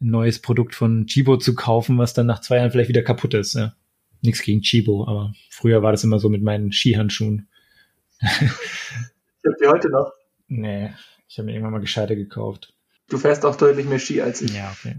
ein 0.00 0.10
neues 0.10 0.40
Produkt 0.40 0.74
von 0.74 1.06
Chibo 1.06 1.36
zu 1.36 1.54
kaufen, 1.54 1.98
was 1.98 2.14
dann 2.14 2.26
nach 2.26 2.40
zwei 2.40 2.56
Jahren 2.56 2.70
vielleicht 2.70 2.88
wieder 2.88 3.02
kaputt 3.02 3.34
ist. 3.34 3.54
Ja. 3.54 3.74
Nichts 4.22 4.42
gegen 4.42 4.62
Chibo, 4.62 5.06
aber 5.06 5.32
früher 5.50 5.82
war 5.82 5.92
das 5.92 6.04
immer 6.04 6.18
so 6.18 6.28
mit 6.28 6.42
meinen 6.42 6.72
Skihandschuhen. 6.72 7.48
ich 8.20 8.26
habe 8.30 9.56
die 9.60 9.66
heute 9.68 9.90
noch. 9.90 10.12
Nee, 10.48 10.90
ich 11.28 11.38
habe 11.38 11.46
mir 11.46 11.52
irgendwann 11.52 11.72
mal 11.72 11.80
gescheite 11.80 12.16
gekauft. 12.16 12.74
Du 13.08 13.18
fährst 13.18 13.44
auch 13.44 13.56
deutlich 13.56 13.86
mehr 13.86 13.98
Ski 13.98 14.20
als 14.20 14.42
ich. 14.42 14.54
Ja, 14.54 14.72
okay. 14.72 14.96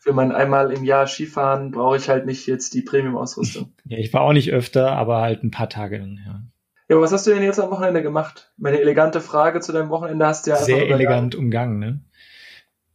Für 0.00 0.12
mein 0.12 0.32
einmal 0.32 0.72
im 0.72 0.84
Jahr 0.84 1.06
Skifahren 1.06 1.72
brauche 1.72 1.96
ich 1.96 2.08
halt 2.08 2.26
nicht 2.26 2.46
jetzt 2.46 2.74
die 2.74 2.82
Premium-Ausrüstung. 2.82 3.72
ja, 3.84 3.98
ich 3.98 4.12
war 4.12 4.22
auch 4.22 4.32
nicht 4.32 4.52
öfter, 4.52 4.92
aber 4.92 5.20
halt 5.20 5.42
ein 5.42 5.50
paar 5.50 5.68
Tage 5.68 5.98
dann, 5.98 6.20
ja. 6.24 6.42
Ja, 6.88 7.00
was 7.00 7.10
hast 7.10 7.26
du 7.26 7.32
denn 7.32 7.42
jetzt 7.42 7.58
am 7.58 7.70
Wochenende 7.70 8.02
gemacht? 8.02 8.52
Meine 8.56 8.80
elegante 8.80 9.20
Frage 9.20 9.60
zu 9.60 9.72
deinem 9.72 9.88
Wochenende 9.90 10.24
hast 10.24 10.46
du 10.46 10.50
ja 10.50 10.56
Sehr 10.56 10.88
elegant 10.88 11.34
umgangen, 11.34 11.80
ne? 11.80 12.00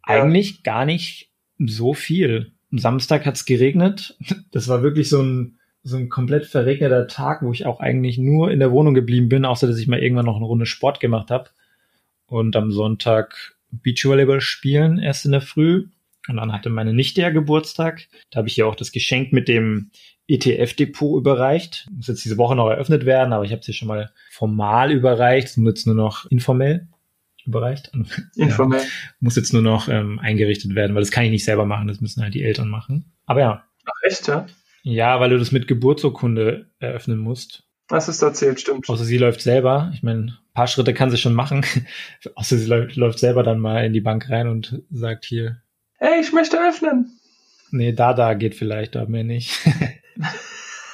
Ja. 0.08 0.16
Eigentlich 0.16 0.64
gar 0.64 0.86
nicht 0.86 1.31
so 1.68 1.94
viel. 1.94 2.52
Am 2.72 2.78
Samstag 2.78 3.26
hat's 3.26 3.46
geregnet. 3.46 4.18
Das 4.52 4.68
war 4.68 4.82
wirklich 4.82 5.10
so 5.10 5.22
ein, 5.22 5.60
so 5.84 5.98
ein 5.98 6.10
komplett 6.10 6.46
verregneter 6.46 7.08
Tag, 7.08 7.42
wo 7.42 7.52
ich 7.52 7.66
auch 7.66 7.80
eigentlich 7.80 8.18
nur 8.18 8.52
in 8.52 8.60
der 8.60 8.72
Wohnung 8.72 8.94
geblieben 8.94 9.30
bin, 9.30 9.46
außer 9.46 9.68
dass 9.68 9.78
ich 9.78 9.88
mal 9.88 10.02
irgendwann 10.02 10.26
noch 10.26 10.38
eine 10.38 10.46
Runde 10.46 10.66
Sport 10.66 11.00
gemacht 11.00 11.32
habe. 11.32 11.50
Und 12.28 12.56
am 12.56 12.72
Sonntag 12.72 13.56
Beachvolleyball 13.72 14.42
spielen, 14.42 15.00
erst 15.00 15.26
in 15.26 15.32
der 15.32 15.42
Früh. 15.42 15.88
Und 16.28 16.38
dann 16.38 16.54
hatte 16.54 16.70
meine 16.70 16.94
Nichte 16.94 17.22
ja 17.22 17.30
Geburtstag. 17.30 18.08
Da 18.30 18.38
habe 18.38 18.48
ich 18.48 18.58
ihr 18.58 18.68
auch 18.68 18.76
das 18.76 18.92
Geschenk 18.92 19.34
mit 19.34 19.48
dem 19.48 19.92
ETF-Depot 20.28 21.20
überreicht. 21.20 21.88
Muss 21.92 22.08
jetzt 22.08 22.24
diese 22.24 22.38
Woche 22.38 22.56
noch 22.56 22.70
eröffnet 22.70 23.06
werden, 23.06 23.34
aber 23.34 23.44
ich 23.44 23.52
habe 23.52 23.64
sie 23.64 23.74
schon 23.74 23.88
mal 23.88 24.12
formal 24.30 24.92
überreicht. 24.92 25.48
Es 25.48 25.58
jetzt 25.58 25.88
nur 25.88 25.96
noch 25.96 26.30
informell. 26.30 26.88
Überreicht. 27.46 27.92
Informell. 28.36 28.82
Ja, 28.82 28.88
muss 29.20 29.36
jetzt 29.36 29.54
nur 29.54 29.62
noch 29.62 29.90
ähm, 29.90 30.20
eingerichtet 30.20 30.76
werden, 30.76 30.96
weil 30.96 31.02
das 31.02 31.12
kann 31.12 31.24
ich 31.24 31.32
nicht 31.32 31.46
selber 31.46 31.66
machen, 31.66 31.88
das 31.88 32.02
müssen 32.02 32.24
halt 32.24 32.34
die 32.34 32.44
Eltern 32.44 32.70
machen. 32.70 33.12
Aber 33.26 33.40
ja. 33.40 33.64
Ach, 33.86 33.92
echt, 34.04 34.28
ja? 34.28 34.46
Ja, 34.84 35.20
weil 35.20 35.30
du 35.30 35.38
das 35.38 35.52
mit 35.52 35.68
Geburtsurkunde 35.68 36.72
eröffnen 36.80 37.20
musst. 37.20 37.64
Was 37.88 38.08
ist 38.08 38.22
erzählt, 38.22 38.60
stimmt. 38.60 38.90
Außer 38.90 39.04
sie 39.04 39.18
läuft 39.18 39.42
selber. 39.42 39.92
Ich 39.94 40.02
meine, 40.02 40.20
ein 40.22 40.38
paar 40.54 40.68
Schritte 40.68 40.94
kann 40.94 41.12
sie 41.12 41.18
schon 41.18 41.34
machen. 41.34 41.66
Außer 42.36 42.58
sie 42.58 42.68
läuft, 42.68 42.96
läuft 42.96 43.20
selber 43.20 43.44
dann 43.44 43.60
mal 43.60 43.86
in 43.86 43.94
die 43.94 44.02
Bank 44.02 44.30
rein 44.30 44.48
und 44.48 44.82
sagt 44.92 45.26
hier. 45.26 45.62
Hey, 45.98 46.22
ich 46.22 46.32
möchte 46.32 46.58
öffnen. 46.58 47.20
Nee, 47.72 47.92
Dada 47.94 48.34
geht 48.34 48.56
vielleicht, 48.56 48.96
aber 48.96 49.10
mehr 49.10 49.24
nicht. 49.24 49.60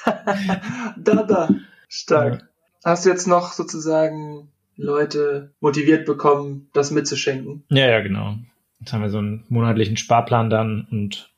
Dada. 0.96 1.48
Stark. 1.88 2.40
Ja. 2.40 2.48
Hast 2.84 3.06
du 3.06 3.10
jetzt 3.10 3.26
noch 3.26 3.52
sozusagen 3.52 4.50
Leute 4.78 5.52
motiviert 5.60 6.06
bekommen, 6.06 6.70
das 6.72 6.90
mitzuschenken? 6.90 7.64
Ja, 7.68 7.88
ja, 7.88 8.00
genau. 8.00 8.36
Jetzt 8.80 8.92
haben 8.92 9.02
wir 9.02 9.10
so 9.10 9.18
einen 9.18 9.44
monatlichen 9.48 9.96
Sparplan 9.96 10.48
dann 10.48 10.86
und 10.90 11.30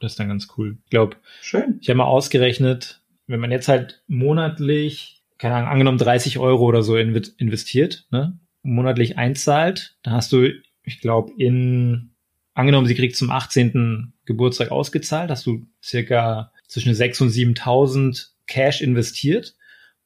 das 0.00 0.12
ist 0.12 0.20
dann 0.20 0.28
ganz 0.28 0.48
cool. 0.56 0.78
Ich 0.84 0.90
glaube, 0.90 1.16
Schön. 1.40 1.78
ich 1.80 1.88
habe 1.88 1.98
mal 1.98 2.04
ausgerechnet, 2.04 3.00
wenn 3.26 3.40
man 3.40 3.50
jetzt 3.50 3.68
halt 3.68 4.02
monatlich, 4.08 5.22
keine 5.38 5.54
Ahnung, 5.54 5.70
angenommen 5.70 5.98
30 5.98 6.38
Euro 6.38 6.64
oder 6.64 6.82
so 6.82 6.96
investiert, 6.96 8.06
ne, 8.10 8.38
monatlich 8.62 9.16
einzahlt, 9.16 9.96
dann 10.02 10.14
hast 10.14 10.32
du, 10.32 10.52
ich 10.82 11.00
glaube, 11.00 11.32
in, 11.38 12.14
angenommen, 12.54 12.86
sie 12.86 12.94
kriegt 12.94 13.16
zum 13.16 13.30
18. 13.30 14.12
Geburtstag 14.24 14.70
ausgezahlt, 14.70 15.30
hast 15.30 15.46
du 15.46 15.66
circa 15.82 16.52
zwischen 16.66 16.92
6.000 16.92 17.22
und 17.22 17.30
7.000 17.30 18.26
Cash 18.46 18.82
investiert. 18.82 19.54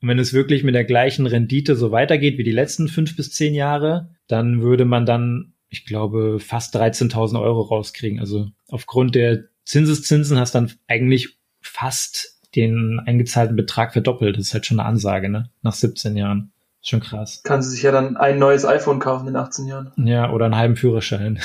Und 0.03 0.09
wenn 0.09 0.19
es 0.19 0.33
wirklich 0.33 0.65
mit 0.65 0.75
der 0.75 0.85
gleichen 0.85 1.27
Rendite 1.27 1.77
so 1.77 1.93
weitergeht 1.93 2.37
wie 2.37 2.43
die 2.43 2.51
letzten 2.51 2.89
fünf 2.89 3.17
bis 3.17 3.33
zehn 3.33 3.55
Jahre, 3.55 4.11
dann 4.27 4.61
würde 4.61 4.85
man 4.85 5.07
dann, 5.07 5.55
ich 5.69 5.87
glaube, 5.87 6.41
fast 6.41 6.77
13.000 6.77 7.41
Euro 7.41 7.63
rauskriegen. 7.63 8.19
Also 8.19 8.49
aufgrund 8.69 9.15
der 9.15 9.45
Zinseszinsen 9.65 10.39
hast 10.39 10.57
dann 10.57 10.73
eigentlich 10.89 11.39
fast 11.61 12.41
den 12.57 13.01
eingezahlten 13.07 13.55
Betrag 13.55 13.93
verdoppelt. 13.93 14.37
Das 14.37 14.49
ist 14.49 14.55
halt 14.55 14.67
schon 14.67 14.81
eine 14.81 14.89
Ansage, 14.89 15.29
ne? 15.29 15.51
Nach 15.63 15.73
17 15.73 16.17
Jahren. 16.17 16.53
Ist 16.81 16.89
schon 16.89 17.01
krass. 17.01 17.43
Kann 17.45 17.63
sie 17.63 17.71
sich 17.71 17.83
ja 17.83 17.93
dann 17.93 18.17
ein 18.17 18.41
neues 18.41 18.67
iPhone 18.67 18.99
kaufen 18.99 19.29
in 19.29 19.37
18 19.37 19.67
Jahren. 19.67 19.93
Ja, 19.97 20.33
oder 20.33 20.47
einen 20.47 20.57
halben 20.57 20.75
Führerschein. 20.75 21.39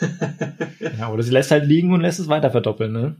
ja, 0.98 1.10
oder 1.10 1.24
sie 1.24 1.32
lässt 1.32 1.50
halt 1.50 1.66
liegen 1.66 1.92
und 1.92 2.00
lässt 2.00 2.20
es 2.20 2.28
weiter 2.28 2.52
verdoppeln, 2.52 2.92
ne? 2.92 3.16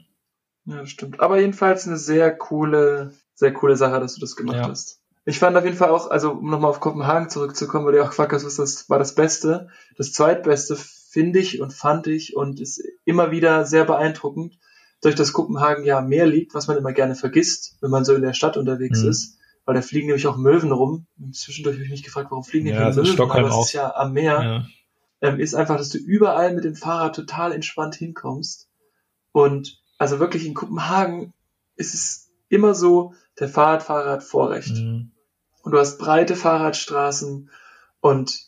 Ja, 0.66 0.78
das 0.78 0.90
stimmt. 0.90 1.20
Aber 1.20 1.38
jedenfalls 1.40 1.86
eine 1.86 1.96
sehr 1.96 2.34
coole, 2.34 3.12
sehr 3.34 3.52
coole 3.52 3.76
Sache, 3.76 4.00
dass 4.00 4.14
du 4.14 4.20
das 4.20 4.36
gemacht 4.36 4.56
ja. 4.56 4.68
hast. 4.68 5.00
Ich 5.26 5.38
fand 5.38 5.56
auf 5.56 5.64
jeden 5.64 5.76
Fall 5.76 5.88
auch, 5.88 6.10
also 6.10 6.32
um 6.32 6.50
nochmal 6.50 6.70
auf 6.70 6.80
Kopenhagen 6.80 7.30
zurückzukommen, 7.30 7.86
weil 7.86 7.94
du 7.94 8.02
auch 8.02 8.10
gefragt 8.10 8.32
hast, 8.32 8.44
was 8.44 8.56
das 8.56 8.90
war 8.90 8.98
das 8.98 9.14
Beste. 9.14 9.68
Das 9.96 10.12
zweitbeste 10.12 10.76
finde 10.76 11.38
ich 11.38 11.60
und 11.60 11.72
fand 11.72 12.06
ich 12.06 12.36
und 12.36 12.60
ist 12.60 12.82
immer 13.04 13.30
wieder 13.30 13.64
sehr 13.64 13.84
beeindruckend, 13.84 14.58
durch 15.00 15.14
das 15.14 15.32
Kopenhagen 15.32 15.84
ja 15.84 16.00
mehr 16.00 16.26
liegt, 16.26 16.54
was 16.54 16.66
man 16.66 16.76
immer 16.76 16.92
gerne 16.92 17.14
vergisst, 17.14 17.76
wenn 17.80 17.90
man 17.90 18.04
so 18.04 18.14
in 18.14 18.22
der 18.22 18.32
Stadt 18.32 18.56
unterwegs 18.56 19.02
mhm. 19.02 19.10
ist. 19.10 19.38
Weil 19.66 19.74
da 19.74 19.82
fliegen 19.82 20.08
nämlich 20.08 20.26
auch 20.26 20.36
Möwen 20.36 20.72
rum. 20.72 21.06
Zwischendurch 21.32 21.76
habe 21.76 21.84
ich 21.84 21.90
mich 21.90 22.02
gefragt, 22.02 22.30
warum 22.30 22.44
fliegen 22.44 22.66
ja, 22.66 22.84
denn 22.84 22.94
Möwen? 22.94 23.06
Stockholm 23.06 23.46
aber 23.46 23.60
es 23.60 23.66
ist 23.66 23.72
ja 23.72 23.94
am 23.94 24.12
Meer. 24.12 24.42
Ja. 24.42 24.66
Ähm, 25.28 25.40
ist 25.40 25.54
einfach, 25.54 25.78
dass 25.78 25.88
du 25.88 25.98
überall 25.98 26.54
mit 26.54 26.64
dem 26.64 26.74
Fahrrad 26.74 27.16
total 27.16 27.52
entspannt 27.52 27.94
hinkommst. 27.94 28.68
Und 29.32 29.82
also 29.98 30.18
wirklich 30.20 30.46
in 30.46 30.54
Kopenhagen 30.54 31.32
ist 31.76 31.94
es 31.94 32.30
immer 32.48 32.74
so, 32.74 33.14
der 33.38 33.48
Fahrradfahrer 33.48 34.10
hat 34.10 34.22
Vorrecht. 34.22 34.74
Mhm. 34.74 35.12
Und 35.62 35.72
du 35.72 35.78
hast 35.78 35.98
breite 35.98 36.36
Fahrradstraßen 36.36 37.50
und 38.00 38.40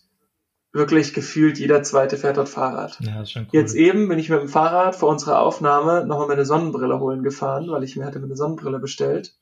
wirklich 0.73 1.15
gefühlt 1.15 1.59
jeder 1.59 1.83
zweite 1.83 2.19
fährt 2.19 2.37
dort 2.37 2.49
Fahrrad. 2.49 2.99
Ja, 3.01 3.23
ist 3.23 3.33
schon 3.33 3.45
cool. 3.45 3.61
Jetzt 3.61 3.75
eben 3.75 4.09
bin 4.09 4.19
ich 4.19 4.29
mit 4.29 4.41
dem 4.41 4.49
Fahrrad 4.49 4.95
vor 4.95 5.09
unserer 5.09 5.41
Aufnahme 5.41 6.07
nochmal 6.07 6.29
meine 6.29 6.45
Sonnenbrille 6.45 7.01
holen 7.01 7.23
gefahren, 7.23 7.71
weil 7.71 7.83
ich 7.83 7.97
mir 7.97 8.05
hatte 8.05 8.23
eine 8.23 8.37
Sonnenbrille 8.37 8.79
bestellt. 8.79 9.35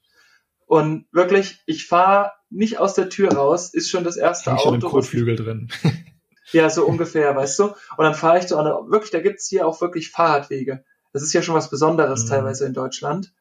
Und 0.66 1.06
wirklich, 1.12 1.60
ich 1.66 1.86
fahre 1.86 2.32
nicht 2.48 2.78
aus 2.78 2.94
der 2.94 3.08
Tür 3.08 3.32
raus, 3.32 3.74
ist 3.74 3.90
schon 3.90 4.04
das 4.04 4.16
erste 4.16 4.52
Auto. 4.52 4.62
Schon 4.62 4.74
im 4.74 4.80
Kotflügel 4.80 5.36
drin. 5.36 5.68
ja, 6.52 6.70
so 6.70 6.86
ungefähr, 6.86 7.34
weißt 7.34 7.58
du. 7.58 7.64
Und 7.64 7.74
dann 7.98 8.14
fahre 8.14 8.38
ich 8.38 8.46
so, 8.46 8.56
eine, 8.56 8.70
wirklich, 8.88 9.10
da 9.10 9.20
gibt's 9.20 9.48
hier 9.48 9.66
auch 9.66 9.80
wirklich 9.80 10.10
Fahrradwege. 10.10 10.84
Das 11.14 11.22
ist 11.22 11.32
ja 11.32 11.40
schon 11.40 11.54
was 11.54 11.70
Besonderes 11.70 12.24
mhm. 12.24 12.28
teilweise 12.28 12.66
in 12.66 12.74
Deutschland. 12.74 13.32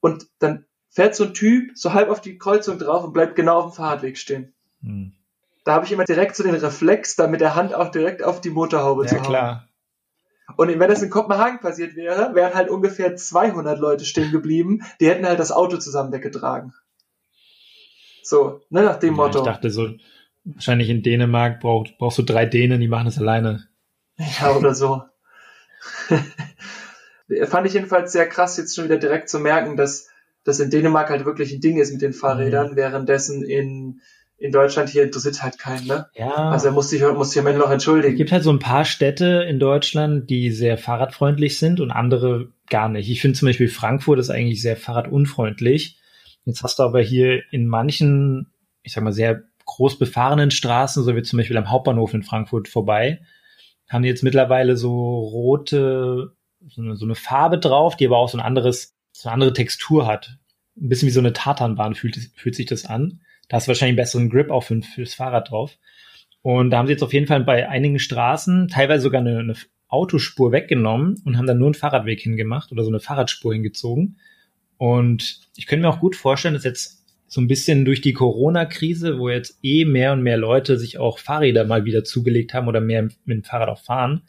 Und 0.00 0.26
dann 0.38 0.64
fährt 0.88 1.14
so 1.14 1.24
ein 1.24 1.34
Typ 1.34 1.76
so 1.76 1.92
halb 1.92 2.08
auf 2.08 2.22
die 2.22 2.38
Kreuzung 2.38 2.78
drauf 2.78 3.04
und 3.04 3.12
bleibt 3.12 3.36
genau 3.36 3.58
auf 3.58 3.72
dem 3.72 3.76
Fahrradweg 3.76 4.16
stehen. 4.16 4.54
Mhm 4.80 5.12
da 5.64 5.74
habe 5.74 5.84
ich 5.84 5.92
immer 5.92 6.04
direkt 6.04 6.36
so 6.36 6.42
den 6.42 6.54
Reflex, 6.54 7.16
da 7.16 7.26
mit 7.26 7.40
der 7.40 7.54
Hand 7.54 7.74
auch 7.74 7.90
direkt 7.90 8.22
auf 8.22 8.40
die 8.40 8.50
Motorhaube 8.50 9.04
ja, 9.04 9.08
zu 9.08 9.16
hauen. 9.16 9.24
klar. 9.24 9.68
Und 10.56 10.68
wenn 10.68 10.90
das 10.90 11.02
in 11.02 11.10
Kopenhagen 11.10 11.60
passiert 11.60 11.94
wäre, 11.94 12.34
wären 12.34 12.54
halt 12.54 12.70
ungefähr 12.70 13.14
200 13.14 13.78
Leute 13.78 14.04
stehen 14.04 14.32
geblieben, 14.32 14.82
die 15.00 15.08
hätten 15.08 15.24
halt 15.24 15.38
das 15.38 15.52
Auto 15.52 15.76
zusammen 15.76 16.12
weggetragen. 16.12 16.74
So, 18.24 18.62
ne, 18.68 18.82
nach 18.82 18.96
dem 18.96 19.10
ja, 19.10 19.16
Motto. 19.16 19.38
Ich 19.38 19.44
dachte 19.44 19.70
so, 19.70 19.90
wahrscheinlich 20.44 20.90
in 20.90 21.04
Dänemark 21.04 21.60
brauch, 21.60 21.86
brauchst 21.98 22.18
du 22.18 22.22
drei 22.22 22.46
Dänen, 22.46 22.80
die 22.80 22.88
machen 22.88 23.04
das 23.04 23.18
alleine. 23.18 23.68
Ja, 24.18 24.56
oder 24.56 24.74
so. 24.74 25.04
Fand 27.44 27.66
ich 27.66 27.74
jedenfalls 27.74 28.12
sehr 28.12 28.26
krass, 28.26 28.56
jetzt 28.56 28.74
schon 28.74 28.84
wieder 28.84 28.98
direkt 28.98 29.28
zu 29.28 29.38
merken, 29.38 29.76
dass 29.76 30.08
das 30.44 30.60
in 30.60 30.70
Dänemark 30.70 31.10
halt 31.10 31.24
wirklich 31.24 31.52
ein 31.52 31.60
Ding 31.60 31.78
ist 31.78 31.92
mit 31.92 32.02
den 32.02 32.12
Fahrrädern, 32.12 32.72
mhm. 32.72 32.76
währenddessen 32.76 33.42
in 33.42 34.00
in 34.40 34.52
Deutschland 34.52 34.88
hier 34.88 35.02
interessiert 35.02 35.42
halt 35.42 35.58
keinen, 35.58 35.86
ne? 35.86 36.06
Ja. 36.14 36.32
Also 36.50 36.68
er 36.68 36.72
muss 36.72 36.88
sich, 36.88 37.02
muss 37.02 37.30
sich 37.30 37.40
am 37.40 37.46
Ende 37.46 37.60
noch 37.60 37.70
entschuldigen. 37.70 38.14
Es 38.14 38.18
gibt 38.18 38.32
halt 38.32 38.42
so 38.42 38.50
ein 38.50 38.58
paar 38.58 38.86
Städte 38.86 39.44
in 39.46 39.58
Deutschland, 39.58 40.30
die 40.30 40.50
sehr 40.50 40.78
fahrradfreundlich 40.78 41.58
sind 41.58 41.78
und 41.78 41.90
andere 41.90 42.48
gar 42.70 42.88
nicht. 42.88 43.10
Ich 43.10 43.20
finde 43.20 43.38
zum 43.38 43.48
Beispiel 43.48 43.68
Frankfurt 43.68 44.18
ist 44.18 44.30
eigentlich 44.30 44.62
sehr 44.62 44.76
fahrradunfreundlich. 44.76 45.98
Jetzt 46.46 46.62
hast 46.62 46.78
du 46.78 46.84
aber 46.84 47.02
hier 47.02 47.42
in 47.50 47.66
manchen, 47.66 48.46
ich 48.82 48.94
sag 48.94 49.04
mal, 49.04 49.12
sehr 49.12 49.42
groß 49.66 49.98
befahrenen 49.98 50.50
Straßen, 50.50 51.04
so 51.04 51.14
wie 51.14 51.22
zum 51.22 51.36
Beispiel 51.36 51.58
am 51.58 51.70
Hauptbahnhof 51.70 52.14
in 52.14 52.22
Frankfurt 52.22 52.66
vorbei, 52.66 53.20
haben 53.90 54.02
die 54.02 54.08
jetzt 54.08 54.24
mittlerweile 54.24 54.74
so 54.74 55.18
rote, 55.18 56.32
so 56.68 56.82
eine, 56.82 56.96
so 56.96 57.04
eine 57.04 57.14
Farbe 57.14 57.58
drauf, 57.58 57.96
die 57.96 58.06
aber 58.06 58.18
auch 58.18 58.28
so 58.28 58.38
ein 58.38 58.44
anderes, 58.44 58.94
so 59.12 59.28
eine 59.28 59.34
andere 59.34 59.52
Textur 59.52 60.06
hat. 60.06 60.38
Ein 60.76 60.88
bisschen 60.88 61.08
wie 61.08 61.12
so 61.12 61.20
eine 61.20 61.32
Tatanbahn 61.32 61.94
fühlt, 61.94 62.16
fühlt 62.34 62.54
sich 62.54 62.66
das 62.66 62.84
an. 62.84 63.20
Da 63.48 63.56
hast 63.56 63.66
du 63.66 63.68
wahrscheinlich 63.68 63.92
einen 63.92 64.04
besseren 64.04 64.30
Grip 64.30 64.50
auch 64.50 64.62
für, 64.62 64.80
fürs 64.82 65.14
Fahrrad 65.14 65.50
drauf. 65.50 65.76
Und 66.42 66.70
da 66.70 66.78
haben 66.78 66.86
sie 66.86 66.92
jetzt 66.92 67.02
auf 67.02 67.12
jeden 67.12 67.26
Fall 67.26 67.42
bei 67.44 67.68
einigen 67.68 67.98
Straßen 67.98 68.68
teilweise 68.68 69.02
sogar 69.02 69.20
eine, 69.20 69.38
eine 69.38 69.54
Autospur 69.88 70.52
weggenommen 70.52 71.20
und 71.24 71.36
haben 71.36 71.46
dann 71.46 71.58
nur 71.58 71.66
einen 71.66 71.74
Fahrradweg 71.74 72.20
hingemacht 72.20 72.72
oder 72.72 72.84
so 72.84 72.90
eine 72.90 73.00
Fahrradspur 73.00 73.52
hingezogen. 73.52 74.18
Und 74.78 75.40
ich 75.56 75.66
könnte 75.66 75.82
mir 75.82 75.92
auch 75.92 76.00
gut 76.00 76.16
vorstellen, 76.16 76.54
dass 76.54 76.64
jetzt 76.64 77.04
so 77.26 77.40
ein 77.40 77.48
bisschen 77.48 77.84
durch 77.84 78.00
die 78.00 78.12
Corona-Krise, 78.12 79.18
wo 79.18 79.28
jetzt 79.28 79.58
eh 79.62 79.84
mehr 79.84 80.12
und 80.12 80.22
mehr 80.22 80.36
Leute 80.36 80.78
sich 80.78 80.98
auch 80.98 81.18
Fahrräder 81.18 81.64
mal 81.64 81.84
wieder 81.84 82.02
zugelegt 82.02 82.54
haben 82.54 82.68
oder 82.68 82.80
mehr 82.80 83.02
mit 83.02 83.18
dem 83.26 83.44
Fahrrad 83.44 83.68
auch 83.68 83.82
fahren, 83.82 84.22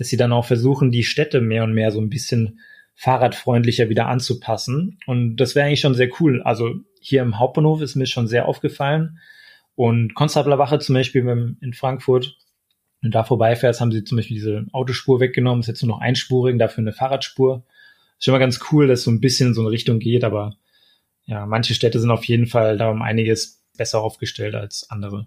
dass 0.00 0.08
sie 0.08 0.16
dann 0.16 0.32
auch 0.32 0.46
versuchen, 0.46 0.90
die 0.90 1.04
Städte 1.04 1.42
mehr 1.42 1.62
und 1.62 1.74
mehr 1.74 1.90
so 1.90 2.00
ein 2.00 2.08
bisschen 2.08 2.60
fahrradfreundlicher 2.94 3.90
wieder 3.90 4.08
anzupassen. 4.08 4.98
Und 5.06 5.36
das 5.36 5.54
wäre 5.54 5.66
eigentlich 5.66 5.80
schon 5.80 5.94
sehr 5.94 6.08
cool. 6.18 6.40
Also 6.42 6.74
hier 7.02 7.20
im 7.20 7.38
Hauptbahnhof 7.38 7.82
ist 7.82 7.96
mir 7.96 8.06
schon 8.06 8.26
sehr 8.26 8.48
aufgefallen. 8.48 9.18
Und 9.74 10.14
Konstablerwache 10.14 10.78
zum 10.78 10.94
Beispiel 10.94 11.56
in 11.60 11.74
Frankfurt, 11.74 12.38
wenn 13.02 13.10
du 13.10 13.18
da 13.18 13.24
vorbeifährst, 13.24 13.82
haben 13.82 13.92
sie 13.92 14.02
zum 14.02 14.16
Beispiel 14.16 14.36
diese 14.36 14.64
Autospur 14.72 15.20
weggenommen, 15.20 15.60
ist 15.60 15.66
jetzt 15.66 15.82
nur 15.82 15.96
noch 15.96 16.00
einspurig, 16.00 16.58
dafür 16.58 16.80
eine 16.80 16.94
Fahrradspur. 16.94 17.66
Ist 18.18 18.24
schon 18.24 18.32
mal 18.32 18.38
ganz 18.38 18.58
cool, 18.72 18.86
dass 18.86 19.02
so 19.02 19.10
ein 19.10 19.20
bisschen 19.20 19.48
in 19.48 19.54
so 19.54 19.60
eine 19.60 19.70
Richtung 19.70 19.98
geht, 19.98 20.24
aber 20.24 20.56
ja, 21.26 21.44
manche 21.44 21.74
Städte 21.74 22.00
sind 22.00 22.10
auf 22.10 22.24
jeden 22.24 22.46
Fall 22.46 22.78
da 22.78 22.88
um 22.88 23.02
einiges 23.02 23.62
besser 23.76 24.00
aufgestellt 24.00 24.54
als 24.54 24.88
andere. 24.88 25.26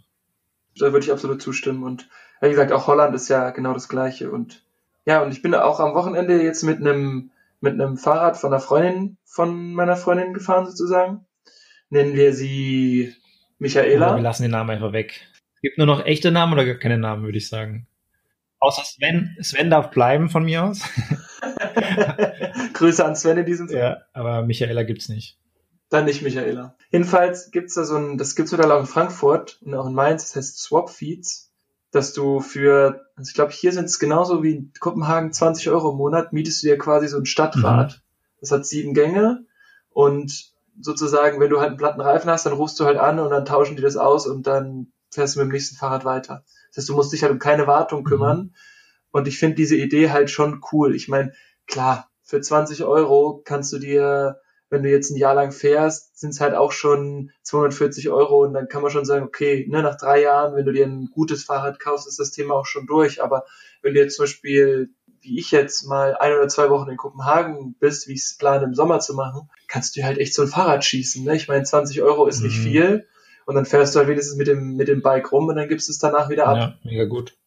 Da 0.78 0.92
würde 0.92 1.06
ich 1.06 1.12
absolut 1.12 1.44
zustimmen. 1.44 1.84
Und 1.84 2.08
wie 2.42 2.50
gesagt, 2.50 2.72
auch 2.72 2.88
Holland 2.88 3.16
ist 3.16 3.30
ja 3.30 3.52
genau 3.52 3.74
das 3.74 3.90
Gleiche. 3.90 4.32
Und 4.32 4.66
ja, 5.06 5.22
und 5.22 5.32
ich 5.32 5.42
bin 5.42 5.54
auch 5.56 5.80
am 5.80 5.96
Wochenende 5.96 6.42
jetzt 6.42 6.64
mit 6.64 6.80
einem 6.80 7.32
mit 7.62 7.74
einem 7.74 7.98
Fahrrad 7.98 8.36
von 8.38 8.52
einer 8.52 8.60
Freundin 8.60 9.18
von 9.24 9.74
meiner 9.74 9.96
Freundin 9.96 10.34
gefahren 10.34 10.66
sozusagen 10.66 11.26
nennen 11.94 12.16
wir 12.16 12.34
sie 12.34 13.14
Michaela. 13.60 14.08
Oder 14.08 14.16
wir 14.18 14.24
lassen 14.24 14.42
den 14.44 14.52
Namen 14.52 14.72
einfach 14.72 14.92
weg. 14.92 15.22
Es 15.56 15.62
gibt 15.62 15.78
nur 15.78 15.88
noch 15.88 16.06
echte 16.06 16.32
Namen 16.32 16.54
oder 16.54 16.66
gar 16.66 16.76
keine 16.76 16.98
Namen, 16.98 17.24
würde 17.24 17.38
ich 17.38 17.48
sagen. 17.48 17.88
Außer 18.60 18.84
Sven. 18.84 19.38
Sven 19.42 19.70
darf 19.70 19.92
bleiben 19.92 20.30
von 20.30 20.44
mir 20.44 20.66
aus. 20.66 20.82
Grüße 22.74 23.06
an 23.06 23.16
Sven 23.16 23.38
in 23.38 23.46
diesem 23.46 23.70
Fall. 23.70 23.78
Ja, 23.78 23.98
aber 24.14 24.42
Michaela 24.42 24.84
gibt's 24.84 25.08
nicht. 25.08 25.38
Dann 25.90 26.06
nicht 26.06 26.24
Michaela. 26.24 26.76
Jedenfalls 26.92 27.52
gibt's 27.52 27.76
da 27.76 27.84
so 27.84 27.96
ein, 27.96 28.18
das 28.18 28.36
gibt's 28.36 28.52
sogar 28.52 28.72
auch 28.76 28.80
in 28.80 28.88
Frankfurt 28.88 29.60
und 29.62 29.76
auch 29.76 29.86
in 29.86 29.94
Mainz, 29.94 30.28
das 30.28 30.36
heißt 30.36 30.60
Swap 30.60 30.90
Feeds, 30.90 31.53
dass 31.94 32.12
du 32.12 32.42
für, 32.42 33.06
also 33.16 33.30
ich 33.30 33.36
glaube, 33.36 33.52
hier 33.52 33.72
sind 33.72 33.86
es 33.86 34.00
genauso 34.00 34.44
wie 34.44 34.56
in 34.56 34.74
Kopenhagen 34.80 35.32
20 35.32 35.70
Euro 35.70 35.92
im 35.92 35.98
Monat, 35.98 36.34
mietest 36.34 36.62
du 36.64 36.68
dir 36.68 36.78
quasi 36.78 37.08
so 37.08 37.18
ein 37.18 37.26
Stadtrad. 37.26 37.92
Mhm. 37.92 38.02
Das 38.42 38.52
hat 38.52 38.66
sieben 38.66 38.94
Gänge 38.94 39.46
und 39.92 40.52
sozusagen, 40.82 41.40
wenn 41.40 41.52
du 41.52 41.60
halt 41.60 41.70
einen 41.70 41.78
platten 41.78 42.02
Reifen 42.02 42.30
hast, 42.30 42.46
dann 42.46 42.54
rufst 42.54 42.80
du 42.80 42.86
halt 42.86 42.98
an 42.98 43.20
und 43.20 43.30
dann 43.30 43.46
tauschen 43.46 43.76
die 43.76 43.84
das 43.84 43.96
aus 43.96 44.26
und 44.26 44.48
dann 44.48 44.92
fährst 45.12 45.36
du 45.36 45.40
mit 45.40 45.48
dem 45.48 45.52
nächsten 45.52 45.76
Fahrrad 45.76 46.04
weiter. 46.04 46.44
Das 46.70 46.78
heißt, 46.78 46.90
du 46.90 46.96
musst 46.96 47.14
dich 47.14 47.22
halt 47.22 47.32
um 47.32 47.40
keine 47.40 47.68
Wartung 47.68 48.02
Mhm. 48.02 48.06
kümmern. 48.06 48.56
Und 49.12 49.28
ich 49.28 49.38
finde 49.38 49.56
diese 49.56 49.76
Idee 49.76 50.10
halt 50.10 50.32
schon 50.32 50.62
cool. 50.72 50.96
Ich 50.96 51.08
meine, 51.08 51.34
klar, 51.68 52.10
für 52.24 52.42
20 52.42 52.84
Euro 52.84 53.42
kannst 53.46 53.72
du 53.72 53.78
dir, 53.78 54.40
wenn 54.74 54.84
du 54.84 54.90
jetzt 54.90 55.12
ein 55.12 55.18
Jahr 55.18 55.36
lang 55.36 55.52
fährst, 55.52 56.20
sind 56.20 56.32
es 56.32 56.42
halt 56.42 56.56
auch 56.56 56.72
schon 56.72 57.32
240 57.44 58.10
Euro 58.10 58.44
und 58.44 58.54
dann 58.54 58.68
kann 58.68 58.82
man 58.82 58.92
schon 58.92 59.06
sagen, 59.06 59.24
okay, 59.24 59.66
ne, 59.70 59.82
nach 59.84 59.98
drei 59.98 60.22
Jahren, 60.22 60.56
wenn 60.56 60.66
du 60.66 60.74
dir 60.74 60.86
ein 60.86 61.10
gutes 61.12 61.44
Fahrrad 61.44 61.80
kaufst, 61.80 62.08
ist 62.08 62.20
das 62.20 62.32
Thema 62.32 62.56
auch 62.56 62.66
schon 62.66 62.88
durch. 62.88 63.24
Aber 63.24 63.46
wenn 63.82 63.94
du 63.94 64.00
jetzt 64.00 64.18
zum 64.18 64.24
Beispiel, 64.24 64.90
wie 65.22 65.40
ich 65.40 65.52
jetzt 65.52 65.86
mal 65.86 66.16
ein 66.18 66.34
oder 66.34 66.48
zwei 66.48 66.70
Wochen 66.70 66.90
in 66.90 66.98
Kopenhagen 66.98 67.76
bist, 67.80 68.08
wie 68.08 68.14
ich 68.14 68.24
es 68.24 68.38
plane 68.38 68.66
im 68.66 68.74
Sommer 68.74 69.00
zu 69.00 69.14
machen, 69.14 69.50
kannst 69.68 69.96
du 69.96 70.02
dir 70.02 70.08
halt 70.08 70.18
echt 70.18 70.34
so 70.34 70.42
ein 70.42 70.48
Fahrrad 70.48 70.84
schießen. 70.84 71.24
Ne? 71.24 71.36
Ich 71.36 71.48
meine, 71.48 71.64
20 71.64 72.02
Euro 72.02 72.26
ist 72.28 72.42
nicht 72.42 72.58
Mhm. 72.58 72.64
viel 72.64 73.08
und 73.46 73.56
dann 73.56 73.66
fährst 73.66 73.94
du 73.94 74.00
halt 74.00 74.10
wenigstens 74.10 74.38
mit 74.38 74.48
dem, 74.48 74.76
mit 74.76 74.88
dem 74.88 75.02
Bike 75.02 75.32
rum 75.32 75.48
und 75.48 75.56
dann 75.56 75.70
gibst 75.70 75.88
du 75.88 75.92
es 75.92 76.00
danach 76.00 76.30
wieder 76.30 76.48
ab. 76.48 76.58
Ja, 76.58 76.76
mega 76.84 77.06
gut. 77.06 77.38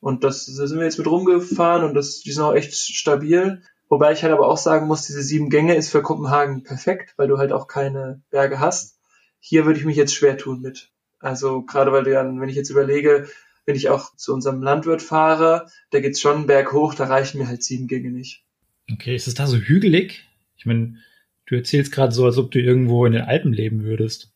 Und 0.00 0.24
das, 0.24 0.46
da 0.46 0.66
sind 0.66 0.78
wir 0.78 0.86
jetzt 0.86 0.98
mit 0.98 1.06
rumgefahren 1.06 1.84
und 1.84 1.94
das, 1.94 2.20
die 2.20 2.32
sind 2.32 2.42
auch 2.42 2.54
echt 2.54 2.74
stabil. 2.74 3.62
Wobei 3.90 4.12
ich 4.12 4.22
halt 4.22 4.32
aber 4.32 4.46
auch 4.46 4.56
sagen 4.56 4.86
muss, 4.86 5.06
diese 5.06 5.22
sieben 5.22 5.50
Gänge 5.50 5.74
ist 5.74 5.90
für 5.90 6.00
Kopenhagen 6.00 6.62
perfekt, 6.62 7.12
weil 7.16 7.28
du 7.28 7.38
halt 7.38 7.52
auch 7.52 7.66
keine 7.66 8.22
Berge 8.30 8.60
hast. 8.60 8.98
Hier 9.40 9.66
würde 9.66 9.80
ich 9.80 9.84
mich 9.84 9.96
jetzt 9.96 10.14
schwer 10.14 10.38
tun 10.38 10.62
mit. 10.62 10.90
Also 11.18 11.62
gerade 11.62 11.92
weil 11.92 12.04
du 12.04 12.12
ja, 12.12 12.24
wenn 12.24 12.48
ich 12.48 12.54
jetzt 12.54 12.70
überlege, 12.70 13.28
wenn 13.66 13.74
ich 13.74 13.88
auch 13.88 14.14
zu 14.16 14.32
unserem 14.32 14.62
Landwirt 14.62 15.02
fahre, 15.02 15.66
da 15.90 16.00
geht's 16.00 16.20
schon 16.20 16.36
einen 16.36 16.46
Berg 16.46 16.72
hoch, 16.72 16.94
da 16.94 17.06
reichen 17.06 17.38
mir 17.38 17.48
halt 17.48 17.64
sieben 17.64 17.88
Gänge 17.88 18.12
nicht. 18.12 18.44
Okay, 18.92 19.16
ist 19.16 19.26
es 19.26 19.34
da 19.34 19.48
so 19.48 19.56
hügelig? 19.56 20.24
Ich 20.56 20.66
meine, 20.66 20.96
du 21.46 21.56
erzählst 21.56 21.90
gerade 21.90 22.12
so, 22.12 22.24
als 22.24 22.38
ob 22.38 22.52
du 22.52 22.60
irgendwo 22.60 23.04
in 23.06 23.12
den 23.12 23.22
Alpen 23.22 23.52
leben 23.52 23.82
würdest. 23.82 24.32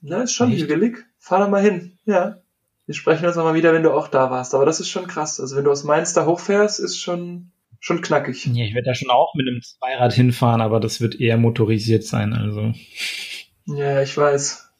Na, 0.00 0.22
ist 0.22 0.32
schon 0.32 0.50
Echt? 0.50 0.62
hügelig. 0.62 1.04
Fahr 1.18 1.40
da 1.40 1.48
mal 1.48 1.62
hin. 1.62 1.98
Ja. 2.06 2.40
Wir 2.86 2.94
sprechen 2.94 3.26
uns 3.26 3.36
nochmal 3.36 3.54
wieder, 3.54 3.72
wenn 3.74 3.82
du 3.82 3.92
auch 3.92 4.08
da 4.08 4.30
warst. 4.30 4.54
Aber 4.54 4.64
das 4.64 4.80
ist 4.80 4.88
schon 4.88 5.06
krass. 5.06 5.40
Also 5.40 5.56
wenn 5.56 5.64
du 5.64 5.70
aus 5.70 5.84
Mainz 5.84 6.14
da 6.14 6.24
hochfährst, 6.24 6.80
ist 6.80 6.98
schon, 6.98 7.52
schon 7.82 8.00
knackig. 8.00 8.46
Ja, 8.46 8.64
ich 8.64 8.74
werde 8.74 8.86
da 8.86 8.94
schon 8.94 9.10
auch 9.10 9.34
mit 9.34 9.46
einem 9.48 9.60
Zweirad 9.60 10.12
hinfahren, 10.12 10.60
aber 10.60 10.78
das 10.80 11.00
wird 11.00 11.20
eher 11.20 11.36
motorisiert 11.36 12.04
sein, 12.04 12.32
also. 12.32 12.72
Ja, 13.66 14.00
ich 14.00 14.16
weiß. 14.16 14.70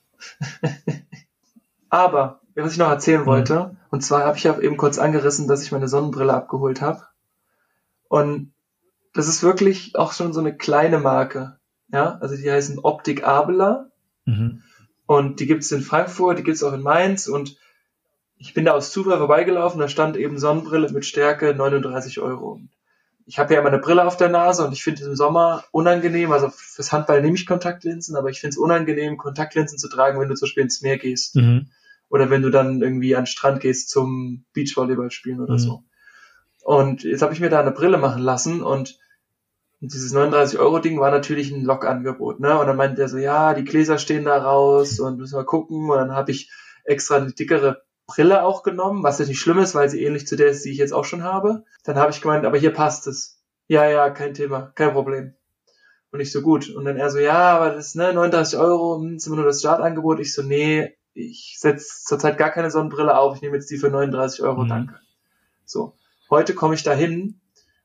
Aber, 1.90 2.40
was 2.54 2.72
ich 2.72 2.78
noch 2.78 2.88
erzählen 2.88 3.26
wollte, 3.26 3.76
und 3.90 4.02
zwar 4.02 4.24
habe 4.24 4.38
ich 4.38 4.44
ja 4.44 4.58
eben 4.58 4.76
kurz 4.76 4.98
angerissen, 4.98 5.48
dass 5.48 5.62
ich 5.64 5.72
meine 5.72 5.88
Sonnenbrille 5.88 6.32
abgeholt 6.32 6.80
habe. 6.80 7.02
Und 8.08 8.52
das 9.14 9.28
ist 9.28 9.42
wirklich 9.42 9.96
auch 9.96 10.12
schon 10.12 10.32
so 10.32 10.40
eine 10.40 10.56
kleine 10.56 10.98
Marke. 10.98 11.58
Ja, 11.92 12.18
also 12.20 12.36
die 12.36 12.50
heißen 12.50 12.78
Optik 12.78 13.24
Abela 13.24 13.90
Mhm. 14.24 14.62
und 15.06 15.40
die 15.40 15.46
gibt's 15.46 15.72
in 15.72 15.80
Frankfurt, 15.82 16.38
die 16.38 16.44
gibt's 16.44 16.62
auch 16.62 16.72
in 16.72 16.80
Mainz 16.82 17.26
und 17.26 17.56
ich 18.36 18.54
bin 18.54 18.64
da 18.64 18.72
aus 18.72 18.92
Zufall 18.92 19.18
vorbeigelaufen, 19.18 19.80
da 19.80 19.88
stand 19.88 20.16
eben 20.16 20.38
Sonnenbrille 20.38 20.90
mit 20.92 21.04
Stärke 21.04 21.54
39 21.54 22.20
Euro. 22.20 22.60
Ich 23.26 23.38
habe 23.38 23.54
ja 23.54 23.60
immer 23.60 23.68
eine 23.68 23.78
Brille 23.78 24.04
auf 24.06 24.16
der 24.16 24.28
Nase 24.28 24.64
und 24.66 24.72
ich 24.72 24.82
finde 24.82 25.02
es 25.02 25.06
im 25.08 25.16
Sommer 25.16 25.64
unangenehm, 25.70 26.32
also 26.32 26.50
fürs 26.50 26.92
Handball 26.92 27.22
nehme 27.22 27.34
ich 27.36 27.46
Kontaktlinsen, 27.46 28.16
aber 28.16 28.30
ich 28.30 28.40
finde 28.40 28.54
es 28.54 28.58
unangenehm, 28.58 29.16
Kontaktlinsen 29.16 29.78
zu 29.78 29.88
tragen, 29.88 30.20
wenn 30.20 30.28
du 30.28 30.34
zum 30.34 30.46
Beispiel 30.46 30.64
ins 30.64 30.82
Meer 30.82 30.98
gehst 30.98 31.36
Mhm. 31.36 31.68
oder 32.08 32.30
wenn 32.30 32.42
du 32.42 32.50
dann 32.50 32.82
irgendwie 32.82 33.14
an 33.14 33.22
den 33.22 33.26
Strand 33.26 33.60
gehst 33.60 33.90
zum 33.90 34.44
Beachvolleyball 34.52 35.10
spielen 35.10 35.40
oder 35.40 35.54
Mhm. 35.54 35.58
so. 35.58 35.84
Und 36.64 37.04
jetzt 37.04 37.22
habe 37.22 37.32
ich 37.32 37.40
mir 37.40 37.50
da 37.50 37.60
eine 37.60 37.72
Brille 37.72 37.98
machen 37.98 38.22
lassen 38.22 38.62
und 38.62 38.98
dieses 39.80 40.14
39-Euro-Ding 40.14 41.00
war 41.00 41.10
natürlich 41.10 41.50
ein 41.50 41.64
Lokangebot, 41.64 42.38
ne? 42.38 42.56
Und 42.58 42.68
dann 42.68 42.76
meinte 42.76 43.02
er 43.02 43.08
so, 43.08 43.18
ja, 43.18 43.52
die 43.52 43.64
Gläser 43.64 43.98
stehen 43.98 44.24
da 44.24 44.36
raus 44.38 45.00
und 45.00 45.18
müssen 45.18 45.36
wir 45.36 45.44
gucken. 45.44 45.90
Und 45.90 45.96
dann 45.96 46.12
habe 46.12 46.30
ich 46.30 46.52
extra 46.84 47.16
eine 47.16 47.32
dickere 47.32 47.82
Brille 48.14 48.42
auch 48.42 48.62
genommen, 48.62 49.02
was 49.02 49.18
ja 49.18 49.26
nicht 49.26 49.40
schlimm 49.40 49.58
ist, 49.58 49.74
weil 49.74 49.88
sie 49.88 50.02
ähnlich 50.02 50.26
zu 50.26 50.36
der 50.36 50.48
ist, 50.48 50.64
die 50.64 50.70
ich 50.70 50.78
jetzt 50.78 50.92
auch 50.92 51.04
schon 51.04 51.22
habe. 51.22 51.64
Dann 51.84 51.96
habe 51.96 52.10
ich 52.10 52.20
gemeint, 52.20 52.44
aber 52.44 52.58
hier 52.58 52.72
passt 52.72 53.06
es. 53.06 53.40
Ja, 53.68 53.88
ja, 53.88 54.10
kein 54.10 54.34
Thema, 54.34 54.72
kein 54.74 54.92
Problem. 54.92 55.34
Und 56.10 56.20
ich 56.20 56.30
so, 56.30 56.42
gut. 56.42 56.68
Und 56.68 56.84
dann 56.84 56.96
er 56.98 57.10
so, 57.10 57.18
ja, 57.18 57.56
aber 57.56 57.70
das, 57.70 57.94
ne, 57.94 58.12
39 58.12 58.58
Euro, 58.58 59.00
hm, 59.00 59.16
ist 59.16 59.26
immer 59.26 59.36
nur 59.36 59.46
das 59.46 59.60
Startangebot. 59.60 60.20
Ich 60.20 60.34
so, 60.34 60.42
nee, 60.42 60.94
ich 61.14 61.56
setze 61.58 62.04
zurzeit 62.04 62.36
gar 62.38 62.50
keine 62.50 62.70
Sonnenbrille 62.70 63.16
auf, 63.16 63.36
ich 63.36 63.42
nehme 63.42 63.56
jetzt 63.56 63.70
die 63.70 63.78
für 63.78 63.90
39 63.90 64.42
Euro, 64.42 64.64
Mhm. 64.64 64.68
danke. 64.68 65.00
So. 65.64 65.94
Heute 66.30 66.54
komme 66.54 66.74
ich 66.74 66.82
dahin, 66.82 67.40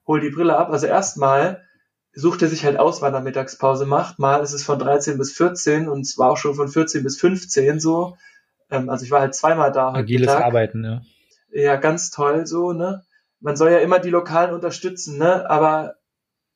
hol 0.05 0.19
die 0.19 0.30
Brille 0.30 0.57
ab. 0.57 0.69
Also 0.71 0.88
erstmal 0.88 1.63
sucht 2.13 2.41
er 2.41 2.47
sich 2.47 2.65
halt 2.65 2.80
aus, 2.80 3.01
wann 3.01 3.13
er 3.13 3.21
Mittagspause 3.21 3.86
macht. 3.86 4.19
Mal 4.19 4.41
ist 4.41 4.53
es 4.53 4.63
von 4.63 4.80
13 4.80 5.17
bis 5.17 5.32
14 5.34 5.88
und 5.88 6.01
es 6.01 6.17
war 6.17 6.32
auch 6.32 6.38
schon 6.38 6.55
von 6.55 6.67
14 6.67 7.03
bis 7.03 7.19
15 7.19 7.80
so. 7.80 8.17
Ähm, 8.70 8.89
also 8.89 9.05
ich 9.05 9.11
war 9.11 9.22
halt 9.22 9.36
zweimal 9.36 9.72
da 9.72 9.93
Agiles. 9.93 10.30
Arbeiten, 10.30 10.84
ja. 10.84 11.01
Ja, 11.51 11.76
ganz 11.76 12.11
toll 12.11 12.45
so, 12.45 12.74
ne? 12.74 13.03
Man 13.39 13.55
soll 13.55 13.72
ja 13.72 13.78
immer 13.78 13.99
die 13.99 14.09
Lokalen 14.09 14.53
unterstützen, 14.53 15.18
ne? 15.18 15.49
Aber 15.49 15.95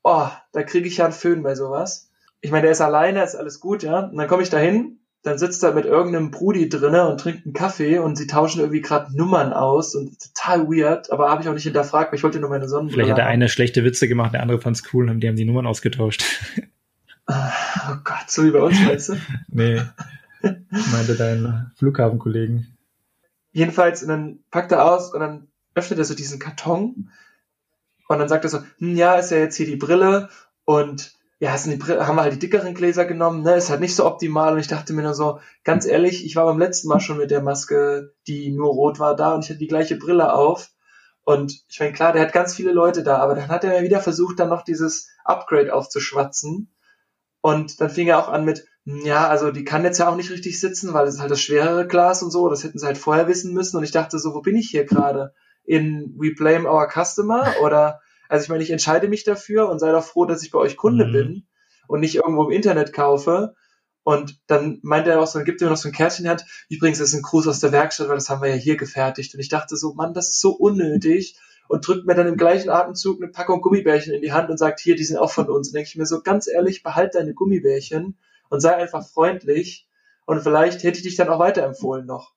oh, 0.04 0.28
da 0.52 0.64
kriege 0.64 0.88
ich 0.88 0.98
ja 0.98 1.06
einen 1.06 1.14
Föhn 1.14 1.44
bei 1.44 1.56
sowas. 1.56 2.10
Ich 2.42 2.52
meine, 2.52 2.64
der 2.64 2.72
ist 2.72 2.82
alleine, 2.82 3.24
ist 3.24 3.36
alles 3.36 3.60
gut, 3.60 3.84
ja? 3.84 4.06
Und 4.06 4.18
dann 4.18 4.28
komme 4.28 4.44
ich 4.44 4.50
da 4.50 4.58
hin, 4.58 5.00
dann 5.24 5.38
sitzt 5.38 5.64
er 5.64 5.74
mit 5.74 5.86
irgendeinem 5.86 6.32
Brudi 6.32 6.68
drinne 6.68 7.08
und 7.08 7.20
trinkt 7.20 7.46
einen 7.46 7.54
Kaffee 7.54 8.00
und 8.00 8.18
sie 8.18 8.26
tauschen 8.26 8.60
irgendwie 8.62 8.82
gerade 8.82 9.16
Nummern 9.16 9.54
aus 9.54 9.94
und 9.94 10.18
total 10.20 10.68
weird, 10.68 11.12
aber 11.12 11.30
habe 11.30 11.44
ich 11.44 11.50
auch 11.50 11.54
nicht 11.54 11.64
hinterfragt, 11.64 12.12
weil 12.12 12.18
ich 12.18 12.24
wollte 12.24 12.40
nur 12.40 12.50
meine 12.50 12.68
Sonnenbrille 12.68 13.04
Vielleicht 13.04 13.12
hat 13.12 13.18
der 13.20 13.28
eine 13.28 13.48
schlechte 13.48 13.84
Witze 13.84 14.08
gemacht, 14.08 14.34
der 14.34 14.42
andere 14.42 14.60
fand's 14.60 14.84
cool 14.94 15.10
und 15.10 15.20
die 15.20 15.28
haben 15.28 15.36
die 15.36 15.46
Nummern 15.46 15.68
ausgetauscht. 15.68 16.24
Oh 17.28 17.96
Gott, 18.04 18.30
so 18.30 18.44
wie 18.44 18.52
bei 18.52 18.60
uns, 18.60 18.84
weißt 18.86 19.10
du? 19.10 19.14
nee. 19.48 19.82
Meinte 20.42 21.16
dein 21.16 21.72
Flughafenkollegen. 21.78 22.78
Jedenfalls, 23.52 24.02
und 24.02 24.10
dann 24.10 24.40
packt 24.50 24.72
er 24.72 24.86
aus 24.86 25.14
und 25.14 25.20
dann 25.20 25.48
öffnet 25.76 26.00
er 26.00 26.06
so 26.06 26.16
diesen 26.16 26.40
Karton 26.40 27.12
und 28.08 28.20
dann 28.20 28.30
sagt 28.30 28.44
er 28.46 28.50
so, 28.50 28.60
hm, 28.78 28.96
ja, 28.96 29.16
ist 29.16 29.32
ja 29.32 29.38
jetzt 29.38 29.56
hier 29.56 29.66
die 29.66 29.76
Brille 29.76 30.30
und 30.66 31.14
ja, 31.40 31.58
sind 31.58 31.72
die 31.72 31.78
Brille, 31.78 32.06
haben 32.06 32.18
wir 32.18 32.22
halt 32.24 32.34
die 32.34 32.40
dickeren 32.40 32.76
Gläser 32.76 33.06
genommen, 33.06 33.42
ne, 33.42 33.56
ist 33.56 33.70
halt 33.70 33.82
nicht 33.82 33.96
so 33.96 34.06
optimal 34.06 34.54
und 34.54 34.60
ich 34.60 34.68
dachte 34.68 34.94
mir 34.94 35.02
nur 35.02 35.16
so, 35.16 35.40
ganz 35.64 35.86
ehrlich, 35.86 36.26
ich 36.26 36.36
war 36.36 36.46
beim 36.46 36.60
letzten 36.60 36.88
Mal 36.88 37.00
schon 37.00 37.18
mit 37.18 37.32
der 37.32 37.42
Maske, 37.42 38.14
die 38.28 38.52
nur 38.52 38.70
rot 38.70 39.00
war, 39.00 39.16
da 39.16 39.34
und 39.34 39.44
ich 39.44 39.50
hatte 39.50 39.60
die 39.60 39.68
gleiche 39.68 39.96
Brille 39.96 40.34
auf 40.34 40.70
und 41.24 41.64
ich 41.68 41.80
meine, 41.80 41.94
klar, 41.94 42.14
der 42.14 42.22
hat 42.22 42.34
ganz 42.34 42.54
viele 42.54 42.72
Leute 42.72 43.04
da, 43.04 43.18
aber 43.18 43.36
dann 43.36 43.48
hat 43.48 43.64
er 43.64 43.72
mir 43.72 43.86
wieder 43.86 44.02
versucht, 44.02 44.40
dann 44.40 44.50
noch 44.50 44.64
dieses 44.64 45.10
Upgrade 45.24 45.74
aufzuschwatzen 45.74 46.72
und 47.42 47.82
dann 47.82 47.90
fing 47.90 48.08
er 48.08 48.20
auch 48.20 48.30
an 48.30 48.46
mit, 48.46 48.68
ja, 48.86 49.28
also 49.28 49.52
die 49.52 49.64
kann 49.64 49.84
jetzt 49.84 50.00
ja 50.00 50.10
auch 50.10 50.16
nicht 50.16 50.32
richtig 50.32 50.60
sitzen, 50.60 50.94
weil 50.94 51.08
es 51.08 51.16
ist 51.16 51.22
halt 51.22 51.32
das 51.32 51.42
schwerere 51.42 51.88
Glas 51.88 52.24
und 52.24 52.32
so, 52.32 52.50
das 52.50 52.64
hätten 52.64 52.80
sie 52.80 52.86
halt 52.86 52.98
vorher 52.98 53.28
wissen 53.28 53.54
müssen 53.54 53.78
und 53.78 53.84
ich 53.84 53.92
dachte 53.92 54.18
so, 54.20 54.34
wo 54.34 54.42
bin 54.42 54.56
ich 54.56 54.70
hier 54.70 54.86
gerade? 54.86 55.34
In 55.64 56.16
We 56.18 56.34
Blame 56.36 56.68
Our 56.70 56.88
Customer 56.90 57.54
oder, 57.62 58.02
also 58.30 58.44
ich 58.44 58.50
meine, 58.50 58.64
ich 58.64 58.72
entscheide 58.72 59.08
mich 59.08 59.24
dafür 59.24 59.70
und 59.70 59.80
sei 59.80 59.92
doch 59.92 60.04
froh, 60.04 60.26
dass 60.26 60.44
ich 60.44 60.52
bei 60.52 60.60
euch 60.60 60.78
Kunde 60.78 61.06
Mhm. 61.06 61.12
bin 61.12 61.48
und 61.88 62.00
nicht 62.00 62.16
irgendwo 62.16 62.46
im 62.46 62.52
Internet 62.52 62.94
kaufe. 62.94 63.54
Und 64.04 64.40
dann 64.48 64.80
meinte 64.82 65.12
er 65.12 65.22
auch 65.22 65.28
so, 65.28 65.38
dann 65.38 65.46
gibt 65.46 65.62
er 65.62 65.66
mir 65.66 65.72
noch 65.72 65.78
so 65.78 65.90
ein 65.90 65.94
Kärtchen 65.94 66.26
in 66.26 66.28
die 66.28 66.30
Hand. 66.32 66.46
Übrigens, 66.70 66.98
das 66.98 67.10
ist 67.10 67.16
ein 67.16 67.22
Gruß 67.22 67.48
aus 67.48 67.60
der 67.60 67.72
Werkstatt, 67.72 68.08
weil 68.08 68.16
das 68.16 68.30
haben 68.30 68.42
wir 68.42 68.50
ja 68.50 68.56
hier 68.56 68.78
gefertigt. 68.78 69.36
Und 69.36 69.40
ich 69.42 69.50
dachte 69.50 69.78
so, 69.78 69.94
Mann, 69.94 70.14
das 70.16 70.30
ist 70.30 70.42
so 70.42 70.52
unnötig. 70.52 71.38
Und 71.68 71.88
drückt 71.88 72.08
mir 72.08 72.16
dann 72.16 72.28
im 72.28 72.36
gleichen 72.38 72.70
Atemzug 72.70 73.22
eine 73.22 73.32
Packung 73.32 73.62
Gummibärchen 73.62 74.14
in 74.14 74.22
die 74.22 74.32
Hand 74.34 74.50
und 74.50 74.58
sagt, 74.58 74.80
hier, 74.80 74.96
die 74.96 75.04
sind 75.04 75.18
auch 75.18 75.32
von 75.32 75.50
uns. 75.50 75.68
Und 75.68 75.76
denke 75.76 75.90
ich 75.90 75.96
mir 75.96 76.08
so, 76.08 76.22
ganz 76.22 76.48
ehrlich, 76.48 76.82
behalt 76.82 77.14
deine 77.14 77.36
Gummibärchen 77.36 78.18
und 78.52 78.60
sei 78.60 78.76
einfach 78.76 79.08
freundlich. 79.08 79.88
Und 80.26 80.42
vielleicht 80.42 80.84
hätte 80.84 80.98
ich 80.98 81.04
dich 81.04 81.16
dann 81.16 81.30
auch 81.30 81.40
weiterempfohlen 81.40 82.06
noch. 82.06 82.34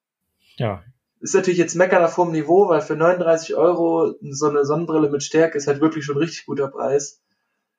Ja. 0.57 0.83
Ist 1.21 1.35
natürlich 1.35 1.59
jetzt 1.59 1.75
meckern 1.75 2.05
auf 2.05 2.17
hohem 2.17 2.33
Niveau, 2.33 2.69
weil 2.69 2.81
für 2.81 2.97
39 2.97 3.55
Euro 3.57 4.15
so 4.31 4.49
eine 4.49 4.65
Sonnenbrille 4.65 5.11
mit 5.11 5.23
Stärke 5.23 5.59
ist 5.59 5.67
halt 5.67 5.81
wirklich 5.81 6.05
schon 6.05 6.17
ein 6.17 6.23
richtig 6.23 6.47
guter 6.47 6.69
Preis. 6.69 7.21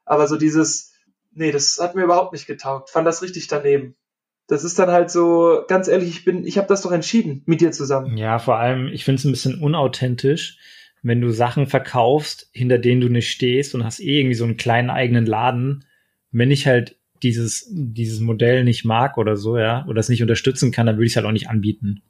Aber 0.04 0.28
so 0.28 0.36
dieses, 0.38 0.94
nee, 1.34 1.52
das 1.52 1.80
hat 1.82 1.96
mir 1.96 2.04
überhaupt 2.04 2.34
nicht 2.34 2.46
getaugt. 2.46 2.90
Fand 2.90 3.08
das 3.08 3.22
richtig 3.22 3.48
daneben. 3.48 3.96
Das 4.48 4.64
ist 4.64 4.78
dann 4.78 4.92
halt 4.92 5.10
so, 5.10 5.64
ganz 5.68 5.88
ehrlich, 5.88 6.10
ich 6.10 6.26
bin, 6.26 6.46
ich 6.46 6.58
habe 6.58 6.68
das 6.68 6.82
doch 6.82 6.92
entschieden 6.92 7.42
mit 7.46 7.62
dir 7.62 7.72
zusammen. 7.72 8.18
Ja, 8.18 8.38
vor 8.38 8.58
allem, 8.58 8.90
ich 8.90 9.06
finde 9.06 9.20
es 9.20 9.26
ein 9.26 9.32
bisschen 9.32 9.62
unauthentisch, 9.62 10.58
wenn 11.02 11.22
du 11.22 11.32
Sachen 11.32 11.68
verkaufst, 11.68 12.50
hinter 12.52 12.80
denen 12.80 13.02
du 13.02 13.10
nicht 13.10 13.32
stehst 13.32 13.74
und 13.74 13.86
hast 13.86 14.02
eh 14.02 14.20
irgendwie 14.20 14.36
so 14.36 14.44
einen 14.44 14.58
kleinen 14.58 14.90
eigenen 14.90 15.26
Laden. 15.26 15.86
Wenn 16.32 16.52
ich 16.52 16.68
halt 16.68 16.98
dieses, 17.24 17.68
dieses 17.70 18.20
Modell 18.20 18.63
nicht 18.63 18.86
mag 18.86 19.18
oder 19.18 19.38
so, 19.38 19.57
ja, 19.57 19.86
oder 19.88 19.99
es 19.99 20.09
nicht 20.09 20.22
unterstützen 20.22 20.72
kann, 20.72 20.86
dann 20.86 20.97
würde 20.97 21.05
ich 21.05 21.13
es 21.13 21.16
halt 21.16 21.26
auch 21.26 21.32
nicht 21.32 21.49
anbieten. 21.49 22.01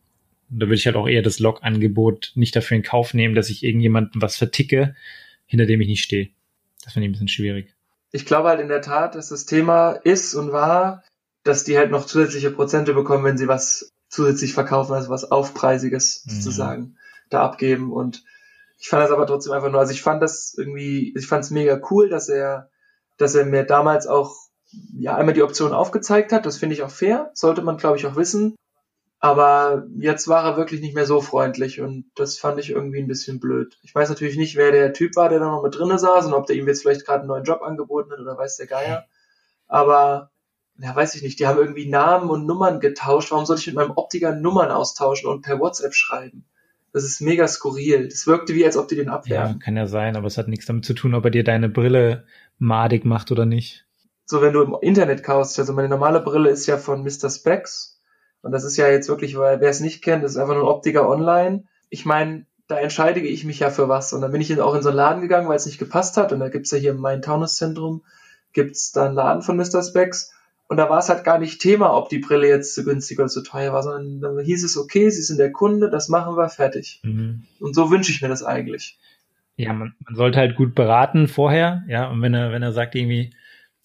Und 0.49 0.59
da 0.59 0.67
würde 0.67 0.75
ich 0.75 0.85
halt 0.85 0.95
auch 0.95 1.07
eher 1.07 1.21
das 1.21 1.39
Log-Angebot 1.39 2.33
nicht 2.35 2.55
dafür 2.55 2.77
in 2.77 2.83
Kauf 2.83 3.13
nehmen, 3.13 3.35
dass 3.35 3.49
ich 3.49 3.63
irgendjemandem 3.63 4.21
was 4.21 4.35
verticke, 4.35 4.95
hinter 5.45 5.65
dem 5.65 5.81
ich 5.81 5.87
nicht 5.87 6.03
stehe. 6.03 6.29
Das 6.83 6.93
finde 6.93 7.05
ich 7.05 7.09
ein 7.09 7.13
bisschen 7.13 7.27
schwierig. 7.27 7.73
Ich 8.11 8.25
glaube 8.25 8.49
halt 8.49 8.59
in 8.61 8.67
der 8.67 8.81
Tat, 8.81 9.15
dass 9.15 9.29
das 9.29 9.45
Thema 9.45 9.91
ist 9.91 10.35
und 10.35 10.51
war, 10.51 11.03
dass 11.43 11.63
die 11.63 11.77
halt 11.77 11.91
noch 11.91 12.05
zusätzliche 12.05 12.51
Prozente 12.51 12.93
bekommen, 12.93 13.23
wenn 13.23 13.37
sie 13.37 13.47
was 13.47 13.91
zusätzlich 14.07 14.53
verkaufen, 14.53 14.93
also 14.93 15.09
was 15.09 15.31
Aufpreisiges 15.31 16.25
Mhm. 16.25 16.31
sozusagen 16.31 16.97
da 17.29 17.43
abgeben. 17.43 17.91
Und 17.91 18.23
ich 18.79 18.87
fand 18.87 19.03
das 19.03 19.11
aber 19.11 19.27
trotzdem 19.27 19.53
einfach 19.53 19.71
nur, 19.71 19.79
also 19.79 19.93
ich 19.93 20.01
fand 20.01 20.21
das 20.21 20.53
irgendwie, 20.57 21.13
ich 21.17 21.27
fand 21.27 21.43
es 21.43 21.51
mega 21.51 21.79
cool, 21.89 22.09
dass 22.09 22.29
er, 22.29 22.69
dass 23.17 23.35
er 23.35 23.45
mir 23.45 23.63
damals 23.63 24.07
auch 24.07 24.35
ja 24.71 25.15
einmal 25.15 25.33
die 25.33 25.43
Option 25.43 25.73
aufgezeigt 25.73 26.31
hat. 26.31 26.45
Das 26.45 26.57
finde 26.57 26.75
ich 26.75 26.83
auch 26.83 26.91
fair, 26.91 27.31
sollte 27.33 27.61
man 27.61 27.77
glaube 27.77 27.97
ich 27.97 28.05
auch 28.05 28.15
wissen. 28.15 28.55
Aber 29.19 29.87
jetzt 29.97 30.27
war 30.27 30.43
er 30.43 30.57
wirklich 30.57 30.81
nicht 30.81 30.93
mehr 30.93 31.05
so 31.05 31.19
freundlich 31.19 31.81
und 31.81 32.05
das 32.15 32.37
fand 32.37 32.59
ich 32.59 32.69
irgendwie 32.69 32.99
ein 32.99 33.07
bisschen 33.07 33.39
blöd. 33.39 33.75
Ich 33.81 33.95
weiß 33.95 34.09
natürlich 34.09 34.37
nicht, 34.37 34.55
wer 34.55 34.71
der 34.71 34.93
Typ 34.93 35.15
war, 35.15 35.29
der 35.29 35.39
da 35.39 35.45
noch 35.45 35.63
mit 35.63 35.75
drinnen 35.75 35.97
saß 35.97 36.27
und 36.27 36.33
ob 36.33 36.45
der 36.45 36.55
ihm 36.55 36.67
jetzt 36.67 36.83
vielleicht 36.83 37.05
gerade 37.05 37.21
einen 37.21 37.29
neuen 37.29 37.43
Job 37.43 37.61
angeboten 37.63 38.11
hat 38.11 38.19
oder 38.19 38.37
weiß 38.37 38.57
der 38.57 38.67
Geier. 38.67 39.05
Aber, 39.67 40.31
ja, 40.77 40.95
weiß 40.95 41.15
ich 41.15 41.23
nicht, 41.23 41.39
die 41.39 41.47
haben 41.47 41.57
irgendwie 41.57 41.89
Namen 41.89 42.29
und 42.29 42.45
Nummern 42.45 42.79
getauscht. 42.79 43.31
Warum 43.31 43.45
soll 43.45 43.57
ich 43.57 43.65
mit 43.65 43.75
meinem 43.75 43.93
Optiker 43.95 44.35
Nummern 44.35 44.69
austauschen 44.69 45.29
und 45.29 45.41
per 45.41 45.59
WhatsApp 45.59 45.95
schreiben? 45.95 46.45
Das 46.93 47.03
ist 47.03 47.19
mega 47.19 47.47
skurril. 47.47 48.07
Das 48.07 48.27
wirkte 48.27 48.53
wie, 48.53 48.65
als 48.65 48.77
ob 48.77 48.87
die 48.89 48.95
den 48.95 49.09
abwerfen. 49.09 49.53
Ja, 49.53 49.59
kann 49.65 49.75
ja 49.75 49.87
sein, 49.87 50.15
aber 50.15 50.27
es 50.27 50.37
hat 50.37 50.47
nichts 50.47 50.65
damit 50.65 50.85
zu 50.85 50.93
tun, 50.93 51.15
ob 51.15 51.25
er 51.25 51.31
dir 51.31 51.43
deine 51.43 51.67
Brille 51.67 52.25
madig 52.59 53.05
macht 53.05 53.31
oder 53.31 53.45
nicht. 53.45 53.84
So, 54.25 54.41
wenn 54.41 54.53
du 54.53 54.61
im 54.63 54.75
Internet 54.81 55.23
kaufst, 55.23 55.59
also 55.59 55.73
meine 55.73 55.89
normale 55.89 56.19
Brille 56.19 56.49
ist 56.49 56.65
ja 56.65 56.77
von 56.77 57.03
Mr. 57.03 57.29
Specs 57.29 57.99
und 58.41 58.51
das 58.51 58.63
ist 58.63 58.77
ja 58.77 58.89
jetzt 58.89 59.09
wirklich, 59.09 59.37
weil 59.37 59.59
wer 59.61 59.69
es 59.69 59.79
nicht 59.79 60.03
kennt, 60.03 60.23
das 60.23 60.31
ist 60.31 60.37
einfach 60.37 60.53
nur 60.53 60.63
ein 60.63 60.69
Optiker 60.69 61.09
online. 61.09 61.63
Ich 61.89 62.05
meine, 62.05 62.45
da 62.67 62.79
entscheide 62.79 63.19
ich 63.19 63.43
mich 63.43 63.59
ja 63.59 63.69
für 63.69 63.89
was. 63.89 64.13
Und 64.13 64.21
dann 64.21 64.31
bin 64.31 64.41
ich 64.41 64.59
auch 64.59 64.75
in 64.75 64.81
so 64.81 64.89
einen 64.89 64.97
Laden 64.97 65.21
gegangen, 65.21 65.47
weil 65.47 65.55
es 65.55 65.65
nicht 65.65 65.77
gepasst 65.77 66.17
hat. 66.17 66.31
Und 66.31 66.39
da 66.39 66.49
gibt's 66.49 66.71
ja 66.71 66.77
hier 66.77 66.91
im 66.91 66.99
Main-Taunus-Zentrum, 66.99 68.03
gibt's 68.53 68.91
da 68.91 69.05
einen 69.05 69.15
Laden 69.15 69.41
von 69.41 69.57
Mr. 69.57 69.83
Specs. 69.83 70.31
Und 70.67 70.77
da 70.77 70.89
war 70.89 70.99
es 70.99 71.09
halt 71.09 71.23
gar 71.23 71.37
nicht 71.37 71.61
Thema, 71.61 71.95
ob 71.95 72.09
die 72.09 72.17
Brille 72.17 72.47
jetzt 72.47 72.73
zu 72.73 72.83
günstig 72.83 73.19
oder 73.19 73.27
zu 73.27 73.43
teuer 73.43 73.71
war, 73.71 73.83
sondern 73.83 74.19
dann 74.21 74.43
hieß 74.43 74.63
es, 74.63 74.77
okay, 74.77 75.09
Sie 75.11 75.21
sind 75.21 75.39
der 75.39 75.51
Kunde, 75.51 75.91
das 75.91 76.09
machen 76.09 76.35
wir, 76.35 76.49
fertig. 76.49 77.01
Mhm. 77.03 77.43
Und 77.59 77.75
so 77.75 77.91
wünsche 77.91 78.11
ich 78.11 78.21
mir 78.21 78.29
das 78.29 78.43
eigentlich. 78.43 78.97
Ja, 79.57 79.73
man, 79.73 79.93
man 80.05 80.15
sollte 80.15 80.39
halt 80.39 80.55
gut 80.55 80.73
beraten 80.73 81.27
vorher, 81.27 81.83
ja, 81.87 82.09
und 82.09 82.21
wenn 82.23 82.33
er, 82.33 82.51
wenn 82.51 82.63
er 82.63 82.73
sagt 82.73 82.95
irgendwie, 82.95 83.31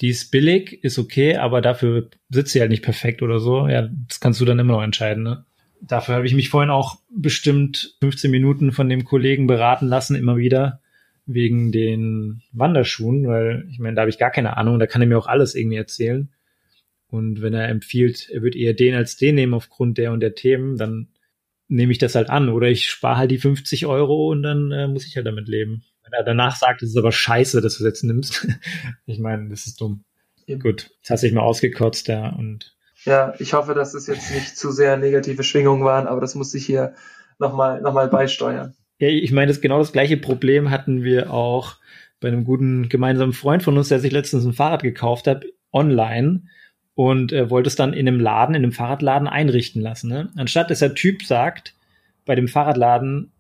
die 0.01 0.09
ist 0.09 0.31
billig, 0.31 0.83
ist 0.83 0.99
okay, 0.99 1.37
aber 1.37 1.61
dafür 1.61 2.09
sitzt 2.31 2.53
sie 2.53 2.61
halt 2.61 2.71
nicht 2.71 2.83
perfekt 2.83 3.23
oder 3.23 3.39
so. 3.39 3.69
Ja, 3.69 3.89
das 4.09 4.21
kannst 4.21 4.41
du 4.41 4.45
dann 4.45 4.59
immer 4.59 4.75
noch 4.75 4.83
entscheiden. 4.83 5.23
Ne? 5.23 5.45
Dafür 5.81 6.15
habe 6.15 6.27
ich 6.27 6.35
mich 6.35 6.49
vorhin 6.49 6.71
auch 6.71 6.99
bestimmt 7.11 7.97
15 8.01 8.31
Minuten 8.31 8.73
von 8.73 8.89
dem 8.89 9.05
Kollegen 9.05 9.47
beraten 9.47 9.87
lassen, 9.87 10.17
immer 10.17 10.37
wieder 10.37 10.81
wegen 11.27 11.71
den 11.71 12.43
Wanderschuhen, 12.53 13.27
weil 13.27 13.67
ich 13.71 13.79
meine, 13.79 13.95
da 13.95 14.03
habe 14.03 14.11
ich 14.11 14.19
gar 14.19 14.31
keine 14.31 14.57
Ahnung, 14.57 14.79
da 14.79 14.87
kann 14.87 15.03
er 15.03 15.09
mir 15.09 15.19
auch 15.19 15.27
alles 15.27 15.55
irgendwie 15.55 15.77
erzählen. 15.77 16.31
Und 17.09 17.43
wenn 17.43 17.55
er 17.55 17.69
empfiehlt, 17.69 18.29
er 18.31 18.43
wird 18.43 18.57
eher 18.57 18.73
den 18.73 18.95
als 18.95 19.17
den 19.17 19.35
nehmen 19.35 19.55
aufgrund 19.55 19.99
der 19.99 20.13
und 20.13 20.21
der 20.21 20.35
Themen, 20.35 20.77
dann 20.77 21.09
nehme 21.69 21.93
ich 21.93 21.99
das 21.99 22.15
halt 22.15 22.31
an. 22.31 22.49
Oder 22.49 22.69
ich 22.69 22.89
spare 22.89 23.19
halt 23.19 23.31
die 23.31 23.39
50 23.39 23.87
Euro 23.87 24.31
und 24.31 24.43
dann 24.43 24.73
äh, 24.73 24.89
muss 24.89 25.07
ich 25.07 25.17
halt 25.17 25.27
damit 25.27 25.49
leben. 25.49 25.85
Wenn 26.11 26.21
er 26.21 26.25
danach 26.25 26.57
sagt, 26.57 26.83
es 26.83 26.91
ist 26.91 26.99
aber 26.99 27.13
scheiße, 27.13 27.61
dass 27.61 27.79
du 27.79 27.85
es 27.85 27.89
jetzt 27.89 28.05
nimmst. 28.05 28.47
ich 29.07 29.19
meine, 29.19 29.49
das 29.49 29.67
ist 29.67 29.81
dumm. 29.81 30.05
Eben. 30.47 30.61
Gut, 30.61 30.91
das 31.03 31.11
hat 31.11 31.19
sich 31.21 31.33
mal 31.33 31.43
ausgekotzt, 31.43 32.09
ja. 32.09 32.31
Und 32.31 32.77
ja, 33.05 33.35
ich 33.39 33.55
hoffe, 33.55 33.75
dass 33.75 33.95
es 33.95 34.07
jetzt 34.07 34.33
nicht 34.35 34.57
zu 34.57 34.73
sehr 34.73 34.97
negative 34.97 35.43
Schwingungen 35.43 35.85
waren, 35.85 36.07
aber 36.07 36.21
das 36.21 36.35
muss 36.35 36.53
ich 36.55 36.67
hier 36.67 36.95
nochmal 37.39 37.81
noch 37.81 37.95
mal 37.95 38.09
beisteuern. 38.09 38.75
Ja, 38.99 39.09
ich 39.09 39.33
meine, 39.33 39.49
das 39.49 39.61
genau 39.61 39.79
das 39.79 39.93
gleiche 39.93 40.17
Problem 40.19 40.71
hatten 40.71 41.03
wir 41.03 41.33
auch 41.33 41.77
bei 42.21 42.29
einem 42.29 42.45
guten 42.45 42.89
gemeinsamen 42.89 43.33
Freund 43.33 43.63
von 43.63 43.79
uns, 43.79 43.89
der 43.89 44.01
sich 44.01 44.13
letztens 44.13 44.45
ein 44.45 44.53
Fahrrad 44.53 44.83
gekauft 44.83 45.27
hat, 45.27 45.47
online 45.73 46.43
und 46.95 47.33
äh, 47.33 47.49
wollte 47.49 47.69
es 47.69 47.77
dann 47.77 47.95
in 47.95 48.07
einem 48.07 48.21
Laden, 48.21 48.55
in 48.55 48.63
einem 48.63 48.73
Fahrradladen 48.73 49.27
einrichten 49.27 49.81
lassen. 49.81 50.11
Ne? 50.11 50.31
Anstatt 50.37 50.71
dass 50.71 50.81
der 50.81 50.95
Typ 50.95 51.23
sagt, 51.23 51.75
bei 52.27 52.35
dem 52.35 52.49
Fahrradladen, 52.49 53.33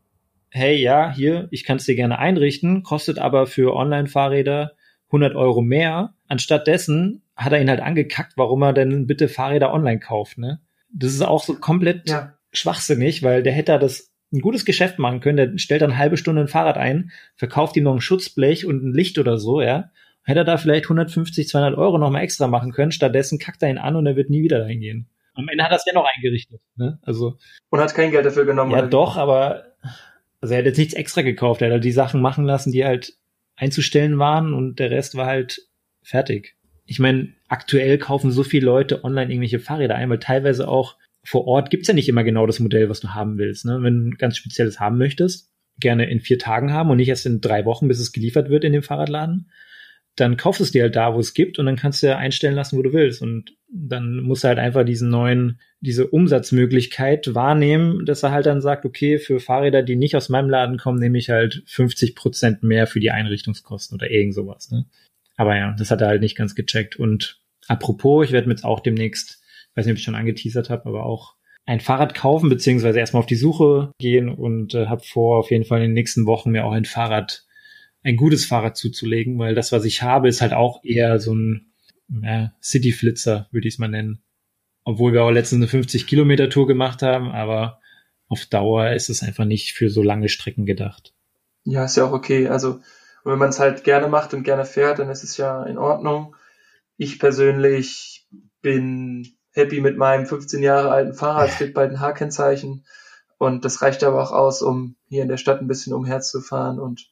hey, 0.50 0.76
ja, 0.76 1.12
hier, 1.14 1.48
ich 1.50 1.64
kann 1.64 1.78
es 1.78 1.86
dir 1.86 1.94
gerne 1.94 2.18
einrichten, 2.18 2.82
kostet 2.82 3.18
aber 3.18 3.46
für 3.46 3.74
Online-Fahrräder 3.74 4.72
100 5.06 5.34
Euro 5.34 5.62
mehr. 5.62 6.14
Anstatt 6.28 6.66
dessen 6.66 7.22
hat 7.36 7.52
er 7.52 7.60
ihn 7.60 7.70
halt 7.70 7.80
angekackt, 7.80 8.34
warum 8.36 8.62
er 8.62 8.72
denn 8.72 9.06
bitte 9.06 9.28
Fahrräder 9.28 9.72
online 9.72 10.00
kauft, 10.00 10.38
ne? 10.38 10.60
Das 10.92 11.12
ist 11.12 11.22
auch 11.22 11.42
so 11.42 11.54
komplett 11.54 12.08
ja. 12.08 12.34
schwachsinnig, 12.52 13.22
weil 13.22 13.42
der 13.42 13.52
hätte 13.52 13.78
das 13.78 14.10
ein 14.32 14.40
gutes 14.40 14.64
Geschäft 14.64 14.98
machen 14.98 15.20
können. 15.20 15.36
Der 15.36 15.58
stellt 15.58 15.82
dann 15.82 15.90
eine 15.90 15.98
halbe 15.98 16.16
Stunde 16.16 16.42
ein 16.42 16.48
Fahrrad 16.48 16.76
ein, 16.76 17.10
verkauft 17.36 17.76
ihm 17.76 17.84
noch 17.84 17.94
ein 17.94 18.00
Schutzblech 18.00 18.66
und 18.66 18.84
ein 18.84 18.92
Licht 18.92 19.18
oder 19.18 19.38
so, 19.38 19.62
ja. 19.62 19.90
Hätte 20.22 20.40
er 20.40 20.44
da 20.44 20.58
vielleicht 20.58 20.84
150, 20.84 21.48
200 21.48 21.78
Euro 21.78 21.96
nochmal 21.96 22.22
extra 22.22 22.46
machen 22.46 22.72
können. 22.72 22.92
Stattdessen 22.92 23.38
kackt 23.38 23.62
er 23.62 23.70
ihn 23.70 23.78
an 23.78 23.96
und 23.96 24.06
er 24.06 24.16
wird 24.16 24.30
nie 24.30 24.42
wieder 24.42 24.58
dahin 24.58 24.80
gehen. 24.80 25.08
Am 25.34 25.48
Ende 25.48 25.64
hat 25.64 25.70
er 25.70 25.76
es 25.76 25.84
ja 25.86 25.94
noch 25.94 26.06
eingerichtet, 26.14 26.60
ne? 26.76 26.98
Also. 27.02 27.38
Und 27.70 27.80
hat 27.80 27.94
kein 27.94 28.10
Geld 28.10 28.26
dafür 28.26 28.44
genommen. 28.44 28.72
Ja, 28.72 28.82
doch, 28.82 29.16
aber 29.16 29.64
also 30.40 30.54
er 30.54 30.58
hat 30.58 30.66
jetzt 30.66 30.78
nichts 30.78 30.94
extra 30.94 31.22
gekauft. 31.22 31.60
Er 31.62 31.66
hat 31.68 31.72
halt 31.72 31.84
die 31.84 31.92
Sachen 31.92 32.20
machen 32.20 32.44
lassen, 32.44 32.72
die 32.72 32.84
halt 32.84 33.14
einzustellen 33.56 34.18
waren 34.18 34.54
und 34.54 34.78
der 34.78 34.90
Rest 34.90 35.14
war 35.14 35.26
halt 35.26 35.60
fertig. 36.02 36.56
Ich 36.86 36.98
meine, 36.98 37.34
aktuell 37.48 37.98
kaufen 37.98 38.30
so 38.30 38.42
viele 38.42 38.66
Leute 38.66 39.04
online 39.04 39.30
irgendwelche 39.30 39.60
Fahrräder 39.60 39.96
ein, 39.96 40.10
weil 40.10 40.18
teilweise 40.18 40.66
auch 40.66 40.96
vor 41.22 41.46
Ort 41.46 41.70
gibt's 41.70 41.88
ja 41.88 41.94
nicht 41.94 42.08
immer 42.08 42.24
genau 42.24 42.46
das 42.46 42.60
Modell, 42.60 42.88
was 42.88 43.00
du 43.00 43.10
haben 43.10 43.36
willst. 43.36 43.66
Ne? 43.66 43.78
Wenn 43.82 44.10
du 44.10 44.16
ganz 44.16 44.38
spezielles 44.38 44.80
haben 44.80 44.96
möchtest, 44.96 45.52
gerne 45.78 46.10
in 46.10 46.20
vier 46.20 46.38
Tagen 46.38 46.72
haben 46.72 46.90
und 46.90 46.96
nicht 46.96 47.08
erst 47.08 47.26
in 47.26 47.40
drei 47.40 47.64
Wochen, 47.66 47.88
bis 47.88 48.00
es 48.00 48.12
geliefert 48.12 48.48
wird 48.48 48.64
in 48.64 48.72
dem 48.72 48.82
Fahrradladen, 48.82 49.50
dann 50.16 50.36
kaufst 50.36 50.60
du 50.60 50.64
es 50.64 50.72
dir 50.72 50.82
halt 50.82 50.96
da, 50.96 51.14
wo 51.14 51.20
es 51.20 51.34
gibt 51.34 51.58
und 51.58 51.66
dann 51.66 51.76
kannst 51.76 52.02
du 52.02 52.08
ja 52.08 52.18
einstellen 52.18 52.54
lassen, 52.54 52.76
wo 52.76 52.82
du 52.82 52.92
willst. 52.92 53.22
Und 53.22 53.56
dann 53.68 54.20
musst 54.20 54.44
du 54.44 54.48
halt 54.48 54.58
einfach 54.58 54.84
diesen 54.84 55.08
neuen, 55.08 55.60
diese 55.80 56.06
Umsatzmöglichkeit 56.08 57.34
wahrnehmen, 57.34 58.04
dass 58.04 58.22
er 58.22 58.32
halt 58.32 58.46
dann 58.46 58.60
sagt, 58.60 58.84
okay, 58.84 59.18
für 59.18 59.40
Fahrräder, 59.40 59.82
die 59.82 59.96
nicht 59.96 60.16
aus 60.16 60.28
meinem 60.28 60.50
Laden 60.50 60.78
kommen, 60.78 60.98
nehme 60.98 61.18
ich 61.18 61.30
halt 61.30 61.62
50 61.66 62.14
Prozent 62.14 62.62
mehr 62.62 62.86
für 62.86 63.00
die 63.00 63.10
Einrichtungskosten 63.10 63.94
oder 63.94 64.10
irgend 64.10 64.34
sowas. 64.34 64.70
Ne? 64.70 64.86
Aber 65.36 65.56
ja, 65.56 65.74
das 65.78 65.90
hat 65.90 66.00
er 66.02 66.08
halt 66.08 66.20
nicht 66.20 66.36
ganz 66.36 66.54
gecheckt. 66.54 66.96
Und 66.96 67.40
apropos, 67.66 68.26
ich 68.26 68.32
werde 68.32 68.48
mir 68.48 68.54
jetzt 68.54 68.64
auch 68.64 68.80
demnächst, 68.80 69.42
weiß 69.74 69.86
nicht, 69.86 69.94
ob 69.94 69.98
ich 69.98 70.04
schon 70.04 70.16
angeteasert 70.16 70.68
habe, 70.68 70.86
aber 70.86 71.06
auch 71.06 71.36
ein 71.66 71.80
Fahrrad 71.80 72.14
kaufen, 72.14 72.50
beziehungsweise 72.50 72.98
erstmal 72.98 73.20
auf 73.20 73.26
die 73.26 73.36
Suche 73.36 73.92
gehen 73.98 74.28
und 74.28 74.74
äh, 74.74 74.86
habe 74.86 75.02
vor, 75.04 75.38
auf 75.38 75.50
jeden 75.50 75.64
Fall 75.64 75.78
in 75.78 75.90
den 75.90 75.94
nächsten 75.94 76.26
Wochen 76.26 76.50
mir 76.50 76.64
auch 76.64 76.72
ein 76.72 76.84
Fahrrad 76.84 77.46
ein 78.02 78.16
gutes 78.16 78.44
Fahrrad 78.44 78.76
zuzulegen, 78.76 79.38
weil 79.38 79.54
das, 79.54 79.72
was 79.72 79.84
ich 79.84 80.02
habe, 80.02 80.28
ist 80.28 80.40
halt 80.40 80.52
auch 80.52 80.82
eher 80.84 81.18
so 81.18 81.34
ein 81.34 81.72
ja, 82.08 82.52
City-Flitzer, 82.62 83.48
würde 83.50 83.68
ich 83.68 83.74
es 83.74 83.78
mal 83.78 83.88
nennen. 83.88 84.22
Obwohl 84.84 85.12
wir 85.12 85.22
auch 85.22 85.30
letztens 85.30 85.60
eine 85.60 85.68
50 85.68 86.06
Kilometer 86.06 86.48
Tour 86.48 86.66
gemacht 86.66 87.02
haben, 87.02 87.30
aber 87.30 87.80
auf 88.28 88.46
Dauer 88.46 88.90
ist 88.90 89.10
es 89.10 89.22
einfach 89.22 89.44
nicht 89.44 89.72
für 89.72 89.90
so 89.90 90.02
lange 90.02 90.28
Strecken 90.28 90.64
gedacht. 90.64 91.12
Ja, 91.64 91.84
ist 91.84 91.96
ja 91.96 92.04
auch 92.04 92.12
okay. 92.12 92.48
Also, 92.48 92.80
wenn 93.24 93.38
man 93.38 93.50
es 93.50 93.60
halt 93.60 93.84
gerne 93.84 94.08
macht 94.08 94.32
und 94.32 94.44
gerne 94.44 94.64
fährt, 94.64 94.98
dann 94.98 95.10
ist 95.10 95.24
es 95.24 95.36
ja 95.36 95.62
in 95.64 95.76
Ordnung. 95.76 96.34
Ich 96.96 97.18
persönlich 97.18 98.26
bin 98.62 99.36
happy 99.52 99.80
mit 99.80 99.96
meinem 99.96 100.26
15 100.26 100.62
Jahre 100.62 100.90
alten 100.90 101.12
Fahrrad, 101.12 101.50
es 101.50 101.56
kriegt 101.56 101.74
bald 101.74 101.90
ein 101.90 102.00
H-Kennzeichen. 102.00 102.84
Und 103.36 103.64
das 103.64 103.82
reicht 103.82 104.04
aber 104.04 104.22
auch 104.22 104.32
aus, 104.32 104.62
um 104.62 104.96
hier 105.08 105.22
in 105.22 105.28
der 105.28 105.36
Stadt 105.36 105.60
ein 105.60 105.66
bisschen 105.66 105.92
umherzufahren 105.92 106.78
und 106.78 107.10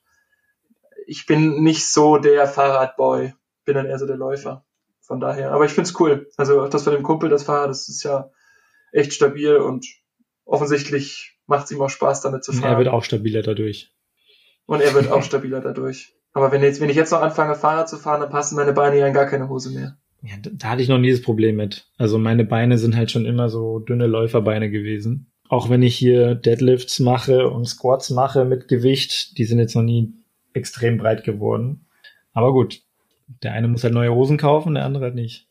ich 1.09 1.25
bin 1.25 1.63
nicht 1.63 1.87
so 1.87 2.19
der 2.19 2.47
Fahrradboy, 2.47 3.33
bin 3.65 3.75
dann 3.75 3.87
eher 3.87 3.99
so 3.99 4.07
der 4.07 4.17
Läufer. 4.17 4.65
Von 5.01 5.21
daher, 5.21 5.53
aber 5.53 5.65
ich 5.65 5.73
find's 5.73 5.99
cool. 5.99 6.29
Also 6.37 6.61
auch 6.61 6.69
das 6.69 6.85
von 6.85 6.93
dem 6.93 7.03
Kumpel, 7.03 7.31
das 7.31 7.45
Fahrrad, 7.45 7.71
das 7.71 7.89
ist 7.89 8.03
ja 8.03 8.31
echt 8.93 9.15
stabil 9.15 9.57
und 9.57 9.87
offensichtlich 10.45 11.39
macht's 11.47 11.71
ihm 11.71 11.81
auch 11.81 11.89
Spaß, 11.89 12.21
damit 12.21 12.45
zu 12.45 12.53
fahren. 12.53 12.73
Er 12.73 12.79
wird 12.79 12.89
auch 12.89 13.03
stabiler 13.03 13.41
dadurch. 13.41 13.91
Und 14.67 14.83
er 14.83 14.93
wird 14.93 15.11
auch 15.11 15.23
stabiler 15.25 15.63
dadurch. 15.63 16.15
Aber 16.35 16.53
wenn, 16.53 16.63
jetzt, 16.63 16.79
wenn 16.83 16.91
ich 16.91 16.97
jetzt 16.97 17.11
noch 17.11 17.23
anfange, 17.23 17.55
Fahrrad 17.55 17.89
zu 17.89 17.97
fahren, 17.97 18.21
dann 18.21 18.31
passen 18.31 18.57
meine 18.57 18.75
Beine 18.75 18.99
ja 18.99 19.07
in 19.07 19.15
gar 19.15 19.27
keine 19.27 19.49
Hose 19.49 19.71
mehr. 19.71 19.97
Ja, 20.21 20.35
da 20.43 20.69
hatte 20.69 20.83
ich 20.83 20.89
noch 20.91 20.99
nie 20.99 21.11
das 21.11 21.23
Problem 21.23 21.57
mit. 21.57 21.89
Also 21.97 22.19
meine 22.19 22.45
Beine 22.45 22.77
sind 22.77 22.97
halt 22.97 23.11
schon 23.11 23.25
immer 23.25 23.49
so 23.49 23.79
dünne 23.79 24.07
Läuferbeine 24.07 24.71
gewesen. 24.71 25.33
Auch 25.49 25.71
wenn 25.71 25.83
ich 25.83 25.97
hier 25.97 26.35
Deadlifts 26.35 27.01
mache 27.01 27.49
und 27.49 27.65
Squats 27.65 28.11
mache 28.11 28.45
mit 28.45 28.69
Gewicht, 28.69 29.39
die 29.39 29.45
sind 29.45 29.59
jetzt 29.59 29.75
noch 29.75 29.83
nie 29.83 30.13
extrem 30.59 30.99
breit 30.99 31.25
geworden. 31.25 31.87
Aber 32.33 32.53
gut, 32.53 32.83
der 33.43 33.53
eine 33.53 33.69
muss 33.69 33.85
halt 33.85 33.95
neue 33.95 34.13
Hosen 34.13 34.37
kaufen, 34.37 34.75
der 34.75 34.85
andere 34.85 35.05
halt 35.05 35.15
nicht. 35.15 35.47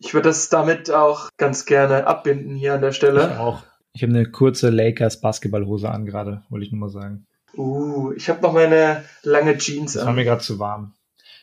Ich 0.00 0.14
würde 0.14 0.28
das 0.28 0.48
damit 0.48 0.90
auch 0.90 1.28
ganz 1.36 1.66
gerne 1.66 2.06
abbinden 2.06 2.56
hier 2.56 2.74
an 2.74 2.80
der 2.80 2.92
Stelle. 2.92 3.30
Ich 3.32 3.38
auch. 3.38 3.62
Ich 3.92 4.02
habe 4.02 4.12
eine 4.12 4.26
kurze 4.26 4.70
Lakers 4.70 5.20
Basketballhose 5.20 5.90
an 5.90 6.06
gerade, 6.06 6.42
wollte 6.48 6.64
ich 6.64 6.72
nur 6.72 6.80
mal 6.80 6.88
sagen. 6.88 7.26
Uh, 7.56 8.12
ich 8.12 8.28
habe 8.28 8.40
noch 8.40 8.52
meine 8.52 9.04
lange 9.22 9.58
Jeans 9.58 9.94
das 9.94 10.02
an. 10.02 10.06
Das 10.06 10.06
war 10.06 10.14
mir 10.14 10.24
gerade 10.24 10.42
zu 10.42 10.58
warm. 10.58 10.94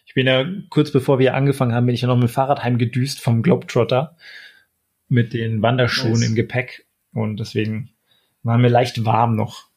Ich 0.05 0.13
bin 0.13 0.25
ja 0.25 0.45
kurz 0.69 0.91
bevor 0.91 1.19
wir 1.19 1.35
angefangen 1.35 1.73
haben, 1.73 1.85
bin 1.85 1.93
ich 1.93 2.01
ja 2.01 2.07
noch 2.07 2.15
mit 2.15 2.29
dem 2.29 2.33
Fahrrad 2.33 2.63
heimgedüst 2.63 3.19
vom 3.19 3.43
Globetrotter 3.43 4.15
mit 5.09 5.33
den 5.33 5.61
Wanderschuhen 5.61 6.13
nice. 6.13 6.29
im 6.29 6.35
Gepäck 6.35 6.87
und 7.13 7.39
deswegen 7.39 7.91
war 8.43 8.57
mir 8.57 8.69
leicht 8.69 9.05
warm 9.05 9.35
noch. 9.35 9.67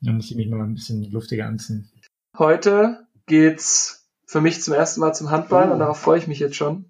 Da 0.00 0.12
muss 0.12 0.30
ich 0.30 0.36
mich 0.36 0.48
mal 0.48 0.62
ein 0.62 0.74
bisschen 0.74 1.10
luftiger 1.10 1.46
anziehen. 1.46 1.90
Heute 2.36 3.06
geht's 3.26 4.08
für 4.26 4.40
mich 4.40 4.62
zum 4.62 4.74
ersten 4.74 5.00
Mal 5.00 5.12
zum 5.12 5.30
Handball 5.30 5.68
oh. 5.68 5.72
und 5.72 5.78
darauf 5.78 6.00
freue 6.00 6.18
ich 6.18 6.26
mich 6.26 6.38
jetzt 6.38 6.56
schon. 6.56 6.86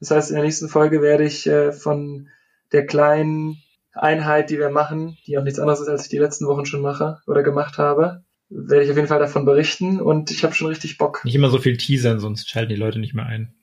Das 0.00 0.10
heißt, 0.10 0.30
in 0.30 0.36
der 0.36 0.44
nächsten 0.44 0.68
Folge 0.68 1.00
werde 1.00 1.24
ich 1.24 1.46
äh, 1.46 1.72
von 1.72 2.28
der 2.72 2.86
kleinen 2.86 3.62
Einheit, 3.92 4.50
die 4.50 4.58
wir 4.58 4.70
machen, 4.70 5.16
die 5.26 5.38
auch 5.38 5.44
nichts 5.44 5.58
anderes 5.58 5.80
ist, 5.80 5.88
als 5.88 6.04
ich 6.04 6.10
die 6.10 6.18
letzten 6.18 6.46
Wochen 6.46 6.66
schon 6.66 6.80
mache 6.80 7.20
oder 7.26 7.42
gemacht 7.42 7.78
habe, 7.78 8.24
werde 8.48 8.84
ich 8.84 8.90
auf 8.90 8.96
jeden 8.96 9.08
Fall 9.08 9.18
davon 9.18 9.44
berichten 9.44 10.00
und 10.00 10.30
ich 10.30 10.44
habe 10.44 10.54
schon 10.54 10.68
richtig 10.68 10.98
Bock. 10.98 11.24
Nicht 11.24 11.34
immer 11.34 11.50
so 11.50 11.58
viel 11.58 11.76
teasern, 11.76 12.18
sonst 12.18 12.50
schalten 12.50 12.70
die 12.70 12.76
Leute 12.76 12.98
nicht 12.98 13.14
mehr 13.14 13.26
ein. 13.26 13.54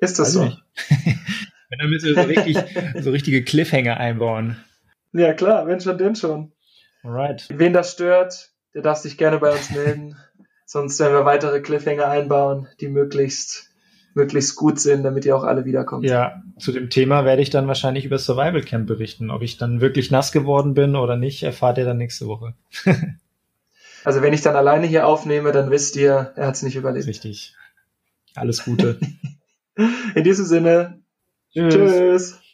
Ist 0.00 0.18
das 0.18 0.36
also 0.36 0.50
so? 0.50 0.56
Wenn 1.70 1.78
dann 1.80 1.90
müssen 1.90 2.14
wir 2.14 2.22
so 2.22 2.28
richtig, 2.28 2.56
so 3.00 3.10
richtige 3.10 3.44
Cliffhanger 3.44 3.98
einbauen. 3.98 4.56
Ja, 5.12 5.34
klar, 5.34 5.66
wenn 5.66 5.80
schon, 5.80 5.98
denn 5.98 6.16
schon. 6.16 6.52
Alright. 7.02 7.46
Wen 7.50 7.74
das 7.74 7.92
stört, 7.92 8.52
der 8.74 8.82
darf 8.82 8.98
sich 8.98 9.18
gerne 9.18 9.38
bei 9.38 9.52
uns 9.52 9.70
melden. 9.70 10.16
Sonst 10.70 11.00
werden 11.00 11.14
wir 11.14 11.24
weitere 11.24 11.62
Cliffhanger 11.62 12.08
einbauen, 12.08 12.68
die 12.78 12.88
möglichst, 12.88 13.70
möglichst 14.12 14.54
gut 14.54 14.78
sind, 14.78 15.02
damit 15.02 15.24
ihr 15.24 15.34
auch 15.34 15.44
alle 15.44 15.64
wiederkommt. 15.64 16.04
Ja, 16.04 16.42
zu 16.58 16.72
dem 16.72 16.90
Thema 16.90 17.24
werde 17.24 17.40
ich 17.40 17.48
dann 17.48 17.68
wahrscheinlich 17.68 18.04
über 18.04 18.18
Survival 18.18 18.60
Camp 18.60 18.86
berichten. 18.86 19.30
Ob 19.30 19.40
ich 19.40 19.56
dann 19.56 19.80
wirklich 19.80 20.10
nass 20.10 20.30
geworden 20.30 20.74
bin 20.74 20.94
oder 20.94 21.16
nicht, 21.16 21.42
erfahrt 21.42 21.78
ihr 21.78 21.86
dann 21.86 21.96
nächste 21.96 22.26
Woche. 22.26 22.52
also 24.04 24.20
wenn 24.20 24.34
ich 24.34 24.42
dann 24.42 24.56
alleine 24.56 24.86
hier 24.86 25.06
aufnehme, 25.06 25.52
dann 25.52 25.70
wisst 25.70 25.96
ihr, 25.96 26.34
er 26.36 26.48
hat 26.48 26.56
es 26.56 26.62
nicht 26.62 26.76
überlebt. 26.76 27.06
Richtig. 27.06 27.54
Alles 28.34 28.62
Gute. 28.62 29.00
In 30.14 30.22
diesem 30.22 30.44
Sinne, 30.44 30.98
tschüss. 31.54 31.74
tschüss. 31.74 32.40